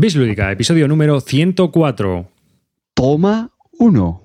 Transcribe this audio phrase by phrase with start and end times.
[0.00, 2.26] Bislúdica, episodio número 104.
[2.94, 4.22] Toma 1.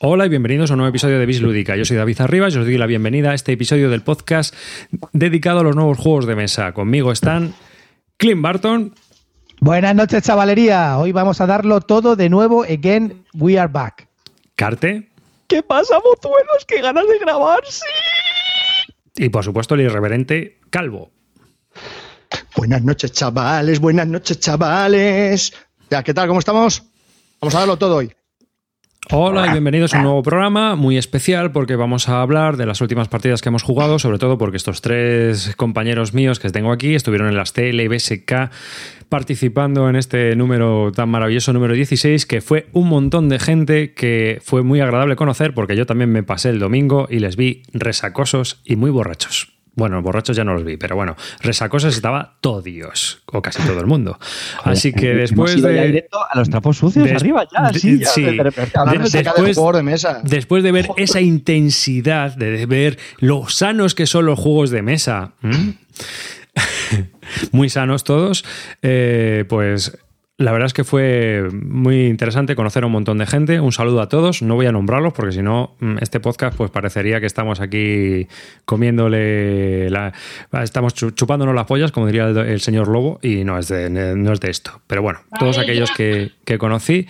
[0.00, 1.76] Hola y bienvenidos a un nuevo episodio de Bislúdica.
[1.76, 4.52] Yo soy David Arribas y os doy la bienvenida a este episodio del podcast
[5.12, 6.72] dedicado a los nuevos juegos de mesa.
[6.72, 7.54] Conmigo están
[8.16, 8.92] Clint Barton.
[9.60, 10.98] Buenas noches, chavalería.
[10.98, 12.64] Hoy vamos a darlo todo de nuevo.
[12.64, 14.08] Again, we are back.
[14.56, 15.10] Carte.
[15.46, 16.64] ¿Qué pasa, mozuelos?
[16.66, 17.60] ¡Qué ganas de grabar!
[17.68, 17.84] ¡Sí!
[19.14, 21.12] Y por supuesto, el irreverente Calvo.
[22.56, 23.80] Buenas noches, chavales.
[23.80, 25.52] Buenas noches, chavales.
[25.90, 26.28] Ya, ¿qué tal?
[26.28, 26.82] ¿Cómo estamos?
[27.40, 28.12] Vamos a darlo todo hoy.
[29.12, 32.80] Hola y bienvenidos a un nuevo programa muy especial porque vamos a hablar de las
[32.80, 36.94] últimas partidas que hemos jugado, sobre todo porque estos tres compañeros míos que tengo aquí
[36.94, 38.50] estuvieron en las TL y BSK
[39.08, 44.38] participando en este número tan maravilloso, número 16, que fue un montón de gente que
[44.44, 48.60] fue muy agradable conocer porque yo también me pasé el domingo y les vi resacosos
[48.64, 49.59] y muy borrachos.
[49.80, 53.80] Bueno, borrachos ya no los vi, pero bueno, resacosos estaba todo Dios, o casi todo
[53.80, 54.18] el mundo.
[54.64, 55.86] Así que después Hemos ido ya de.
[55.88, 58.22] directo a los trapos sucios Des- arriba ya, de- sí, ya, sí.
[58.22, 60.20] de- después- de mesa.
[60.22, 65.32] Después de ver esa intensidad, de ver lo sanos que son los juegos de mesa,
[67.52, 68.44] muy sanos todos,
[68.82, 69.96] eh, pues
[70.40, 73.60] la verdad es que fue muy interesante conocer a un montón de gente.
[73.60, 74.40] Un saludo a todos.
[74.42, 78.26] No voy a nombrarlos porque si no, mm, este podcast pues parecería que estamos aquí
[78.64, 80.12] comiéndole, la-
[80.62, 83.90] estamos chu- chupándonos las pollas, como diría el, el señor Lobo, y no es de,
[83.90, 84.80] no es de esto.
[84.86, 87.06] Pero bueno, todos aquellos que, que conocí.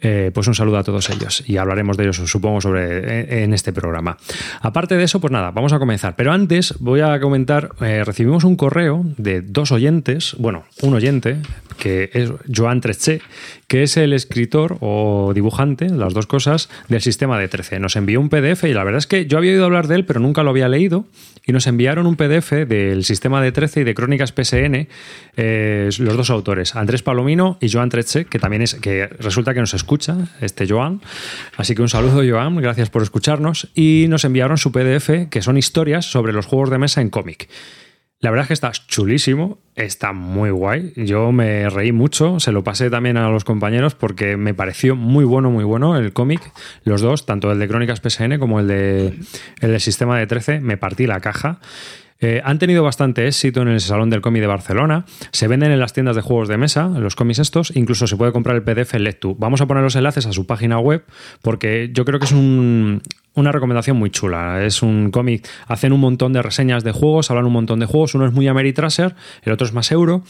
[0.00, 3.72] Eh, pues un saludo a todos ellos y hablaremos de ellos, supongo, sobre en este
[3.72, 4.16] programa.
[4.60, 6.16] Aparte de eso, pues nada, vamos a comenzar.
[6.16, 11.36] Pero antes voy a comentar, eh, recibimos un correo de dos oyentes, bueno, un oyente,
[11.78, 13.20] que es Joan Treche,
[13.66, 17.80] que es el escritor o dibujante, las dos cosas, del sistema de 13.
[17.80, 20.04] Nos envió un PDF y la verdad es que yo había oído hablar de él,
[20.04, 21.06] pero nunca lo había leído.
[21.44, 24.88] Y nos enviaron un PDF del sistema de 13 y de Crónicas PSN,
[25.36, 29.60] eh, los dos autores, Andrés Palomino y Joan Treche, que también es, que resulta que
[29.60, 31.00] nos escucha, este Joan.
[31.56, 33.68] Así que un saludo, Joan, gracias por escucharnos.
[33.74, 37.48] Y nos enviaron su PDF, que son historias sobre los juegos de mesa en cómic.
[38.22, 40.92] La verdad es que está chulísimo, está muy guay.
[40.94, 45.24] Yo me reí mucho, se lo pasé también a los compañeros porque me pareció muy
[45.24, 46.42] bueno, muy bueno el cómic.
[46.84, 49.06] Los dos, tanto el de Crónicas PSN como el de
[49.60, 51.60] el del Sistema de 13, me partí la caja.
[52.20, 55.04] Eh, han tenido bastante éxito en el Salón del Cómic de Barcelona.
[55.32, 57.74] Se venden en las tiendas de juegos de mesa, los cómics estos.
[57.74, 59.36] Incluso se puede comprar el PDF en Lectu.
[59.38, 61.04] Vamos a poner los enlaces a su página web
[61.40, 63.00] porque yo creo que es un-
[63.34, 64.62] una recomendación muy chula.
[64.64, 68.14] Es un cómic, hacen un montón de reseñas de juegos, hablan un montón de juegos.
[68.14, 70.22] Uno es muy Ameritraser, el otro es más euro.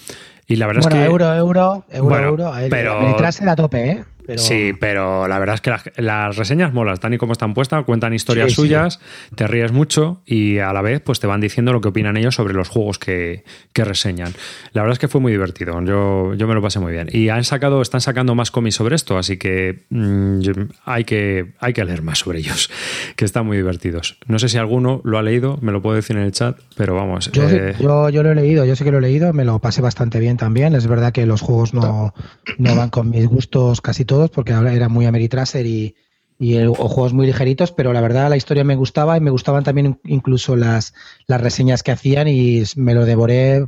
[0.46, 1.10] Y la verdad Bueno, es que.
[1.10, 2.56] euro, euro, euro, Bueno, euro.
[2.58, 3.16] El- pero-
[3.48, 4.04] a tope, ¿eh?
[4.36, 7.54] Pero- Sí, pero la verdad es que las, las reseñas molas, están y como están
[7.54, 8.60] puestas, cuentan historias Sí, sí.
[8.62, 9.00] suyas,
[9.34, 12.34] te ríes mucho y a la vez pues te van diciendo lo que opinan ellos
[12.34, 14.32] sobre los juegos que, que reseñan.
[14.72, 17.08] La verdad es que fue muy divertido, yo, yo me lo pasé muy bien.
[17.12, 20.40] Y han sacado, están sacando más cómics sobre esto, así que mm,
[20.84, 22.70] hay que hay que leer más sobre ellos,
[23.16, 24.18] que están muy divertidos.
[24.26, 26.94] No sé si alguno lo ha leído, me lo puede decir en el chat, pero
[26.94, 27.30] vamos.
[27.32, 29.58] Yo, eh, yo, yo lo he leído, yo sé que lo he leído, me lo
[29.60, 30.74] pasé bastante bien también.
[30.74, 32.12] Es verdad que los juegos no,
[32.58, 35.94] no van con mis gustos casi todos, porque ahora era muy Ameritraser y,
[36.38, 39.30] y el- o juegos muy ligeritos, pero la verdad la historia me gustaba y me
[39.30, 40.92] gustaban también incluso las,
[41.26, 43.66] las reseñas que hacían y me lo devoré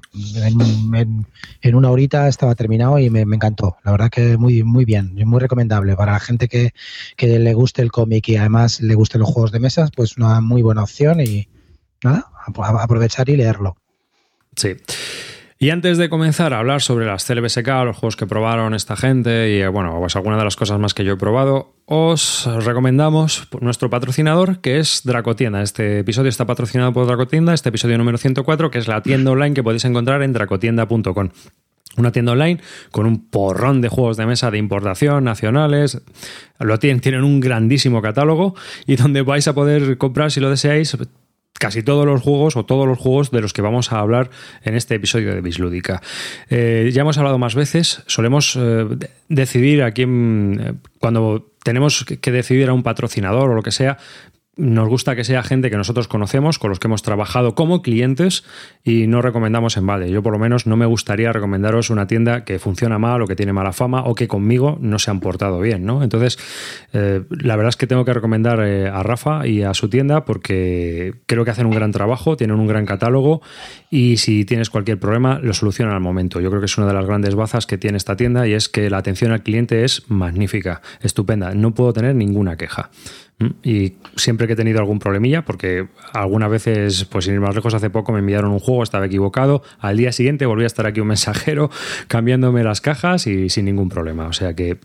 [1.62, 3.76] en, una horita, estaba terminado y me, me encantó.
[3.84, 6.72] La verdad que muy, muy bien, muy recomendable para la gente que,
[7.16, 10.40] que le guste el cómic y además le gusten los juegos de mesas, pues una
[10.40, 11.48] muy buena opción y
[12.02, 13.76] nada, aprovechar y leerlo.
[14.56, 14.76] Sí.
[15.62, 19.48] Y antes de comenzar a hablar sobre las CLBSK, los juegos que probaron esta gente
[19.54, 23.46] y eh, bueno, pues algunas de las cosas más que yo he probado, os recomendamos
[23.60, 25.62] nuestro patrocinador que es Dracotienda.
[25.62, 29.54] Este episodio está patrocinado por Dracotienda, este episodio número 104, que es la tienda online
[29.54, 31.28] que podéis encontrar en dracotienda.com.
[31.96, 32.58] Una tienda online
[32.90, 36.02] con un porrón de juegos de mesa de importación nacionales.
[36.58, 40.96] Lo tienen, tienen un grandísimo catálogo y donde vais a poder comprar, si lo deseáis,
[41.62, 44.30] casi todos los juegos o todos los juegos de los que vamos a hablar
[44.64, 46.02] en este episodio de Bislúdica.
[46.50, 52.04] Eh, ya hemos hablado más veces, solemos eh, de- decidir a quién, eh, cuando tenemos
[52.04, 53.96] que decidir a un patrocinador o lo que sea,
[54.56, 58.44] nos gusta que sea gente que nosotros conocemos, con los que hemos trabajado como clientes
[58.84, 60.10] y no recomendamos en balde.
[60.10, 63.34] Yo por lo menos no me gustaría recomendaros una tienda que funciona mal o que
[63.34, 66.02] tiene mala fama o que conmigo no se han portado bien, ¿no?
[66.02, 66.38] Entonces,
[66.92, 70.26] eh, la verdad es que tengo que recomendar eh, a Rafa y a su tienda
[70.26, 73.40] porque creo que hacen un gran trabajo, tienen un gran catálogo
[73.90, 76.40] y si tienes cualquier problema lo solucionan al momento.
[76.40, 78.68] Yo creo que es una de las grandes bazas que tiene esta tienda y es
[78.68, 81.54] que la atención al cliente es magnífica, estupenda.
[81.54, 82.90] No puedo tener ninguna queja.
[83.38, 83.46] ¿Mm?
[83.62, 87.74] Y siempre que he tenido algún problemilla, porque algunas veces, pues sin ir más lejos,
[87.74, 91.00] hace poco me enviaron un juego, estaba equivocado, al día siguiente volví a estar aquí
[91.00, 91.70] un mensajero
[92.08, 94.26] cambiándome las cajas y sin ningún problema.
[94.26, 94.78] O sea que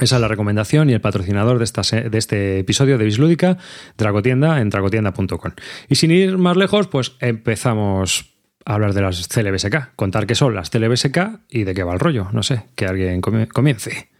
[0.00, 3.58] esa es la recomendación y el patrocinador de, esta, de este episodio de Bislúdica,
[3.96, 5.52] Dragotienda, en dragotienda.com.
[5.88, 8.34] Y sin ir más lejos, pues empezamos
[8.64, 12.00] a hablar de las CLBSK, contar qué son las CLBSK y de qué va el
[12.00, 12.28] rollo.
[12.32, 14.13] No sé, que alguien comience.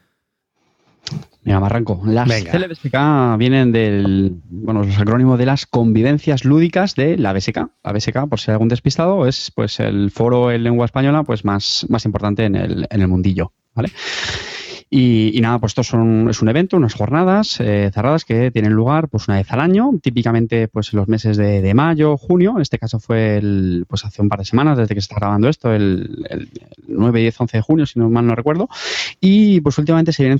[1.45, 2.01] Mira, me arranco.
[2.07, 7.59] Las CLBSK vienen del, bueno, los acrónimos de las convivencias lúdicas de la BSK.
[7.83, 11.45] La BSK, por si hay algún despistado, es pues el foro en lengua española pues
[11.45, 13.91] más, más importante en el, en el mundillo, ¿vale?
[14.97, 19.09] Y, nada, pues esto son, es un evento, unas jornadas eh, cerradas que tienen lugar
[19.09, 22.79] pues una vez al año, típicamente pues en los meses de, mayo, junio, en este
[22.79, 25.73] caso fue el, pues hace un par de semanas desde que se está grabando esto,
[25.73, 26.49] el, el
[26.87, 28.69] 9, 10, 11 de junio, si no mal no recuerdo,
[29.21, 30.39] y pues últimamente se vienen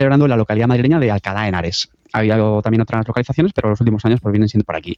[0.00, 1.90] celebrando en la localidad madrileña de Alcalá de Henares.
[2.14, 4.96] Ha habido también otras localizaciones, pero los últimos años pues vienen siendo por aquí.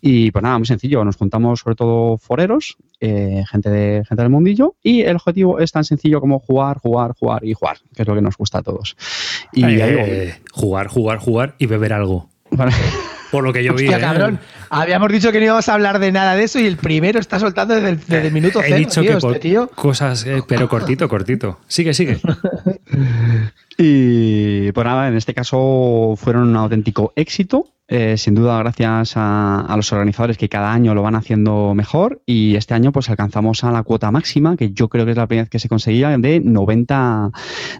[0.00, 4.30] Y pues nada, muy sencillo, nos juntamos sobre todo foreros, eh, gente, de, gente del
[4.30, 8.08] mundillo, y el objetivo es tan sencillo como jugar, jugar, jugar y jugar, que es
[8.08, 8.96] lo que nos gusta a todos.
[9.52, 12.28] Y eh, jugar, jugar, jugar y beber algo.
[13.30, 13.86] Por lo que yo vi.
[13.86, 14.38] ¿eh?
[14.70, 17.40] Habíamos dicho que no íbamos a hablar de nada de eso y el primero está
[17.40, 18.76] soltando desde el, desde el minuto cero.
[18.76, 21.58] He dicho que este cosas, pero cortito, cortito.
[21.66, 22.20] Sigue, sigue.
[23.82, 27.64] Y pues nada, en este caso fueron un auténtico éxito.
[27.88, 32.20] Eh, sin duda, gracias a, los organizadores que cada año lo van haciendo mejor.
[32.26, 35.26] Y este año, pues alcanzamos a la cuota máxima, que yo creo que es la
[35.26, 37.30] primera vez que se conseguía, de 90,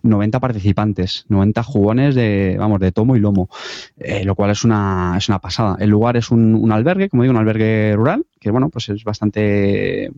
[0.02, 3.50] 90 participantes, 90 jugones de, vamos, de tomo y lomo,
[3.98, 5.76] eh, lo cual es una, es una pasada.
[5.78, 9.04] El lugar es un, un albergue, como digo, un albergue rural, que bueno, pues es
[9.04, 10.10] bastante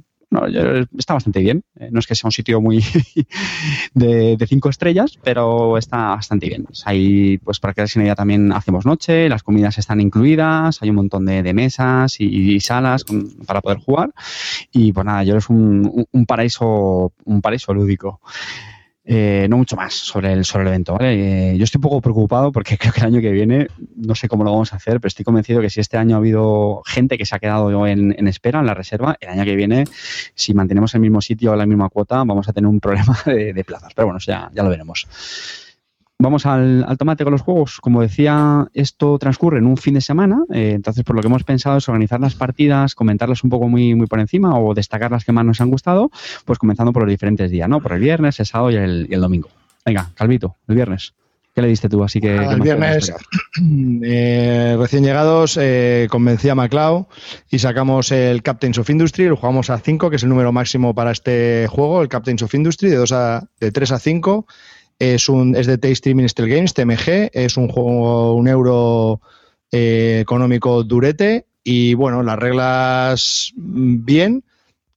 [0.97, 1.64] está bastante bien.
[1.79, 2.82] Eh, no es que sea un sitio muy
[3.94, 6.67] de, cinco estrellas, pero está bastante bien.
[6.85, 10.97] Ahí, pues para que sin idea, también hacemos noche, las comidas están incluidas, hay un
[10.97, 13.05] montón de, mesas y, salas
[13.47, 14.11] para poder jugar.
[14.73, 18.20] Y pues nada, yo es un paraíso, un paraíso lúdico.
[19.04, 20.93] Eh, no mucho más sobre el, sobre el evento.
[20.93, 21.52] ¿vale?
[21.52, 24.28] Eh, yo estoy un poco preocupado porque creo que el año que viene, no sé
[24.28, 27.19] cómo lo vamos a hacer, pero estoy convencido que si este año ha habido gente
[27.19, 29.84] que se ha quedado en, en espera, en la reserva, el año que viene,
[30.34, 33.52] si mantenemos el mismo sitio o la misma cuota, vamos a tener un problema de,
[33.52, 33.93] de plazas.
[33.94, 35.06] Pero bueno, ya, ya lo veremos.
[36.22, 37.80] Vamos al, tomate con los juegos.
[37.80, 41.42] Como decía, esto transcurre en un fin de semana, eh, entonces por lo que hemos
[41.42, 45.24] pensado es organizar las partidas, comentarlas un poco muy, muy por encima o destacar las
[45.24, 46.12] que más nos han gustado,
[46.44, 47.80] pues comenzando por los diferentes días, ¿no?
[47.80, 49.48] Por el viernes, el sábado y el, domingo.
[49.84, 51.12] Venga, Calvito, el viernes.
[51.56, 52.04] ¿Qué le diste tú?
[52.04, 52.36] Así que.
[52.36, 53.12] el viernes,
[54.04, 57.06] eh, recién llegados, eh, convencí a MacLeod
[57.50, 60.94] y sacamos el Captains of Industry, lo jugamos a 5, que es el número máximo
[60.94, 64.46] para este juego, el Captains of Industry, de, dos a, de 3 a 5.
[65.02, 69.20] Es, un, es de Tasty Minister Games, TMG, es un juego, un euro
[69.72, 74.44] eh, económico durete y bueno, las reglas mm, bien.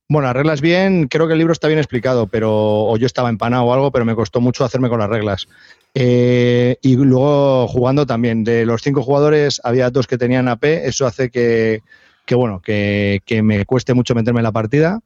[0.07, 3.29] Bueno, las reglas bien, creo que el libro está bien explicado, pero o yo estaba
[3.29, 5.47] empanado o algo, pero me costó mucho hacerme con las reglas.
[5.95, 11.07] Eh, y luego jugando también, de los cinco jugadores había dos que tenían AP, eso
[11.07, 11.81] hace que,
[12.27, 14.99] que bueno, que, que me cueste mucho meterme en la partida.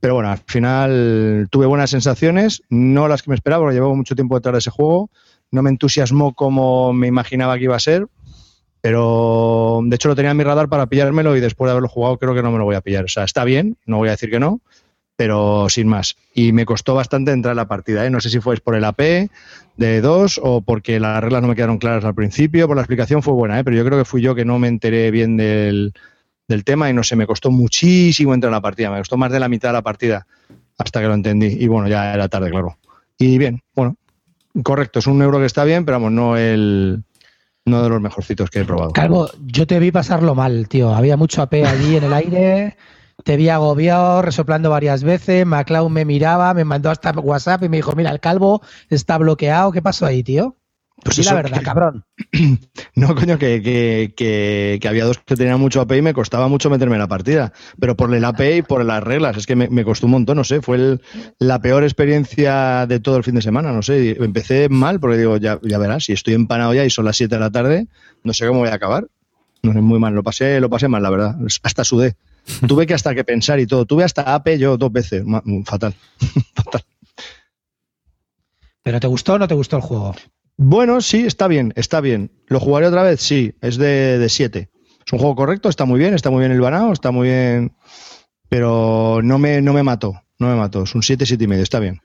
[0.00, 4.16] Pero bueno, al final tuve buenas sensaciones, no las que me esperaba, porque llevaba mucho
[4.16, 5.10] tiempo detrás de ese juego.
[5.52, 8.08] No me entusiasmó como me imaginaba que iba a ser,
[8.80, 12.18] pero de hecho lo tenía en mi radar para pillármelo y después de haberlo jugado
[12.18, 13.04] creo que no me lo voy a pillar.
[13.04, 14.60] O sea, está bien, no voy a decir que no,
[15.14, 16.16] pero sin más.
[16.34, 18.04] Y me costó bastante entrar en la partida.
[18.04, 18.10] ¿eh?
[18.10, 19.28] No sé si fue por el AP
[19.76, 23.22] de dos o porque las reglas no me quedaron claras al principio, por la explicación
[23.22, 23.64] fue buena, ¿eh?
[23.64, 25.92] pero yo creo que fui yo que no me enteré bien del,
[26.52, 29.32] del tema y no sé, me costó muchísimo entrar en la partida, me costó más
[29.32, 30.26] de la mitad de la partida
[30.78, 32.78] hasta que lo entendí y bueno, ya era tarde, claro.
[33.18, 33.96] Y bien, bueno,
[34.62, 37.02] correcto, es un euro que está bien, pero vamos, no el
[37.64, 38.92] no de los mejorcitos que he probado.
[38.92, 40.92] Calvo, yo te vi pasarlo mal, tío.
[40.94, 42.76] Había mucho AP allí en el aire,
[43.24, 47.76] te vi agobiado, resoplando varias veces, MacLeod me miraba, me mandó hasta WhatsApp y me
[47.76, 50.56] dijo, mira, el calvo está bloqueado, ¿qué pasó ahí, tío?
[51.04, 52.04] Pues sí, la verdad, cabrón.
[52.94, 57.00] No, coño, que, había dos que tenían mucho AP y me costaba mucho meterme en
[57.00, 57.52] la partida.
[57.80, 60.44] Pero por el AP y por las reglas, es que me, costó un montón, no
[60.44, 60.60] sé.
[60.60, 60.98] Fue
[61.38, 64.16] la peor experiencia de todo el fin de semana, no sé.
[64.20, 67.34] Empecé mal porque digo, ya, ya verás, si estoy empanado ya y son las 7
[67.34, 67.86] de la tarde,
[68.22, 69.08] no sé cómo voy a acabar.
[69.62, 70.14] No sé, muy mal.
[70.14, 71.36] Lo pasé, lo pasé mal, la verdad.
[71.62, 72.16] Hasta sudé.
[72.66, 73.86] Tuve que hasta que pensar y todo.
[73.86, 75.24] Tuve hasta AP yo dos veces.
[75.64, 75.94] Fatal.
[76.54, 76.84] Fatal.
[78.82, 80.14] ¿Pero te gustó o no te gustó el juego?
[80.56, 82.30] Bueno, sí, está bien, está bien.
[82.46, 83.20] ¿Lo jugaré otra vez?
[83.20, 84.70] Sí, es de 7.
[85.04, 87.74] Es un juego correcto, está muy bien, está muy bien el banao, está muy bien.
[88.48, 90.84] Pero no me, no me mató, no me mató.
[90.84, 92.00] Es un 7, 7 y medio, está bien.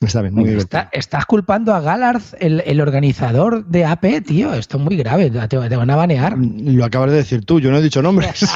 [0.00, 0.80] Está bien, muy divertido.
[0.80, 4.54] está- estás culpando a Gallard, el, el organizador de AP, tío.
[4.54, 5.30] Esto es muy grave.
[5.30, 6.38] Te, te van a banear.
[6.38, 8.40] Lo acabas de decir tú, yo no he dicho nombres.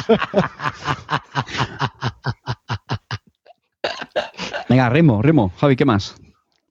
[4.69, 6.14] Venga, Remo, Remo, Javi, ¿qué más?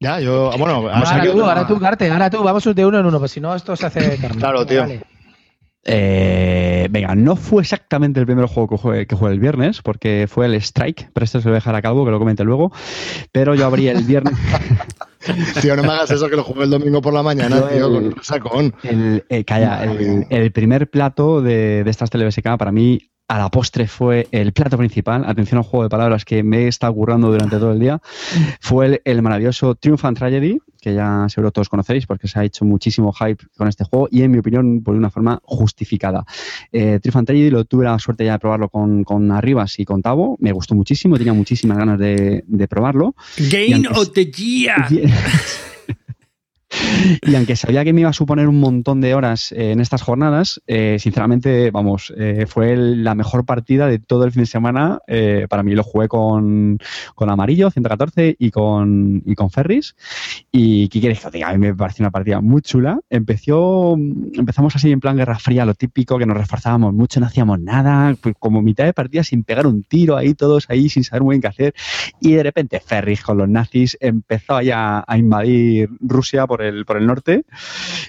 [0.03, 2.43] Ya, yo, bueno, No, ahora tú, ahora tú, Carte, ahora tú.
[2.43, 4.37] Vamos de uno en uno, pues si no, esto se hace carne.
[4.39, 4.85] Claro, tío.
[5.85, 10.27] Eh, venga, no fue exactamente el primer juego que jugué, que jugué el viernes, porque
[10.29, 12.43] fue el Strike, pero esto se lo voy a dejar a Calvo, que lo comente
[12.45, 12.71] luego.
[13.33, 14.33] Pero yo abrí el viernes.
[15.61, 17.87] Tío, no me hagas eso que lo jugué el domingo por la mañana, Yo, tío,
[17.87, 18.75] el- con un sacón.
[18.83, 22.99] El, eh, calla, el, el primer plato de, de estas TLBSK para mí
[23.33, 25.23] a la postre fue el plato principal.
[25.25, 27.99] Atención al juego de palabras que me está currando durante todo el día.
[28.59, 32.43] Fue el, el maravilloso Triumph and Tragedy, que ya seguro todos conocéis porque se ha
[32.43, 36.23] hecho muchísimo hype con este juego y en mi opinión por una forma justificada.
[36.71, 39.85] Eh, Triumph and Tragedy lo tuve la suerte ya de probarlo con, con Arribas y
[39.85, 40.37] con Tavo.
[40.39, 43.15] Me gustó muchísimo, tenía muchísimas ganas de, de probarlo.
[43.49, 44.75] Game antes- of the Year.
[47.25, 50.01] Y aunque sabía que me iba a suponer un montón de horas eh, en estas
[50.01, 54.47] jornadas, eh, sinceramente, vamos, eh, fue el- la mejor partida de todo el fin de
[54.47, 54.99] semana.
[55.07, 56.77] eh, para mí lo jugué con,
[57.15, 59.95] con Amarillo, 114, y con, y con Ferris.
[60.51, 61.49] Y ¿qué quieres que diga?
[61.49, 62.99] A mí me pareció una partida muy chula.
[63.09, 67.59] Empezó, empezamos así en plan guerra fría, lo típico, que nos reforzábamos mucho, no hacíamos
[67.59, 71.23] nada, pues como mitad de partida sin pegar un tiro ahí, todos ahí sin saber
[71.23, 71.73] muy bien qué hacer.
[72.19, 77.05] Y de repente Ferris con los nazis empezó ya a invadir Rusia por por el
[77.05, 77.45] norte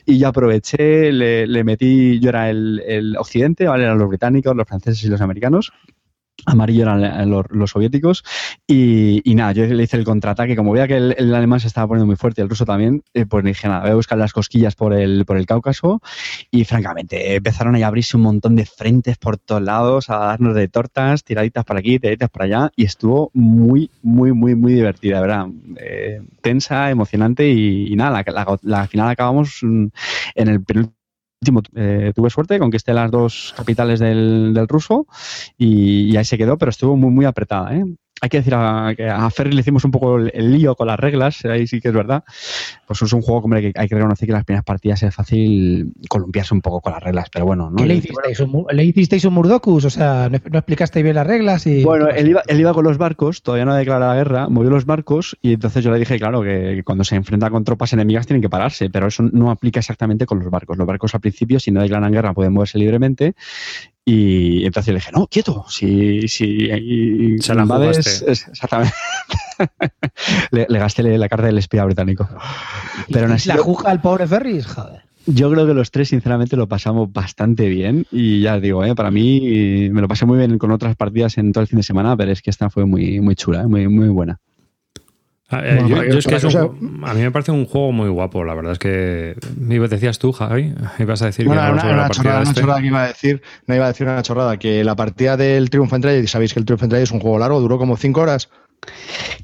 [0.06, 3.84] y yo aproveché, le, metí, yo era el, el occidente, ¿vale?
[3.84, 5.72] eran los británicos, los franceses y los americanos.
[6.46, 8.22] Amarillo eran los, soviéticos
[8.66, 12.06] y, nada, yo le hice el contraataque, como veía que el, alemán se estaba poniendo
[12.06, 14.74] muy fuerte y el ruso también, eh, pues dije, nada, voy a buscar las cosquillas
[14.74, 16.02] por el, por el Cáucaso
[16.50, 20.68] y francamente empezaron a abrirse un montón de frentes por todos lados, a darnos de
[20.68, 25.46] tortas, tiraditas para aquí, tiraditas para allá y estuvo muy, muy, muy, muy divertida, ¿verdad?
[25.78, 29.86] Eh, tensa, emocionante y, nada, la, la- la final acabamos mm,
[30.34, 31.03] en el penúltimo.
[31.74, 35.06] Eh, tuve suerte, conquisté las dos capitales del, del ruso
[35.58, 37.74] y, y ahí se quedó, pero estuvo muy, muy apretada.
[37.74, 37.84] ¿eh?
[38.20, 40.86] Hay que decir a, que a Ferry le hicimos un poco el, el lío con
[40.86, 42.24] las reglas, ahí sí que es verdad.
[42.86, 45.92] Pues es un juego hombre, que hay que reconocer que las primeras partidas es fácil
[46.08, 47.70] columpiarse un poco con las reglas, pero bueno.
[47.70, 47.76] ¿no?
[47.76, 48.40] ¿Qué le hicisteis?
[48.40, 49.84] ¿Un, ¿Le hicisteis un Murdocus?
[49.84, 51.82] O sea, no, no explicasteis bien las reglas y...
[51.82, 54.70] Bueno, él iba, él iba con los barcos, todavía no ha declarado la guerra, movió
[54.70, 58.26] los barcos y entonces yo le dije, claro, que cuando se enfrenta con tropas enemigas
[58.26, 60.78] tienen que pararse, pero eso no aplica exactamente con los barcos.
[60.78, 63.34] Los barcos al principio, si no declaran guerra, pueden moverse libremente.
[64.06, 68.92] Y entonces yo le dije, no, quieto, si, si y- Se la invades- es- exactamente.
[70.50, 72.28] le, le gasté la carta del espía británico.
[73.10, 75.00] Pero así, la juja al pobre Ferris, joder.
[75.26, 78.06] yo creo que los tres, sinceramente, lo pasamos bastante bien.
[78.12, 78.94] Y ya os digo, ¿eh?
[78.94, 81.82] para mí me lo pasé muy bien con otras partidas en todo el fin de
[81.82, 83.66] semana, pero es que esta fue muy, muy chula, ¿eh?
[83.66, 84.38] muy, muy buena.
[85.50, 86.70] Ah, eh, Bueno, yo- para yo que- es que para es que un os-
[87.04, 90.18] ju- a mí me parece un juego muy guapo, la verdad es que me decías
[90.18, 92.60] tú, Javi, ibas a decir Bueno, que una, una la partida chorrada, de una este.
[92.62, 95.68] chorrada que iba a decir, no iba a decir una chorrada, que la partida del
[95.70, 98.48] Triumph Tragedy, sabéis que el Triumph Tragedy es un juego largo, duró como cinco horas.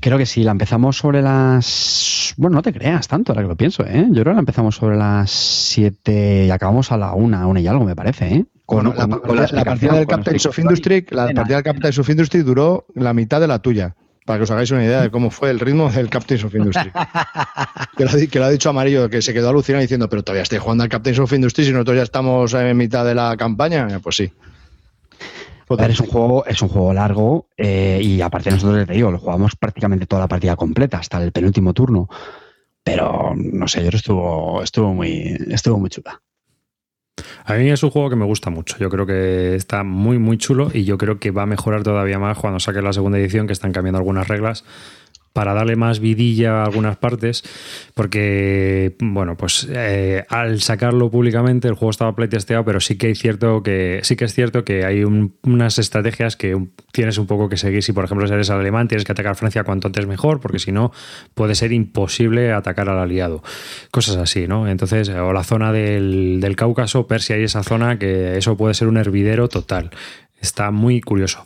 [0.00, 2.35] Creo que sí, la empezamos sobre las.
[2.37, 4.04] Bueno, no te creas tanto, ahora que lo pienso, ¿eh?
[4.09, 7.66] Yo creo que la empezamos sobre las 7 y acabamos a la 1, una y
[7.66, 8.45] algo, me parece, ¿eh?
[8.66, 10.59] Bueno, la, con- con la explicación, partida del Captain of.
[10.59, 13.95] Industry, la partida del Captain of Industry duró la mitad de la tuya.
[14.30, 16.92] Para que os hagáis una idea de cómo fue el ritmo del Captain of Industry.
[17.96, 20.22] que, lo, ha di- que lo ha dicho Amarillo, que se quedó alucinado diciendo, pero
[20.22, 23.37] todavía estoy jugando al Captain of Industry si nosotros ya estamos en mitad de la
[23.37, 23.88] campaña.
[23.90, 24.30] Eh, Pues sí.
[25.68, 29.18] Ver, es un juego, es un juego largo eh, y aparte nosotros, te digo, lo
[29.18, 32.08] jugamos prácticamente toda la partida completa, hasta el penúltimo turno.
[32.84, 36.20] Pero no sé, yo estuvo, estuvo muy, estuvo muy chula.
[37.44, 38.76] A mí es un juego que me gusta mucho.
[38.78, 42.18] Yo creo que está muy, muy chulo y yo creo que va a mejorar todavía
[42.18, 44.64] más cuando saque la segunda edición, que están cambiando algunas reglas
[45.32, 47.44] para darle más vidilla a algunas partes,
[47.94, 53.14] porque, bueno, pues eh, al sacarlo públicamente el juego estaba playtesteado, pero sí que hay
[53.14, 56.56] cierto que sí que es cierto que hay un- unas estrategias que
[56.92, 57.82] tienes un poco que seguir.
[57.82, 60.92] Si, por ejemplo, eres alemán, tienes que atacar Francia cuanto antes mejor, porque si no,
[61.34, 63.42] puede ser imposible atacar al aliado.
[63.90, 64.68] Cosas así, ¿no?
[64.68, 68.88] Entonces, o la zona del, del Cáucaso, Persia y esa zona, que eso puede ser
[68.88, 69.90] un hervidero total.
[70.40, 71.44] Está muy curioso.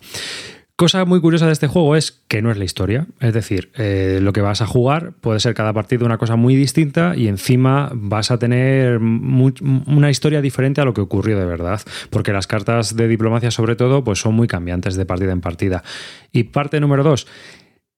[0.76, 3.06] Cosa muy curiosa de este juego es que no es la historia.
[3.20, 6.56] Es decir, eh, lo que vas a jugar puede ser cada partido una cosa muy
[6.56, 11.80] distinta y encima vas a tener una historia diferente a lo que ocurrió de verdad.
[12.10, 15.84] Porque las cartas de diplomacia, sobre todo, pues son muy cambiantes de partida en partida.
[16.32, 17.28] Y parte número dos.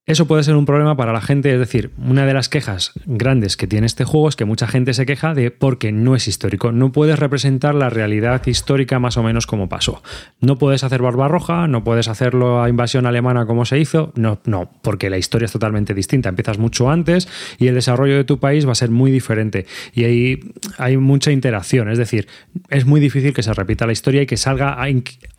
[0.07, 3.57] Eso puede ser un problema para la gente, es decir, una de las quejas grandes
[3.57, 6.71] que tiene este juego es que mucha gente se queja de porque no es histórico,
[6.71, 10.05] no puedes representar la realidad histórica más o menos como pasó.
[10.41, 14.71] No puedes hacer Barbarroja, no puedes hacerlo a invasión alemana como se hizo, no, no,
[14.81, 17.27] porque la historia es totalmente distinta, empiezas mucho antes
[17.59, 20.39] y el desarrollo de tu país va a ser muy diferente y ahí
[20.79, 22.29] hay mucha interacción, es decir,
[22.71, 24.79] es muy difícil que se repita la historia y que salga,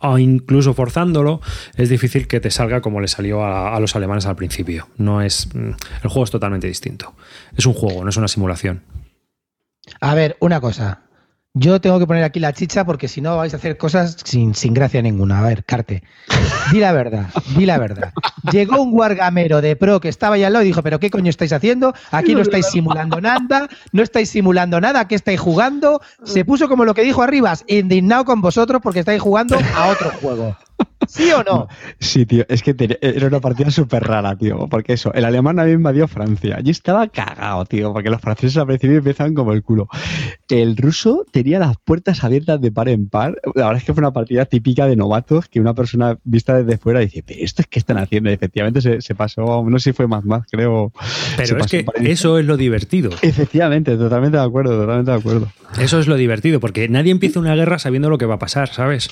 [0.00, 1.40] o incluso forzándolo,
[1.74, 4.57] es difícil que te salga como le salió a los alemanes al principio.
[4.96, 5.48] No es.
[5.54, 5.70] Mm,
[6.02, 7.14] el juego es totalmente distinto.
[7.56, 8.82] Es un juego, no es una simulación.
[10.00, 11.02] A ver, una cosa.
[11.54, 14.54] Yo tengo que poner aquí la chicha porque si no vais a hacer cosas sin,
[14.54, 15.40] sin gracia ninguna.
[15.40, 16.04] A ver, Carte,
[16.70, 18.12] di la verdad, di la verdad.
[18.52, 21.30] Llegó un guargamero de pro que estaba allá al lado y dijo, pero ¿qué coño
[21.30, 21.94] estáis haciendo?
[22.12, 26.00] Aquí no estáis simulando nada, no estáis simulando nada, ¿qué estáis jugando?
[26.22, 30.10] Se puso como lo que dijo Arribas, indignado con vosotros porque estáis jugando a otro
[30.10, 30.56] juego.
[31.08, 31.68] ¿Sí o no?
[31.98, 35.74] Sí, tío, es que era una partida súper rara, tío, porque eso, el alemán había
[35.74, 36.60] invadido Francia.
[36.62, 39.88] Yo estaba cagado, tío, porque los franceses al principio empezaban como el culo.
[40.48, 43.40] El ruso tenía las puertas abiertas de par en par.
[43.54, 46.78] La verdad es que fue una partida típica de novatos que una persona vista desde
[46.78, 48.30] fuera dice, pero esto es que están haciendo.
[48.30, 50.92] Y efectivamente se, pasó, no sé si fue más más, creo.
[51.36, 53.10] Pero es que eso es lo divertido.
[53.22, 55.48] Efectivamente, totalmente de acuerdo, totalmente de acuerdo.
[55.78, 58.68] Eso es lo divertido, porque nadie empieza una guerra sabiendo lo que va a pasar,
[58.68, 59.08] ¿sabes?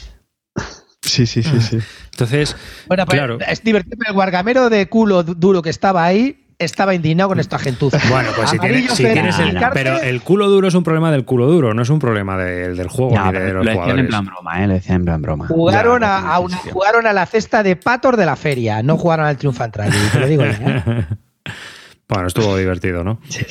[1.16, 1.78] Sí, sí, sí, sí.
[2.12, 2.56] Entonces,
[2.88, 3.38] bueno, pues claro.
[3.40, 3.96] es divertido.
[4.06, 7.98] El guargamero de culo duro que estaba ahí estaba indignado con esta gentuza.
[8.10, 11.74] Bueno, pues si, tienes, el, Pero el culo duro es un problema del culo duro,
[11.74, 14.00] no es un problema del juego ni de los lo jugadores.
[14.00, 14.66] en plan broma, ¿eh?
[14.66, 15.46] Lo decían en plan broma.
[15.48, 16.38] Jugaron, a,
[16.72, 20.20] jugaron a la cesta de patos de la feria, no jugaron al Triunfant Rally, te
[20.20, 21.06] lo digo ¿eh?
[22.08, 23.20] Bueno, estuvo divertido, ¿no?
[23.28, 23.44] Sí.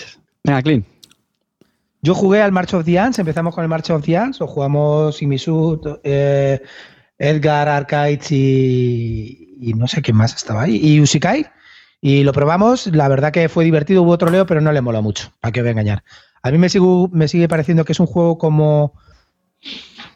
[0.44, 0.86] Venga, Clean.
[2.02, 4.46] Yo jugué al March of the Ants, empezamos con el March of the Ants, o
[4.46, 6.62] jugamos Simisut, eh,
[7.18, 11.46] Edgar Arcaiz y, no sé qué más estaba ahí, y Usikai.
[12.02, 15.02] Y lo probamos, la verdad que fue divertido, hubo otro leo, pero no le mola
[15.02, 16.04] mucho, para que voy a engañar.
[16.44, 16.68] A mí me,
[17.12, 18.94] me sigue pareciendo que es un juego como,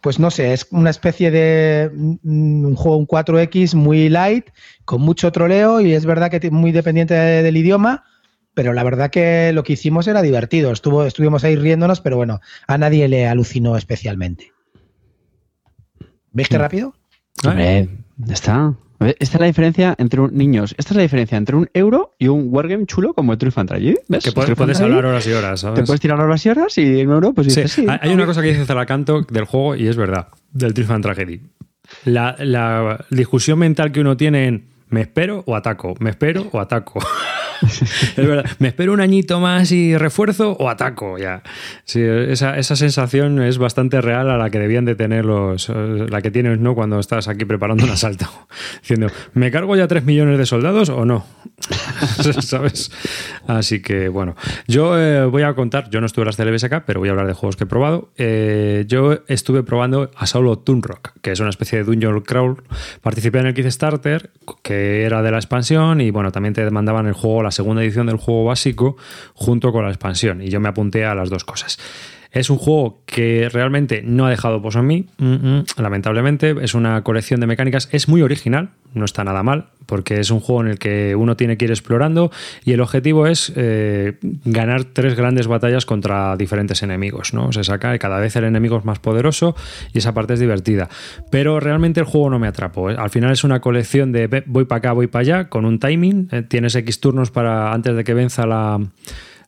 [0.02, 4.50] pues no sé, es una especie de un juego, un 4X muy light,
[4.86, 8.04] con mucho troleo y es verdad que muy dependiente del idioma,
[8.54, 10.72] pero la verdad que lo que hicimos era divertido.
[10.72, 14.52] Estuvo, estuvimos ahí riéndonos, pero bueno, a nadie le alucinó especialmente.
[16.32, 16.94] ¿Veis qué rápido?
[17.46, 17.90] Hombre,
[18.30, 18.74] está.
[19.00, 22.28] Esta es la diferencia entre un, niños, esta es la diferencia entre un euro y
[22.28, 23.96] un wargame chulo como el True Fantasy.
[24.10, 24.26] ¿Ves?
[24.26, 27.34] Que puedes, hablar horas y horas, Te puedes tirar horas y horas y un euro,
[27.34, 27.86] pues dices, sí.
[27.88, 31.42] Hay una cosa que dice Zalacanto del juego y es verdad, del True Tragedy.
[32.04, 36.60] La, la discusión mental que uno tiene en me espero o ataco, me espero o
[36.60, 37.00] ataco.
[38.18, 38.46] es verdad.
[38.60, 41.44] Me espero un añito más y refuerzo o ataco ya.
[41.84, 45.70] Sí, esa, esa, sensación es bastante real a la que debían de tener los.
[45.70, 46.76] Eh, la que tienes, ¿no?
[46.76, 48.26] Cuando estás aquí preparando un asalto.
[48.82, 51.26] Diciendo, ¿me cargo ya 3 millones de soldados o no?
[52.42, 52.92] ¿Sabes?
[53.48, 54.36] Así que, bueno.
[54.68, 57.28] Yo eh, voy a contar, yo no estuve en las CLBSK, pero voy a hablar
[57.28, 58.12] de juegos que he probado.
[58.18, 62.64] Eh, yo estuve probando a Saulo Rock, que es una especie de Dungeon Crawl.
[63.02, 67.14] Participé en el Kickstarter, que era de la expansión, y bueno, también te demandaban el
[67.14, 68.98] juego la segunda edición del juego básico
[69.34, 71.78] junto con la expansión y yo me apunté a las dos cosas.
[72.32, 75.06] Es un juego que realmente no ha dejado pozo en mí,
[75.78, 76.56] lamentablemente.
[76.62, 80.40] Es una colección de mecánicas, es muy original, no está nada mal, porque es un
[80.40, 82.32] juego en el que uno tiene que ir explorando
[82.64, 87.34] y el objetivo es eh, ganar tres grandes batallas contra diferentes enemigos.
[87.34, 87.52] ¿no?
[87.52, 89.56] Se saca cada vez el enemigo es más poderoso
[89.92, 90.88] y esa parte es divertida.
[91.32, 92.92] Pero realmente el juego no me atrapó.
[92.92, 92.96] ¿eh?
[92.98, 96.30] Al final es una colección de voy para acá, voy para allá, con un timing.
[96.32, 96.44] ¿eh?
[96.44, 98.80] Tienes X turnos para antes de que venza la,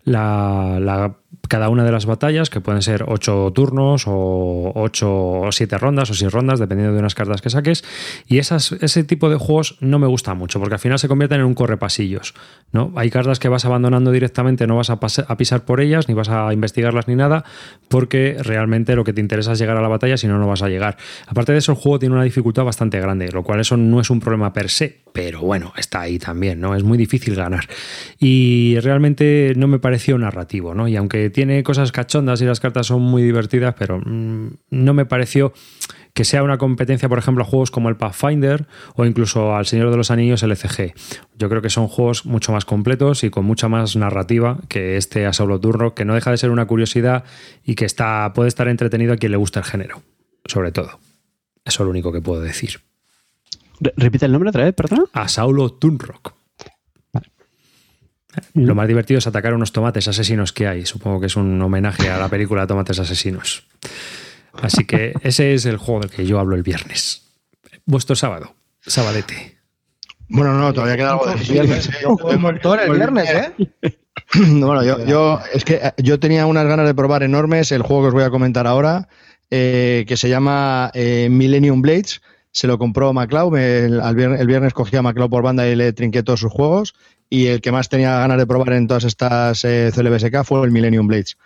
[0.05, 5.77] la cada una de las batallas, que pueden ser ocho turnos o ocho o siete
[5.77, 7.83] rondas o seis rondas, dependiendo de unas cartas que saques.
[8.27, 11.45] Y ese tipo de juegos no me gusta mucho, porque al final se convierten en
[11.45, 12.33] un correpasillos.
[12.71, 12.93] ¿no?
[12.95, 16.29] Hay cartas que vas abandonando directamente, no vas a, a, pisar por ellas, ni vas
[16.29, 17.43] a investigarlas ni nada,
[17.89, 20.61] porque realmente lo que te interesa es llegar a la batalla, si no, no vas
[20.61, 20.97] a llegar.
[21.27, 24.09] Aparte de eso, el juego tiene una dificultad bastante grande, lo cual eso no es
[24.09, 26.75] un problema per se, pero bueno, está ahí también, ¿no?
[26.75, 27.65] Es muy difícil ganar.
[28.19, 30.87] Y realmente no me pareció narrativo, ¿no?
[30.87, 34.93] Y aunque tiene tiene cosas cachondas y las cartas son muy divertidas, pero mm, no
[34.93, 35.53] me pareció
[36.13, 39.89] que sea una competencia, por ejemplo, a juegos como el Pathfinder o incluso al Señor
[39.89, 40.93] de los Anillos LCG.
[41.37, 45.25] Yo creo que son juegos mucho más completos y con mucha más narrativa que este
[45.25, 47.23] Asaulo Turno, que no deja de ser una curiosidad
[47.65, 50.03] y que está, puede estar entretenido a quien le gusta el género,
[50.45, 50.99] sobre todo.
[51.65, 52.81] Eso es lo único que puedo decir.
[53.97, 55.05] Repite el nombre otra vez, perdón.
[55.13, 56.40] Asaulo Tunrock.
[58.53, 60.85] Lo más divertido es atacar unos tomates asesinos que hay.
[60.85, 63.65] Supongo que es un homenaje a la película Tomates Asesinos.
[64.53, 67.23] Así que ese es el juego del que yo hablo el viernes.
[67.85, 69.57] Vuestro sábado, sabadete.
[70.29, 71.89] Bueno, no, todavía queda algo de viernes.
[71.89, 71.91] ¿eh?
[72.85, 73.51] El viernes, ¿eh?
[74.35, 78.03] bueno, yo, yo, es que eh, yo tenía unas ganas de probar enormes el juego
[78.03, 79.09] que os voy a comentar ahora,
[79.49, 82.21] eh, que se llama eh, Millennium Blades.
[82.53, 85.75] Se lo compró MacLeod, el, el, viernes, el viernes cogí a MacLeod por banda y
[85.75, 86.93] le trinqué todos sus juegos.
[87.33, 90.71] Y el que más tenía ganas de probar en todas estas eh, CLBSK fue el
[90.71, 91.37] Millennium Blades.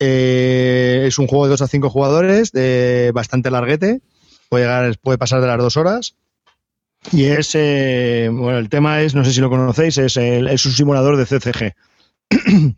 [0.00, 4.00] Eh, es un juego de 2 a 5 jugadores, de bastante larguete,
[4.48, 6.16] puede, llegar, puede pasar de las dos horas.
[7.12, 10.66] Y es, eh, bueno, el tema es, no sé si lo conocéis, es, el, es
[10.66, 11.76] un simulador de CCG.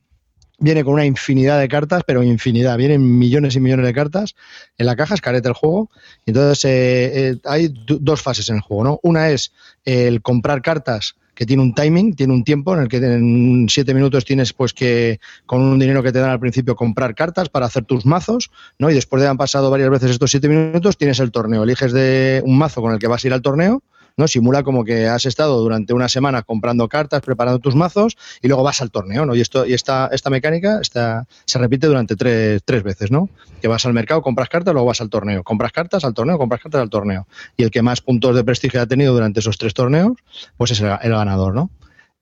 [0.58, 2.76] Viene con una infinidad de cartas, pero infinidad.
[2.76, 4.34] Vienen millones y millones de cartas.
[4.76, 5.90] En la caja es careta el juego.
[6.26, 9.00] Entonces, eh, eh, hay dos fases en el juego, ¿no?
[9.02, 9.54] Una es
[9.86, 13.94] el comprar cartas que tiene un timing, tiene un tiempo en el que en siete
[13.94, 17.64] minutos tienes pues que con un dinero que te dan al principio comprar cartas para
[17.64, 18.90] hacer tus mazos, ¿no?
[18.90, 22.42] Y después de haber pasado varias veces estos siete minutos tienes el torneo, eliges de
[22.44, 23.82] un mazo con el que vas a ir al torneo,
[24.16, 24.28] ¿no?
[24.28, 28.62] Simula como que has estado durante una semana comprando cartas, preparando tus mazos y luego
[28.62, 29.34] vas al torneo, ¿no?
[29.34, 33.28] Y esto y esta, esta mecánica esta, se repite durante tres, tres veces, ¿no?
[33.60, 36.62] Que vas al mercado, compras cartas, luego vas al torneo, compras cartas al torneo, compras
[36.62, 37.26] cartas al torneo.
[37.56, 40.12] Y el que más puntos de prestigio ha tenido durante esos tres torneos,
[40.56, 41.70] pues es el, ganador, ¿no?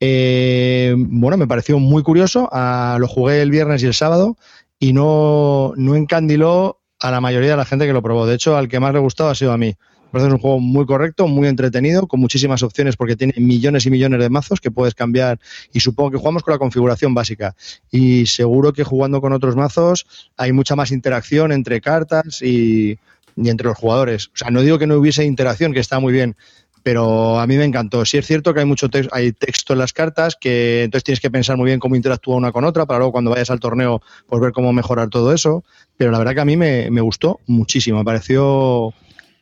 [0.01, 2.49] Eh, bueno, me pareció muy curioso.
[2.53, 4.37] Ah, lo jugué el viernes y el sábado
[4.79, 8.27] y no, no encandiló a la mayoría de la gente que lo probó.
[8.27, 9.75] De hecho, al que más le gustaba ha sido a mí.
[10.11, 13.91] Me parece un juego muy correcto, muy entretenido, con muchísimas opciones porque tiene millones y
[13.91, 15.39] millones de mazos que puedes cambiar
[15.73, 17.55] y supongo que jugamos con la configuración básica
[17.91, 20.07] y seguro que jugando con otros mazos
[20.39, 22.99] hay mucha más interacción entre cartas y,
[23.37, 24.29] y entre los jugadores.
[24.29, 26.37] O sea, no digo que no hubiese interacción, que está muy bien,
[26.83, 28.05] pero a mí me encantó.
[28.07, 31.31] Sí es cierto que hay mucho hay texto en las cartas, que entonces tienes que
[31.31, 34.41] pensar muy bien cómo interactúa una con otra, para luego cuando vayas al torneo, pues
[34.41, 35.65] ver cómo mejorar todo eso.
[35.99, 38.95] Pero la verdad que a mí me, me gustó muchísimo, me pareció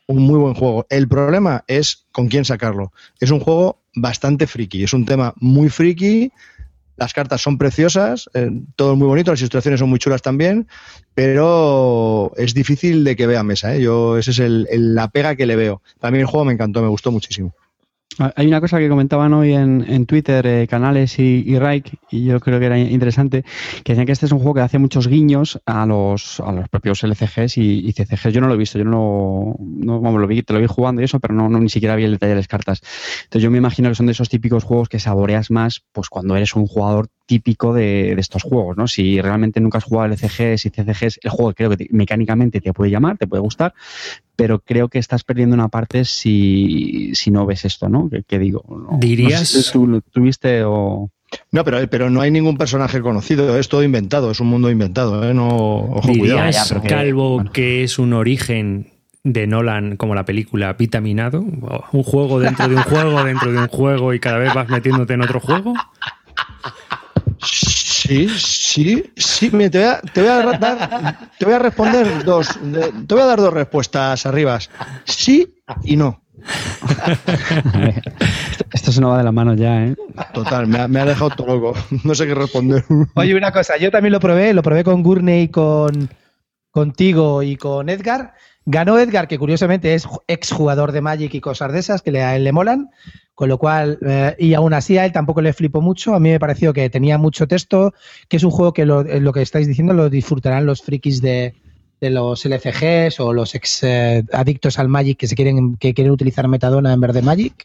[0.07, 0.87] un muy buen juego.
[0.89, 2.91] El problema es con quién sacarlo.
[3.19, 6.31] Es un juego bastante friki, es un tema muy friki.
[6.95, 10.67] Las cartas son preciosas, eh, todo es muy bonito, las ilustraciones son muy chulas también,
[11.13, 13.75] pero es difícil de que vea mesa.
[13.75, 13.81] ¿eh?
[13.81, 15.83] Yo, esa es el, la pega que le veo.
[15.99, 17.53] Para mí el juego me encantó, me gustó muchísimo.
[18.35, 22.25] Hay una cosa que comentaban hoy en, en Twitter, eh, Canales y, y Raik, y
[22.25, 23.43] yo creo que era interesante,
[23.83, 26.67] que decían que este es un juego que hace muchos guiños a los, a los
[26.69, 28.33] propios LCGs y, y CCGs.
[28.33, 31.05] Yo no lo he visto, yo no, no lo vi, te lo vi jugando y
[31.05, 32.81] eso, pero no, no, ni siquiera vi el detalle de las cartas.
[33.23, 36.35] Entonces yo me imagino que son de esos típicos juegos que saboreas más pues cuando
[36.35, 38.87] eres un jugador típico de, de, estos juegos, ¿no?
[38.87, 42.73] Si realmente nunca has jugado LCGs y CCGs, el juego creo que te, mecánicamente te
[42.73, 43.75] puede llamar, te puede gustar,
[44.35, 48.09] pero creo que estás perdiendo una parte si, si no ves esto, ¿no?
[48.09, 48.63] ¿Qué, qué digo?
[48.67, 49.41] No, ¿Dirías?
[49.41, 51.11] No sé si tú lo tuviste o...
[51.51, 55.29] No, pero, pero no hay ningún personaje conocido, es todo inventado, es un mundo inventado,
[55.29, 55.33] ¿eh?
[55.33, 56.81] No, ojo, ¿Dirías, cuidado.
[56.81, 57.51] que, Calvo, bueno.
[57.51, 58.93] que es un origen
[59.33, 61.41] de Nolan como la película Vitaminado?
[61.41, 65.13] ¿Un juego dentro de un juego, dentro de un juego y cada vez vas metiéndote
[65.13, 65.73] en otro juego?
[67.43, 69.49] Sí, sí, sí.
[69.51, 72.47] Mira, te, voy a, te, voy a dar, te voy a responder dos.
[73.07, 74.59] Te voy a dar dos respuestas arriba.
[75.05, 76.21] Sí y no.
[78.73, 79.95] Esto se nos va de la mano ya, ¿eh?
[80.33, 81.73] Total, me ha, me ha, dejado todo loco.
[82.03, 82.83] No sé qué responder.
[83.15, 86.09] Oye, una cosa, yo también lo probé, lo probé con Gurney, con
[86.71, 88.33] contigo y con Edgar.
[88.65, 92.35] Ganó Edgar, que curiosamente es exjugador de Magic y cosas de esas que le, a
[92.35, 92.89] él le molan,
[93.37, 96.15] con lo cual, eh, y aún así a él tampoco le flipó mucho.
[96.15, 97.93] A mí me pareció que tenía mucho texto,
[98.27, 101.53] que es un juego que lo, lo que estáis diciendo lo disfrutarán los frikis de,
[102.01, 106.13] de los LCGs o los ex eh, adictos al Magic que se quieren que quieren
[106.13, 107.63] utilizar metadona en vez de Magic.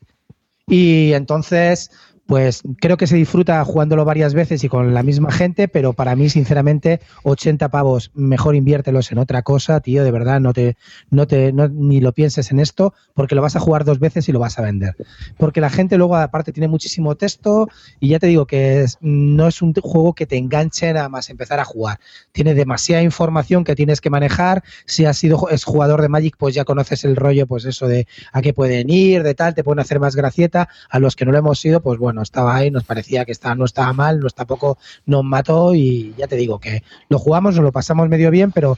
[0.66, 1.90] Y entonces,
[2.26, 6.16] pues creo que se disfruta jugándolo varias veces y con la misma gente, pero para
[6.16, 10.76] mí, sinceramente, 80 pavos, mejor inviértelos en otra cosa, tío, de verdad, no te,
[11.10, 14.28] no te, no, ni lo pienses en esto, porque lo vas a jugar dos veces
[14.28, 14.96] y lo vas a vender.
[15.36, 17.68] Porque la gente luego, aparte, tiene muchísimo texto
[18.00, 21.28] y ya te digo que es, no es un juego que te enganche nada más
[21.28, 21.98] empezar a jugar.
[22.32, 24.62] Tiene demasiada información que tienes que manejar.
[24.86, 28.06] Si has sido es jugador de Magic, pues ya conoces el rollo, pues eso de
[28.32, 30.68] a qué pueden ir, de tal, te pueden hacer más gracieta.
[30.88, 33.54] A los que no lo hemos sido, pues bueno, estaba ahí, nos parecía que estaba,
[33.54, 37.64] no estaba mal, no tampoco nos mató y ya te digo que lo jugamos, nos
[37.64, 38.76] lo pasamos medio bien, pero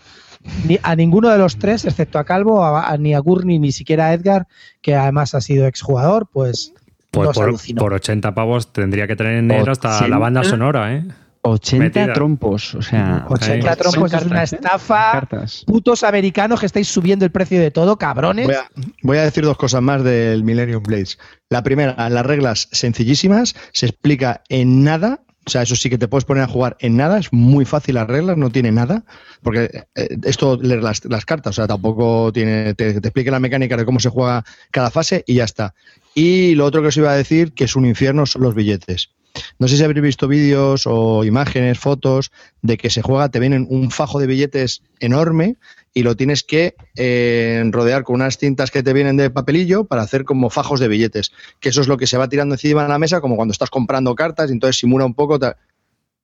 [0.66, 3.72] ni a ninguno de los tres, excepto a Calvo, a, a, ni a Gurney, ni
[3.72, 4.46] siquiera a Edgar,
[4.82, 6.72] que además ha sido exjugador, pues...
[7.10, 10.08] Pues por, por, 80 pavos tendría que tener hasta 80?
[10.08, 11.04] la banda sonora, ¿eh?
[11.46, 12.12] 80 Metida.
[12.14, 13.26] trompos, o sea.
[13.28, 13.76] 80 ahí.
[13.76, 15.18] trompos cartas, es una estafa.
[15.30, 15.46] ¿eh?
[15.66, 18.46] Putos americanos que estáis subiendo el precio de todo, cabrones.
[18.46, 18.70] Voy a,
[19.02, 21.18] voy a, decir dos cosas más del Millennium Blades.
[21.50, 26.08] La primera, las reglas sencillísimas, se explica en nada, O sea, eso sí que te
[26.08, 29.04] puedes poner a jugar en nada, es muy fácil las reglas, no tiene nada,
[29.42, 33.38] porque eh, esto leer las, las, cartas, o sea, tampoco tiene, te, te explique la
[33.38, 35.74] mecánica de cómo se juega cada fase y ya está.
[36.14, 39.10] Y lo otro que os iba a decir, que es un infierno, son los billetes.
[39.58, 43.66] No sé si habréis visto vídeos o imágenes, fotos de que se juega, te vienen
[43.68, 45.56] un fajo de billetes enorme
[45.92, 50.02] y lo tienes que eh, rodear con unas cintas que te vienen de papelillo para
[50.02, 51.32] hacer como fajos de billetes.
[51.60, 53.70] Que eso es lo que se va tirando encima de la mesa, como cuando estás
[53.70, 55.38] comprando cartas y entonces simula un poco.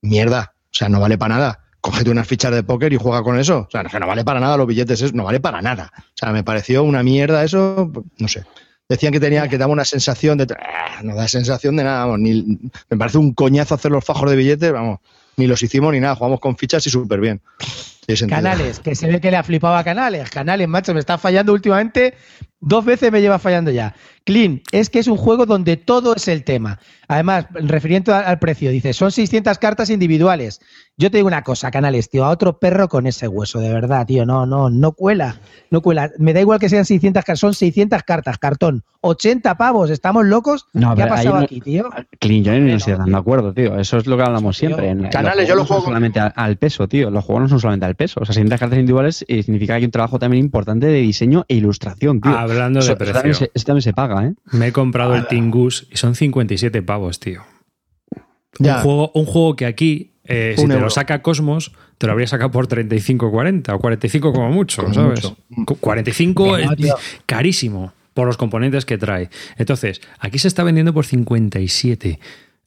[0.02, 1.60] Mierda, o sea, no vale para nada.
[1.80, 3.66] Cógete unas fichas de póker y juega con eso.
[3.68, 5.92] O sea, no, no vale para nada los billetes, no vale para nada.
[5.96, 8.44] O sea, me pareció una mierda eso, no sé.
[8.90, 10.48] Decían que tenía que daba una sensación de.
[10.58, 12.58] Ah, no da sensación de nada, vamos, ni,
[12.90, 14.98] me parece un coñazo hacer los fajos de billetes, vamos,
[15.36, 17.40] ni los hicimos ni nada, jugamos con fichas y súper bien.
[18.28, 20.30] Canales, que se ve que le ha flipado a Canales.
[20.30, 22.14] Canales, macho, me está fallando últimamente.
[22.62, 23.94] Dos veces me lleva fallando ya.
[24.24, 26.78] Clean, es que es un juego donde todo es el tema.
[27.08, 30.60] Además, refiriendo al precio, dice, son 600 cartas individuales.
[30.96, 34.06] Yo te digo una cosa, Canales, tío, a otro perro con ese hueso, de verdad,
[34.06, 36.10] tío, no, no, no cuela, no cuela.
[36.18, 40.66] Me da igual que sean 600 cartas, son 600 cartas, cartón, 80 pavos, ¿estamos locos?
[40.74, 41.88] No, ¿Qué ha pasado aquí, tío?
[42.18, 44.90] Clean, yo no estoy de acuerdo, tío, eso es lo que hablamos siempre.
[44.90, 47.60] En, Canales, yo lo juego no solamente al, al, peso, tío, los juegos no son
[47.60, 50.44] solamente al peso, o sea, 600 cartas individuales eh, significa que hay un trabajo también
[50.44, 52.36] importante de diseño e ilustración, tío.
[52.36, 53.14] Hablando de eso, precio.
[53.14, 54.34] También se, también se paga, ¿eh?
[54.52, 57.42] Me he comprado el Tingus y son 57 pavos, tío.
[58.58, 58.76] Ya.
[58.78, 60.84] Un, juego, un juego que aquí, eh, si te euro.
[60.84, 64.94] lo saca Cosmos, te lo habría sacado por 35, 40 o 45 como mucho, Como
[64.94, 65.22] ¿sabes?
[65.24, 65.36] mucho.
[65.66, 66.94] Cu- 45 No, es tío.
[67.26, 69.30] carísimo por los componentes que trae.
[69.56, 72.18] Entonces, aquí se está vendiendo por 57.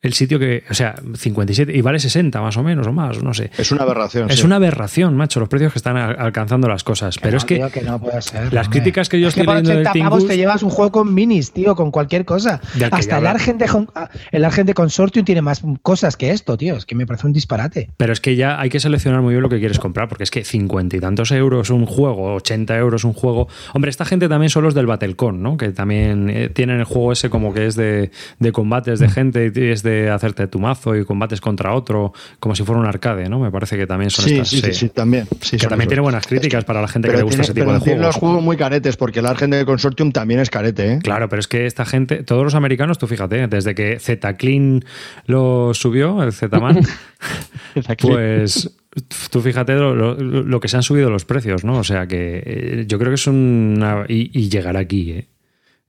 [0.04, 3.34] El sitio que, o sea, 57 y vale 60 más o menos o más, no
[3.34, 3.50] sé.
[3.58, 4.30] Es una aberración.
[4.30, 4.46] Es sí.
[4.46, 7.18] una aberración, macho, los precios que están al- alcanzando las cosas.
[7.20, 8.82] Pero no, es que tío, no puede ser, las hombre.
[8.82, 10.70] críticas que yo es que estoy por leyendo del 80 pavos Tingus- te llevas un
[10.70, 12.60] juego con minis, tío, con cualquier cosa.
[12.78, 13.88] Que Hasta el Argent, de,
[14.34, 16.76] el Argent de Consortium tiene más cosas que esto, tío.
[16.76, 17.90] Es que me parece un disparate.
[17.96, 20.32] Pero es que ya hay que seleccionar muy bien lo que quieres comprar, porque es
[20.32, 23.48] que 50 y tantos euros un juego, 80 euros un juego.
[23.74, 25.56] Hombre, esta gente también son los del Battlecon, ¿no?
[25.56, 29.50] Que también eh, tienen el juego ese como que es de, de combates de gente
[29.56, 33.30] y es de hacerte tu mazo y combates contra otro, como si fuera un arcade,
[33.30, 33.40] ¿no?
[33.40, 34.50] Me parece que también son Sí, estas.
[34.50, 35.28] sí, sí, sí, también.
[35.42, 37.66] Sí, que también tiene buenas críticas para la gente que le gusta tiene- ese tipo
[37.68, 38.16] pero de tienen juegos.
[38.16, 41.00] los juegos muy caretes, porque el Argent de Consortium también es carete, ¿eh?
[41.04, 44.84] Claro, pero es que esta gente, todos los americanos, tú fíjate, desde que Z-Clean
[45.26, 46.80] lo subió, el Z-Man,
[48.02, 48.70] pues
[49.32, 51.78] tú fíjate lo, lo- lo que se han subido los precios, ¿no?
[51.80, 54.06] O sea que eh, yo creo que es una...
[54.08, 55.28] Y, y llegará aquí, ¿eh?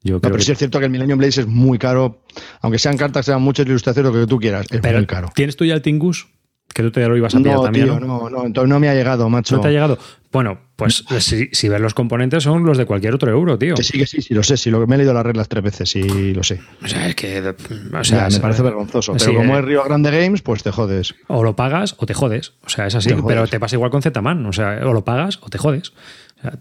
[0.04, 2.20] Yo No, pero que- sí es cierto que el Millennium Blaze es muy caro,
[2.60, 5.30] aunque sean cartas, sean muchas ilustraciones, lo que tú quieras, es pero muy caro.
[5.34, 6.28] ¿Tienes tú ya el Tingus?
[6.72, 8.06] Que tú te lo ibas a pillar No, también, tío, ¿no?
[8.06, 9.56] no, no, entonces no me ha llegado, macho.
[9.56, 9.98] ¿No te ha llegado?
[10.32, 13.76] Bueno, pues si, si ves los componentes son los de cualquier otro euro, tío.
[13.76, 15.62] Que sí, que sí, sí, lo sé, sí, lo, me he leído las reglas tres
[15.62, 16.60] veces y lo sé.
[16.82, 17.54] O sea, es que...
[17.92, 19.12] O sea, me parece vergonzoso.
[19.12, 19.60] Pero sí, como eh.
[19.60, 21.14] es Río Grande Games, pues te jodes.
[21.28, 22.54] O lo pagas o te jodes.
[22.64, 23.10] O sea, es así.
[23.10, 23.22] Te.
[23.22, 24.44] Pero te pasa igual con Z-Man.
[24.46, 25.92] O sea, o lo pagas o te jodes.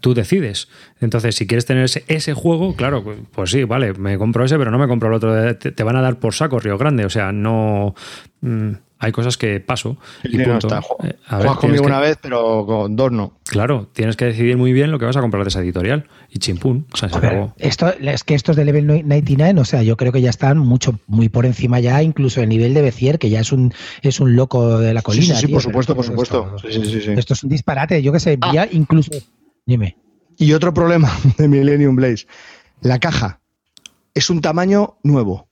[0.00, 0.68] Tú decides.
[1.00, 4.70] Entonces, si quieres tener ese, ese juego, claro, pues sí, vale, me compro ese, pero
[4.70, 5.56] no me compro el otro.
[5.56, 7.04] Te, te van a dar por saco Río Grande.
[7.04, 7.94] O sea, no.
[8.40, 9.98] mm, hay cosas que paso.
[10.22, 10.68] Y No punto.
[10.68, 10.80] está.
[11.06, 13.34] Eh, a ver, conmigo que- una vez, pero con dos no.
[13.46, 16.06] Claro, tienes que decidir muy bien lo que vas a comprar de esa editorial.
[16.30, 16.86] Y chimpún.
[16.90, 17.54] O sea, se ver, acabó.
[17.58, 20.98] esto, es que estos de Level 99, o sea, yo creo que ya están mucho,
[21.06, 24.34] muy por encima ya, incluso el nivel de Bezier, que ya es un, es un
[24.34, 25.34] loco de la colina.
[25.34, 26.58] sí, sí, tío, por supuesto, por esto- supuesto.
[26.66, 27.10] Sí, sí, sí, sí.
[27.14, 28.52] Esto es un disparate, yo que sé, Ah.
[28.54, 29.10] ya incluso.
[29.66, 29.96] Dime.
[30.36, 32.26] Y otro problema de Millennium Blaze.
[32.80, 33.40] La caja
[34.14, 35.48] es un tamaño nuevo.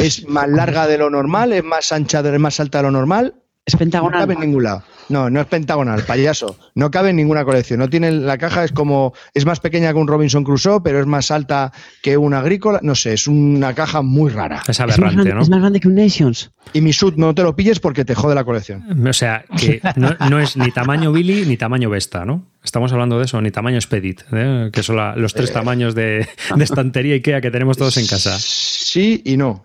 [0.00, 3.34] Es más larga de lo normal, es más ancha, es más alta de lo normal.
[3.64, 4.20] Es No pentagonal.
[4.20, 4.84] cabe en ningún lado.
[5.12, 6.56] No, no es pentagonal, payaso.
[6.74, 7.78] No cabe en ninguna colección.
[7.78, 11.06] No tiene la caja es como es más pequeña que un Robinson Crusoe, pero es
[11.06, 11.70] más alta
[12.02, 12.80] que un agrícola.
[12.82, 14.62] No sé, es una caja muy rara.
[14.66, 15.42] Es aberrante, grande, ¿no?
[15.42, 16.50] es más grande que un Nations.
[16.72, 19.06] Y mi sud no te lo pilles porque te jode la colección.
[19.06, 22.46] O sea, que no, no es ni tamaño Billy ni tamaño Vesta, ¿no?
[22.64, 24.70] Estamos hablando de eso, ni tamaño Expedit, ¿eh?
[24.72, 28.36] que son la- los tres tamaños de, de estantería IKEA que tenemos todos en casa.
[28.38, 29.64] Sí y no.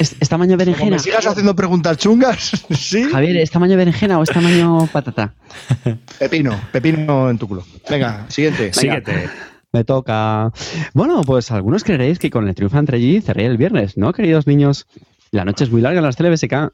[0.00, 0.90] ¿Es, es tamaño Como berenjena?
[0.90, 3.04] me sigas haciendo preguntas chungas, sí.
[3.10, 5.34] Javier, ¿es tamaño berenjena o es tamaño patata?
[6.18, 7.64] Pepino, pepino en tu culo.
[7.88, 8.72] Venga, siguiente.
[8.72, 9.28] Síguete.
[9.72, 10.52] Me toca.
[10.92, 14.46] Bueno, pues algunos creeréis que con el triunfo entre allí cerré el viernes, ¿no, queridos
[14.46, 14.86] niños?
[15.32, 16.72] La noche es muy larga en las TLBSK.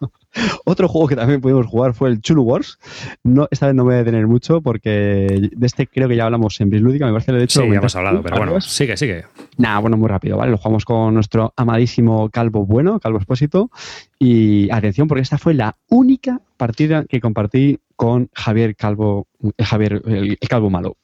[0.64, 2.78] Otro juego que también pudimos jugar fue el Chulu Wars.
[3.22, 6.24] No, esta vez no me voy a detener mucho porque de este creo que ya
[6.24, 7.60] hablamos en Brislúdica, me parece de hecho.
[7.60, 9.26] Sí, ya hemos hablado, pero bueno, sigue, sigue.
[9.58, 10.50] Nah, bueno, muy rápido, ¿vale?
[10.50, 13.70] Lo jugamos con nuestro amadísimo Calvo Bueno, Calvo Espósito.
[14.18, 19.26] Y atención, porque esta fue la única partida que compartí con Javier Calvo,
[19.58, 20.96] eh, Javier, el, el Calvo Malo.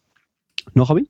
[0.73, 1.07] ¿No, Javi?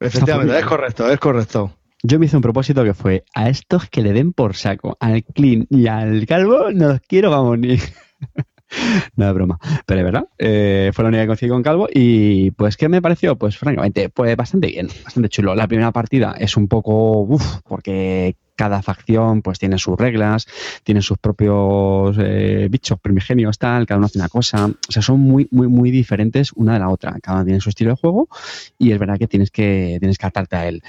[0.00, 1.77] Efectivamente, es correcto, es correcto.
[2.02, 5.24] Yo me hice un propósito que fue a estos que le den por saco, al
[5.24, 7.76] clean y al calvo, no quiero, vamos, ni.
[9.16, 9.58] no es broma.
[9.86, 13.02] Pero es verdad, eh, fue la única que conseguí con Calvo y pues ¿qué me
[13.02, 13.36] pareció?
[13.36, 15.54] Pues francamente, pues bastante bien, bastante chulo.
[15.54, 20.46] La primera partida es un poco, uff, porque cada facción pues tiene sus reglas,
[20.82, 24.66] tiene sus propios eh, bichos primigenios, tal, cada uno hace una cosa.
[24.66, 27.16] O sea, son muy, muy, muy diferentes una de la otra.
[27.22, 28.28] Cada uno tiene su estilo de juego
[28.76, 30.82] y es verdad que tienes que, tienes que atarte a él.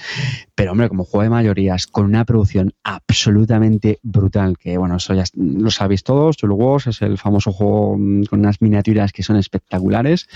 [0.56, 5.26] Pero, hombre, como juego de mayorías, con una producción absolutamente brutal, que bueno, eso ya
[5.36, 10.28] lo sabéis todos, Wars es el famoso juego mm, con unas miniaturas que son espectaculares,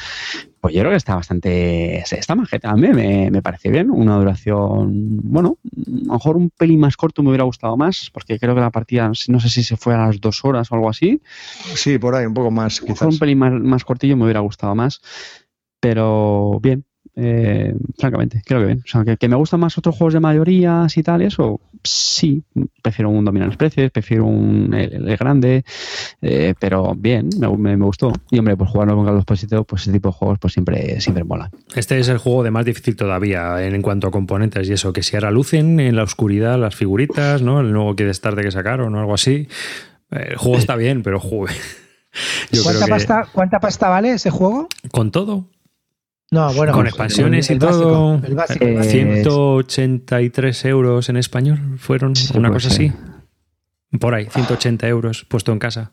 [0.63, 1.97] pues yo creo que está bastante.
[1.97, 2.69] Está majeta.
[2.69, 3.91] A mí me, me parece bien.
[3.91, 8.39] Una duración, bueno, a lo mejor un pelín más corto me hubiera gustado más, porque
[8.39, 10.88] creo que la partida, no sé si se fue a las dos horas o algo
[10.88, 11.21] así.
[11.76, 13.13] Sí, por ahí, un poco más, quizás.
[13.13, 15.02] un pelín más, más cortillo me hubiera gustado más.
[15.82, 18.84] Pero bien, eh, francamente, creo que bien.
[18.84, 22.43] O sea, que, me gustan más otros juegos de mayorías y tal, eso sí.
[22.82, 25.63] Prefiero un Dominar Especies, prefiero un el, grande,
[26.21, 28.12] eh, pero bien, me, me, gustó.
[28.32, 31.23] Y hombre, pues jugarlo con Carlos Posito, pues ese tipo de juegos pues siempre, siempre
[31.23, 31.52] mola.
[31.76, 35.04] Este es el juego de más difícil todavía en, cuanto a componentes y eso, que
[35.04, 37.60] si ahora lucen en la oscuridad las figuritas, ¿no?
[37.60, 39.47] El nuevo que de que sacaron o algo así.
[40.10, 41.54] El juego está bien, pero juegue.
[42.63, 44.67] ¿Cuánta, pasta, ¿Cuánta pasta vale ese juego?
[44.91, 45.47] Con todo.
[46.34, 48.19] No, bueno, con expansiones y todo.
[48.19, 52.91] 183 euros en español fueron una cosa así.
[54.00, 55.91] Por ahí, 180 euros puesto en casa.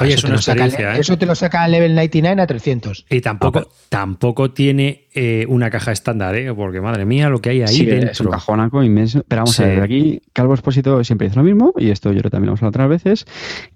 [0.00, 1.00] Oye, eso, es una experiencia, ¿eh?
[1.00, 3.06] eso te lo saca el level 99 a 300.
[3.10, 6.52] Y tampoco, tampoco tiene eh, una caja estándar, ¿eh?
[6.54, 8.10] porque madre mía, lo que hay ahí dentro.
[8.10, 9.24] Es un cajonaco inmenso.
[9.26, 12.46] Pero vamos a ver, aquí Calvo Expósito siempre dice lo mismo, y esto yo también
[12.46, 13.26] lo hemos hablado otras veces,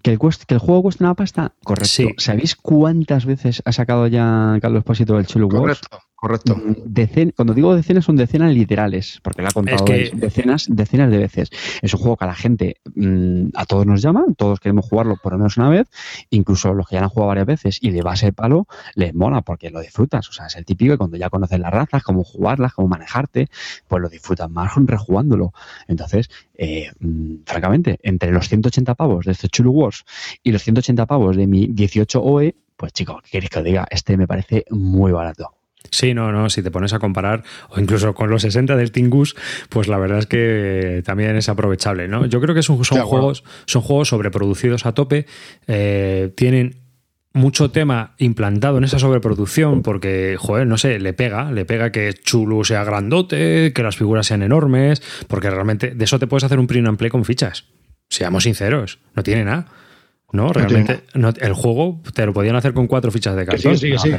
[0.03, 1.55] que el, que el juego cuesta una pasta.
[1.65, 2.03] Correcto.
[2.19, 5.99] ¿Sabéis cuántas veces ha sacado ya Calvo Expósito el Chulu Correcto.
[6.23, 6.55] Correcto.
[6.55, 11.51] Mm, cuando digo decenas, son decenas literales, porque la ha contado decenas, decenas de veces.
[11.83, 15.17] Es un juego que a la gente, mm, a todos nos llama, todos queremos jugarlo
[15.21, 15.89] por lo menos una vez,
[16.31, 19.13] incluso los que ya han jugado varias veces y le va a ser palo, les
[19.17, 20.29] mola porque lo disfrutas.
[20.29, 23.49] O sea, es el típico que cuando ya conoces las razas, cómo jugarlas, cómo manejarte,
[23.89, 25.53] pues lo disfrutas más rejugándolo.
[25.89, 30.05] Entonces, eh, mm, francamente, entre los 180 pavos de este Chulu Wars
[30.45, 33.89] y los 180 pavos de mi 18 OE, pues chicos, ¿qué queréis que os diga?
[33.91, 35.57] Este me parece muy barato.
[35.93, 39.37] Sí, no, no, si te pones a comparar, o incluso con los 60 del Tingus,
[39.69, 42.25] pues la verdad es que también es aprovechable, ¿no?
[42.25, 45.27] Yo creo que son, son juegos, son juegos sobreproducidos a tope,
[45.67, 46.81] eh, tienen
[47.35, 52.15] mucho tema implantado en esa sobreproducción porque, joder, no sé, le pega, le pega que
[52.15, 56.59] Chulu sea grandote, que las figuras sean enormes, porque realmente de eso te puedes hacer
[56.59, 57.67] un print and play con fichas.
[58.09, 59.67] Seamos sinceros, no tiene nada.
[60.33, 61.03] No, realmente
[61.41, 63.77] el juego te lo podían hacer con cuatro fichas de cartón.
[63.77, 64.11] Sí, sí, sí.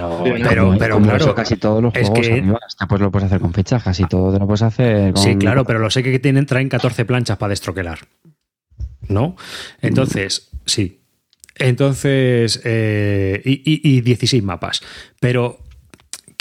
[0.43, 2.53] pero, pero, claro, casi todos los juegos que,
[2.87, 5.23] pues lo puedes hacer con fichas, casi todo te lo puedes hacer con...
[5.23, 7.99] Sí, claro, pero lo sé que tienen, traen 14 planchas para destroquelar.
[9.07, 9.35] ¿No?
[9.81, 11.01] Entonces, sí.
[11.55, 14.81] Entonces, eh, y, y 16 mapas.
[15.19, 15.62] Pero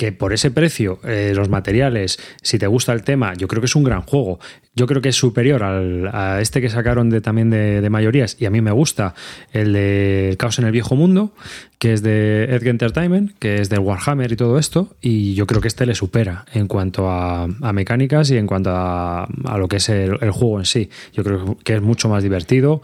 [0.02, 3.66] que por ese precio, eh, los materiales, si te gusta el tema, yo creo que
[3.66, 4.40] es un gran juego.
[4.74, 8.46] Yo creo que es superior al, a este que sacaron de, también de, mayorías, y
[8.46, 9.14] a mí me gusta
[9.52, 11.34] el de Caos en el Viejo Mundo,
[11.78, 15.60] que es de Edge Entertainment, que es de Warhammer y todo esto, y yo creo
[15.60, 19.88] que este le supera en cuanto a, mecánicas y en cuanto a, lo que es
[19.88, 20.90] el, juego en sí.
[21.12, 22.82] Yo creo que es mucho más divertido,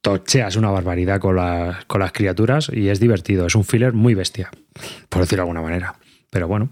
[0.00, 1.36] tocheas una barbaridad con,
[1.88, 4.48] con las criaturas y es divertido, es un filler muy bestia,
[5.08, 5.96] por decirlo de alguna manera.
[6.32, 6.70] Pero bueno,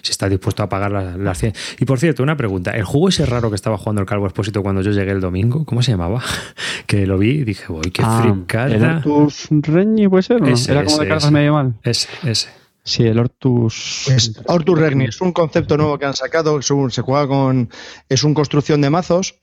[0.00, 1.52] si estás dispuesto a pagar las 100.
[1.80, 2.70] Y por cierto, una pregunta.
[2.70, 5.66] El juego ese raro que estaba jugando el Calvo Expósito cuando yo llegué el domingo,
[5.66, 6.22] ¿cómo se llamaba?
[6.86, 8.74] que lo vi y dije, uy, qué ah, fricada.
[8.74, 10.40] ¿El Ortus Regni puede ser?
[10.40, 10.48] ¿no?
[10.48, 11.74] Era como de cargas medio mal.
[11.82, 12.48] Ese, ese.
[12.84, 14.08] Sí, el Ortus.
[14.08, 16.62] Es, Ortus Regni es un concepto nuevo que han sacado.
[16.62, 17.68] Se juega con.
[18.08, 19.41] Es una construcción de mazos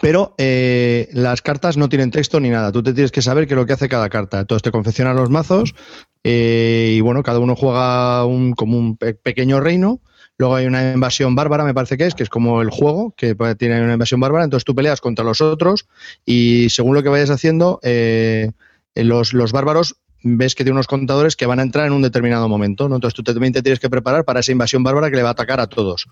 [0.00, 2.70] pero eh, las cartas no tienen texto ni nada.
[2.70, 4.40] Tú te tienes que saber qué es lo que hace cada carta.
[4.40, 5.74] Entonces te confeccionan los mazos
[6.22, 10.00] eh, y bueno, cada uno juega un, como un pequeño reino.
[10.38, 13.34] Luego hay una invasión bárbara, me parece que es, que es como el juego, que
[13.58, 14.44] tiene una invasión bárbara.
[14.44, 15.86] Entonces tú peleas contra los otros
[16.24, 18.52] y según lo que vayas haciendo, eh,
[18.94, 22.48] los, los, bárbaros ves que tiene unos contadores que van a entrar en un determinado
[22.48, 22.88] momento.
[22.88, 22.94] ¿no?
[22.94, 25.32] Entonces tú también te tienes que preparar para esa invasión bárbara que le va a
[25.32, 26.06] atacar a todos.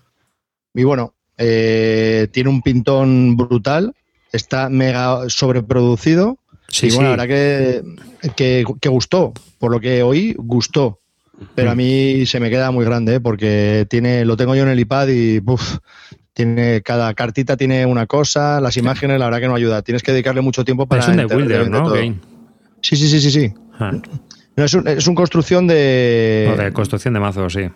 [0.75, 3.95] Y bueno, eh, tiene un pintón brutal,
[4.31, 6.37] está mega sobreproducido.
[6.67, 7.81] Sí, y bueno, la verdad
[8.35, 10.99] que, que, gustó, por lo que oí, gustó.
[11.55, 13.19] Pero a mí se me queda muy grande, ¿eh?
[13.21, 15.39] porque tiene, lo tengo yo en el iPad y
[16.33, 19.81] tiene, cada cartita tiene una cosa, las imágenes, la verdad que no ayuda.
[19.81, 21.01] Tienes que dedicarle mucho tiempo para.
[21.01, 21.89] Es un de Wilder, ¿no?
[22.81, 23.53] Sí, sí, sí, sí, sí.
[23.79, 23.93] Ah.
[24.57, 26.53] No, es, un, es construcción de.
[26.57, 27.69] de construcción de mazos, sí.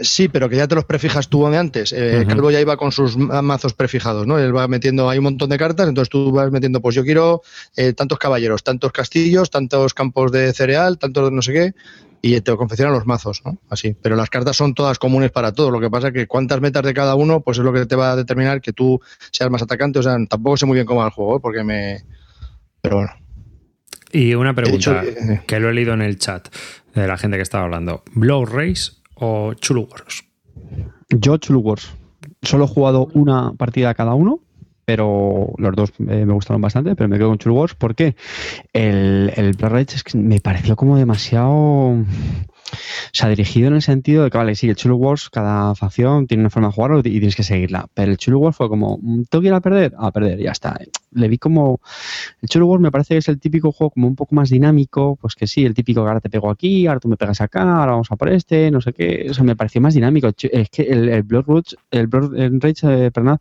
[0.00, 1.92] Sí, pero que ya te los prefijas tú de antes.
[1.92, 2.24] Eh.
[2.28, 4.38] Calvo ya iba con sus ma- mazos prefijados, ¿no?
[4.38, 7.42] Él va metiendo, hay un montón de cartas, entonces tú vas metiendo, pues yo quiero
[7.76, 11.72] eh, tantos caballeros, tantos castillos, tantos campos de cereal, tantos no sé qué,
[12.20, 13.58] y te confeccionan los mazos, ¿no?
[13.70, 13.96] Así.
[14.02, 15.72] Pero las cartas son todas comunes para todos.
[15.72, 17.96] Lo que pasa es que cuántas metas de cada uno, pues es lo que te
[17.96, 19.00] va a determinar que tú
[19.30, 20.00] seas más atacante.
[20.00, 21.40] O sea, tampoco sé muy bien cómo va el juego, ¿eh?
[21.40, 22.02] porque me.
[22.82, 23.12] Pero bueno.
[24.12, 26.48] Y una pregunta dicho- que lo he leído en el chat
[26.94, 28.02] de la gente que estaba hablando.
[28.12, 30.24] ¿Block Race o Chulu Wars?
[31.10, 31.90] Yo, Chulu Wars.
[32.42, 34.40] Solo he jugado una partida cada uno,
[34.88, 38.16] pero los dos eh, me gustaron bastante, pero me quedo con Chulu Wars porque
[38.72, 41.94] el, el Blood Rage es que me pareció como demasiado.
[42.70, 46.26] O sea, dirigido en el sentido de que, vale, sí, el Chulu Wars, cada facción
[46.26, 47.86] tiene una forma de jugarlo y tienes que seguirla.
[47.94, 49.94] Pero el Chulu Wars fue como, mm, ¿tengo que ir a perder?
[49.98, 50.78] A perder, ya está.
[51.12, 51.80] Le vi como.
[52.42, 55.16] El Chulu Wars me parece que es el típico juego como un poco más dinámico,
[55.20, 57.62] pues que sí, el típico que ahora te pego aquí, ahora tú me pegas acá,
[57.62, 59.26] ahora vamos a por este, no sé qué.
[59.30, 60.28] O sea, me pareció más dinámico.
[60.28, 63.38] Es que el, el Blood Rage, el Blood Rage, eh, perdón,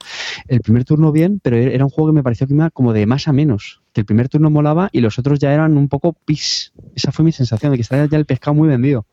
[0.47, 3.05] el primer turno bien, pero era un juego que me pareció que iba como de
[3.05, 3.81] más a menos.
[3.93, 6.73] Que el primer turno molaba y los otros ya eran un poco pis.
[6.95, 9.05] Esa fue mi sensación, de que estaba ya el pescado muy vendido.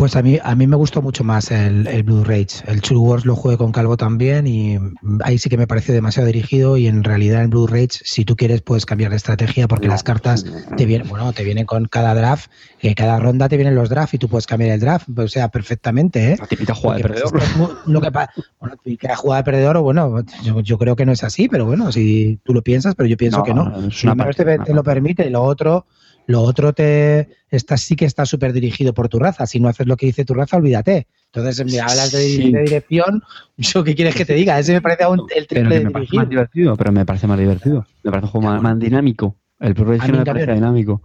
[0.00, 2.64] Pues a mí, a mí me gustó mucho más el, el Blue Rage.
[2.66, 4.78] El True Wars lo jugué con Calvo también y
[5.22, 8.34] ahí sí que me pareció demasiado dirigido y en realidad en Blue Rage, si tú
[8.34, 10.46] quieres, puedes cambiar de estrategia porque las cartas
[10.78, 14.14] te vienen, bueno, te vienen con cada draft, que cada ronda te vienen los drafts
[14.14, 16.36] y tú puedes cambiar el draft, o sea, perfectamente, ¿eh?
[16.40, 17.32] La típica jugada de perdedor.
[17.84, 18.10] lo que
[18.58, 21.66] bueno, típica jugada de perdedor, o bueno, yo, yo creo que no es así, pero
[21.66, 23.64] bueno, si tú lo piensas, pero yo pienso No, que no.
[23.88, 25.84] es una Primero parte, te, una te lo permite y lo otro,
[26.26, 29.46] lo otro te está, sí que está súper dirigido por tu raza.
[29.46, 31.06] Si no haces lo que dice tu raza, olvídate.
[31.32, 32.52] Entonces, me hablas de, Sí.
[32.52, 33.22] de dirección,
[33.56, 34.58] ¿yo qué quieres que te diga?
[34.58, 37.04] Ese me parece aún el Pero triple que de me parece más divertido, pero me
[37.06, 37.86] parece más divertido.
[38.04, 39.36] Me parece un juego más, más dinámico.
[39.58, 40.54] El no me parece no.
[40.54, 41.02] dinámico.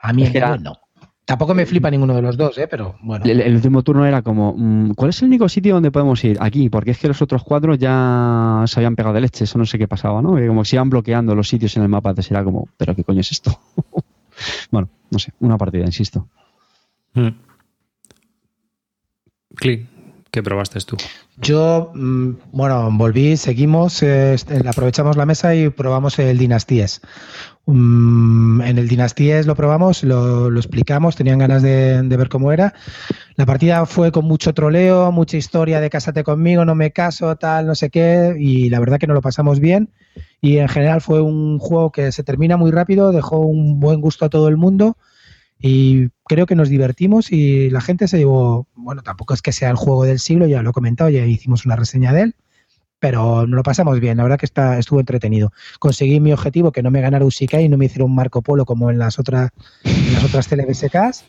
[0.00, 0.74] A mí Es que era- no.
[1.24, 2.68] Tampoco me flipa ninguno de los dos, ¿eh?
[2.70, 3.24] pero bueno.
[3.24, 6.36] El, el último turno era como, mm, ¿cuál es el único sitio donde podemos ir?
[6.40, 9.66] Aquí, porque es que los otros cuatro ya se habían pegado de leche, eso no
[9.66, 10.36] sé qué pasaba, ¿no?
[10.36, 12.94] Que como que se iban bloqueando los sitios en el mapa, entonces era como, ¿pero
[12.94, 13.58] qué coño es esto?
[14.70, 16.28] bueno, no sé, una partida, insisto.
[17.14, 17.28] Mm.
[20.36, 20.98] ¿Qué probaste tú?
[21.38, 27.00] Yo, mm, bueno, volví, seguimos, eh, este, aprovechamos la mesa y probamos el Dinastíes.
[27.64, 32.74] Mm, en el Dinastíes lo probamos, lo, explicamos, tenían ganas de, ver cómo era.
[33.36, 37.66] La partida fue con mucho troleo, mucha historia de cásate conmigo, no me caso, tal,
[37.66, 39.88] no sé qué, y la verdad que nos lo pasamos bien.
[40.42, 44.26] Y en general fue un juego que se termina muy rápido, dejó un buen gusto
[44.26, 44.98] a todo el mundo.
[45.60, 49.70] Y creo que nos divertimos y la gente se llevó, bueno, tampoco es que sea
[49.70, 52.34] el juego del siglo, ya lo he comentado, ya hicimos una reseña de él,
[52.98, 55.52] pero nos lo pasamos bien, la verdad que está, estuvo entretenido.
[55.78, 58.64] Conseguí mi objetivo, que no me ganara Usikai y no me hiciera un Marco Polo
[58.64, 59.50] como en las otras,
[59.84, 61.24] en las otras CLBSKs.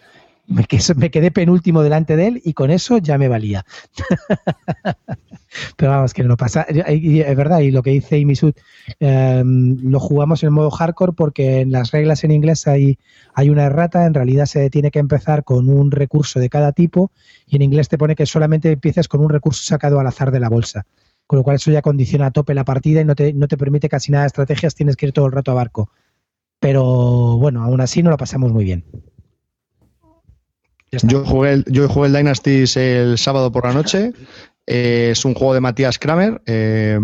[0.48, 3.66] Me quedé penúltimo delante de él y con eso ya me valía.
[5.76, 6.62] Pero vamos, que no pasa.
[6.64, 8.54] Es verdad, y lo que dice Imisud,
[9.00, 12.98] eh, lo jugamos en modo hardcore porque en las reglas en inglés hay,
[13.34, 17.12] hay una errata, en realidad se tiene que empezar con un recurso de cada tipo
[17.48, 20.40] y en inglés te pone que solamente empiezas con un recurso sacado al azar de
[20.40, 20.86] la bolsa.
[21.26, 23.58] Con lo cual eso ya condiciona a tope la partida y no te, no te
[23.58, 25.90] permite casi nada de estrategias, tienes que ir todo el rato a barco.
[26.60, 28.86] Pero bueno, aún así no lo pasamos muy bien.
[30.92, 34.14] Yo jugué, el, yo jugué el Dynasties el sábado por la noche.
[34.68, 36.42] Eh, es un juego de Matías Kramer.
[36.46, 37.00] eh,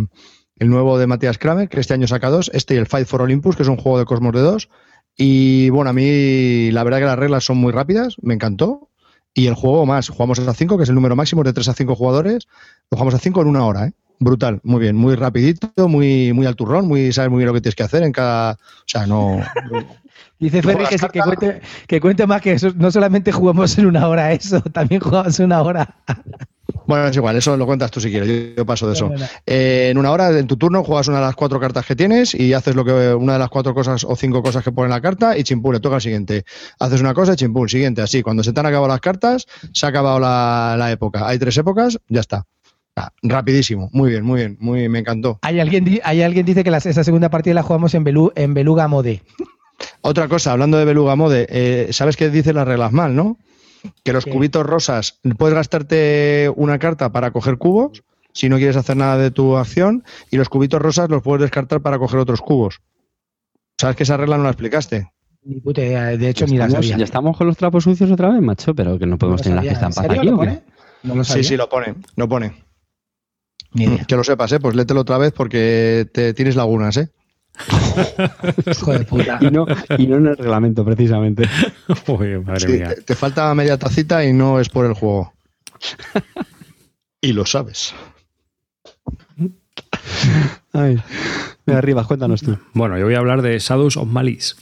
[0.58, 2.52] el nuevo de Matías Kramer, que este año saca dos.
[2.54, 4.70] Este y el Fight for Olympus, que es un juego de Cosmos de dos.
[5.18, 8.90] Y bueno, a mí la verdad que las reglas son muy rápidas, me encantó.
[9.34, 11.74] Y el juego más, jugamos a 5, que es el número máximo de 3 a
[11.74, 12.48] 5 jugadores.
[12.92, 13.94] Lo jugamos a 5 en una hora, ¿eh?
[14.20, 17.62] Brutal, muy bien, muy rapidito, muy, muy al turrón, muy, sabes muy bien lo que
[17.62, 18.54] tienes que hacer en cada.
[18.54, 19.42] O sea, no.
[20.40, 23.86] Dice Ferri que, sí, que, cuente, que cuente más que eso, no solamente jugamos en
[23.86, 25.96] una hora eso, también jugamos en una hora.
[26.86, 29.10] Bueno, es igual, eso lo cuentas tú si quieres, yo, yo paso de eso.
[29.46, 32.36] Eh, en una hora, en tu turno, juegas una de las cuatro cartas que tienes
[32.36, 34.92] y haces lo que una de las cuatro cosas o cinco cosas que pone en
[34.92, 36.44] la carta y chimpún, le toca el siguiente.
[36.80, 38.02] Haces una cosa y chimpún, siguiente.
[38.02, 41.28] Así, cuando se te han acabado las cartas, se ha acabado la, la época.
[41.28, 42.46] Hay tres épocas, ya está.
[42.96, 45.40] Ah, rapidísimo, muy bien, muy bien, muy, me encantó.
[45.42, 48.54] Hay alguien, hay alguien dice que las- esa segunda partida la jugamos en, Belu- en
[48.54, 49.24] Beluga Mode.
[50.02, 53.38] Otra cosa, hablando de Beluga Mode, eh, ¿sabes qué dicen las reglas mal, no?
[54.04, 54.32] Que los ¿Qué?
[54.32, 59.30] cubitos rosas, puedes gastarte una carta para coger cubos si no quieres hacer nada de
[59.32, 62.80] tu acción y los cubitos rosas los puedes descartar para coger otros cubos.
[63.78, 65.12] ¿Sabes que esa regla no la explicaste?
[65.44, 66.98] Ni puta idea, de hecho Ya ni la sabía.
[66.98, 69.64] ya estamos con los trapos sucios otra vez, macho, pero que no podemos tener las
[69.66, 70.28] que ¿En están serio aquí.
[70.30, 70.46] lo ¿o qué?
[70.46, 70.64] pone?
[71.04, 72.54] No lo Sí, sí, lo pone, lo pone.
[73.74, 74.06] Ni idea.
[74.06, 74.60] Que lo sepas, ¿eh?
[74.60, 77.10] Pues léetelo otra vez porque te tienes lagunas, ¿eh?
[78.72, 79.38] Hijo de puta.
[79.42, 79.66] Y no,
[79.98, 81.48] y no en el reglamento, precisamente.
[82.08, 82.96] Uy, madre Sí, mía.
[82.96, 85.34] te, te falta media tacita y no es por el juego.
[87.22, 87.94] y lo sabes.
[90.76, 90.98] Ay,
[91.68, 92.58] de arriba, cuéntanos tú.
[92.74, 94.56] Bueno, yo voy a hablar de Shadows of Malice.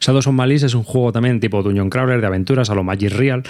[0.00, 3.10] Shadows of Malice es un juego también tipo Dungeon Crawler de aventuras a lo Magic
[3.12, 3.42] Real.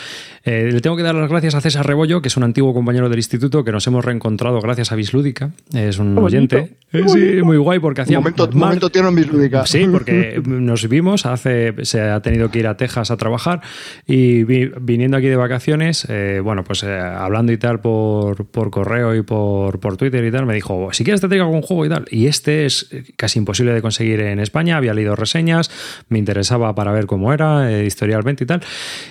[0.44, 3.08] Eh, le tengo que dar las gracias a César Rebollo, que es un antiguo compañero
[3.10, 5.50] del instituto que nos hemos reencontrado gracias a Bislúdica.
[5.74, 6.76] Es un oyente.
[6.92, 8.18] Sí, muy guay porque hacía.
[8.18, 9.66] Un momento, más- momento tiene en Bislúdica.
[9.66, 13.60] Sí, porque nos vimos, hace, se ha tenido que ir a Texas a trabajar
[14.06, 18.70] y vi- viniendo aquí de vacaciones, eh, bueno, pues eh, hablando y tal por, por
[18.70, 21.84] correo y por, por Twitter y tal, me dijo, si quieres te traigo algún juego
[21.84, 22.05] y tal.
[22.10, 25.70] Y este es casi imposible de conseguir en España, había leído reseñas,
[26.08, 28.60] me interesaba para ver cómo era, eh, historialmente y tal.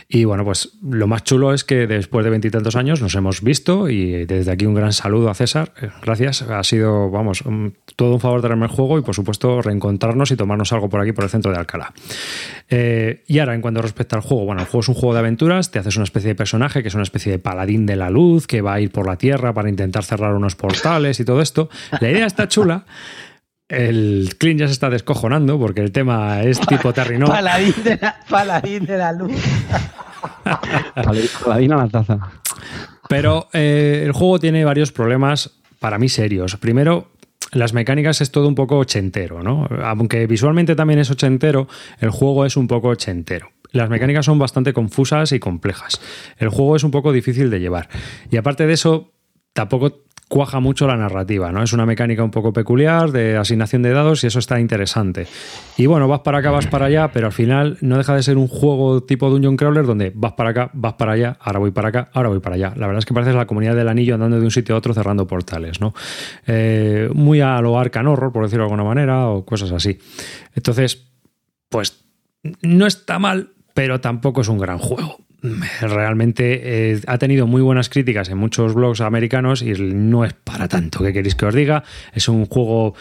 [0.08, 3.90] Y bueno, pues lo más chulo es que después de veintitantos años nos hemos visto
[3.90, 5.74] y desde aquí un gran saludo a César.
[5.82, 7.44] Eh, Gracias, ha sido, vamos,
[7.96, 11.14] todo un favor traerme el juego y por supuesto reencontrarnos y tomarnos algo por aquí,
[11.14, 11.94] por el centro de Alcalá.
[12.70, 15.20] Eh, y ahora, en cuanto respecta al juego, bueno, el juego es un juego de
[15.20, 18.10] aventuras, te haces una especie de personaje que es una especie de paladín de la
[18.10, 21.42] luz que va a ir por la tierra para intentar cerrar unos portales y todo
[21.42, 21.70] esto.
[22.00, 22.85] La idea está chula.
[23.68, 27.28] El Clint ya se está descojonando porque el tema es tipo Terrinó.
[27.28, 29.32] Paladín de la, paladín de la luz.
[31.44, 32.20] Paladina la taza.
[33.10, 36.58] Pero eh, el juego tiene varios problemas para mí serios.
[36.58, 37.12] Primero,
[37.52, 39.68] las mecánicas es todo un poco ochentero, ¿no?
[39.84, 41.68] Aunque visualmente también es ochentero,
[42.00, 43.50] el juego es un poco ochentero.
[43.72, 46.00] Las mecánicas son bastante confusas y complejas.
[46.38, 47.90] El juego es un poco difícil de llevar.
[48.32, 49.12] Y aparte de eso,
[49.56, 51.64] tampoco cuaja mucho la narrativa, ¿no?
[51.64, 55.28] Es una mecánica un poco peculiar de asignación de dados y eso está interesante.
[55.78, 58.38] Y bueno, vas para acá, vas para allá, pero al final no deja de ser
[58.38, 61.90] un juego tipo Dungeon Crawler donde vas para acá, vas para allá, ahora voy para
[61.90, 62.74] acá, ahora voy para allá.
[62.76, 64.94] La verdad es que parece la comunidad del anillo andando de un sitio a otro
[64.94, 65.94] cerrando portales, ¿no?
[66.48, 70.00] Eh, muy a lo Arcan Horror, por decirlo de alguna manera, o cosas así.
[70.54, 71.08] Entonces,
[71.70, 72.04] pues
[72.62, 75.25] no está mal, pero tampoco es un gran juego.
[75.82, 80.68] Realmente eh, ha tenido muy buenas críticas en muchos blogs americanos y no es para
[80.68, 81.04] tanto.
[81.04, 81.84] ¿Qué queréis que os diga?
[82.14, 82.96] Es un juego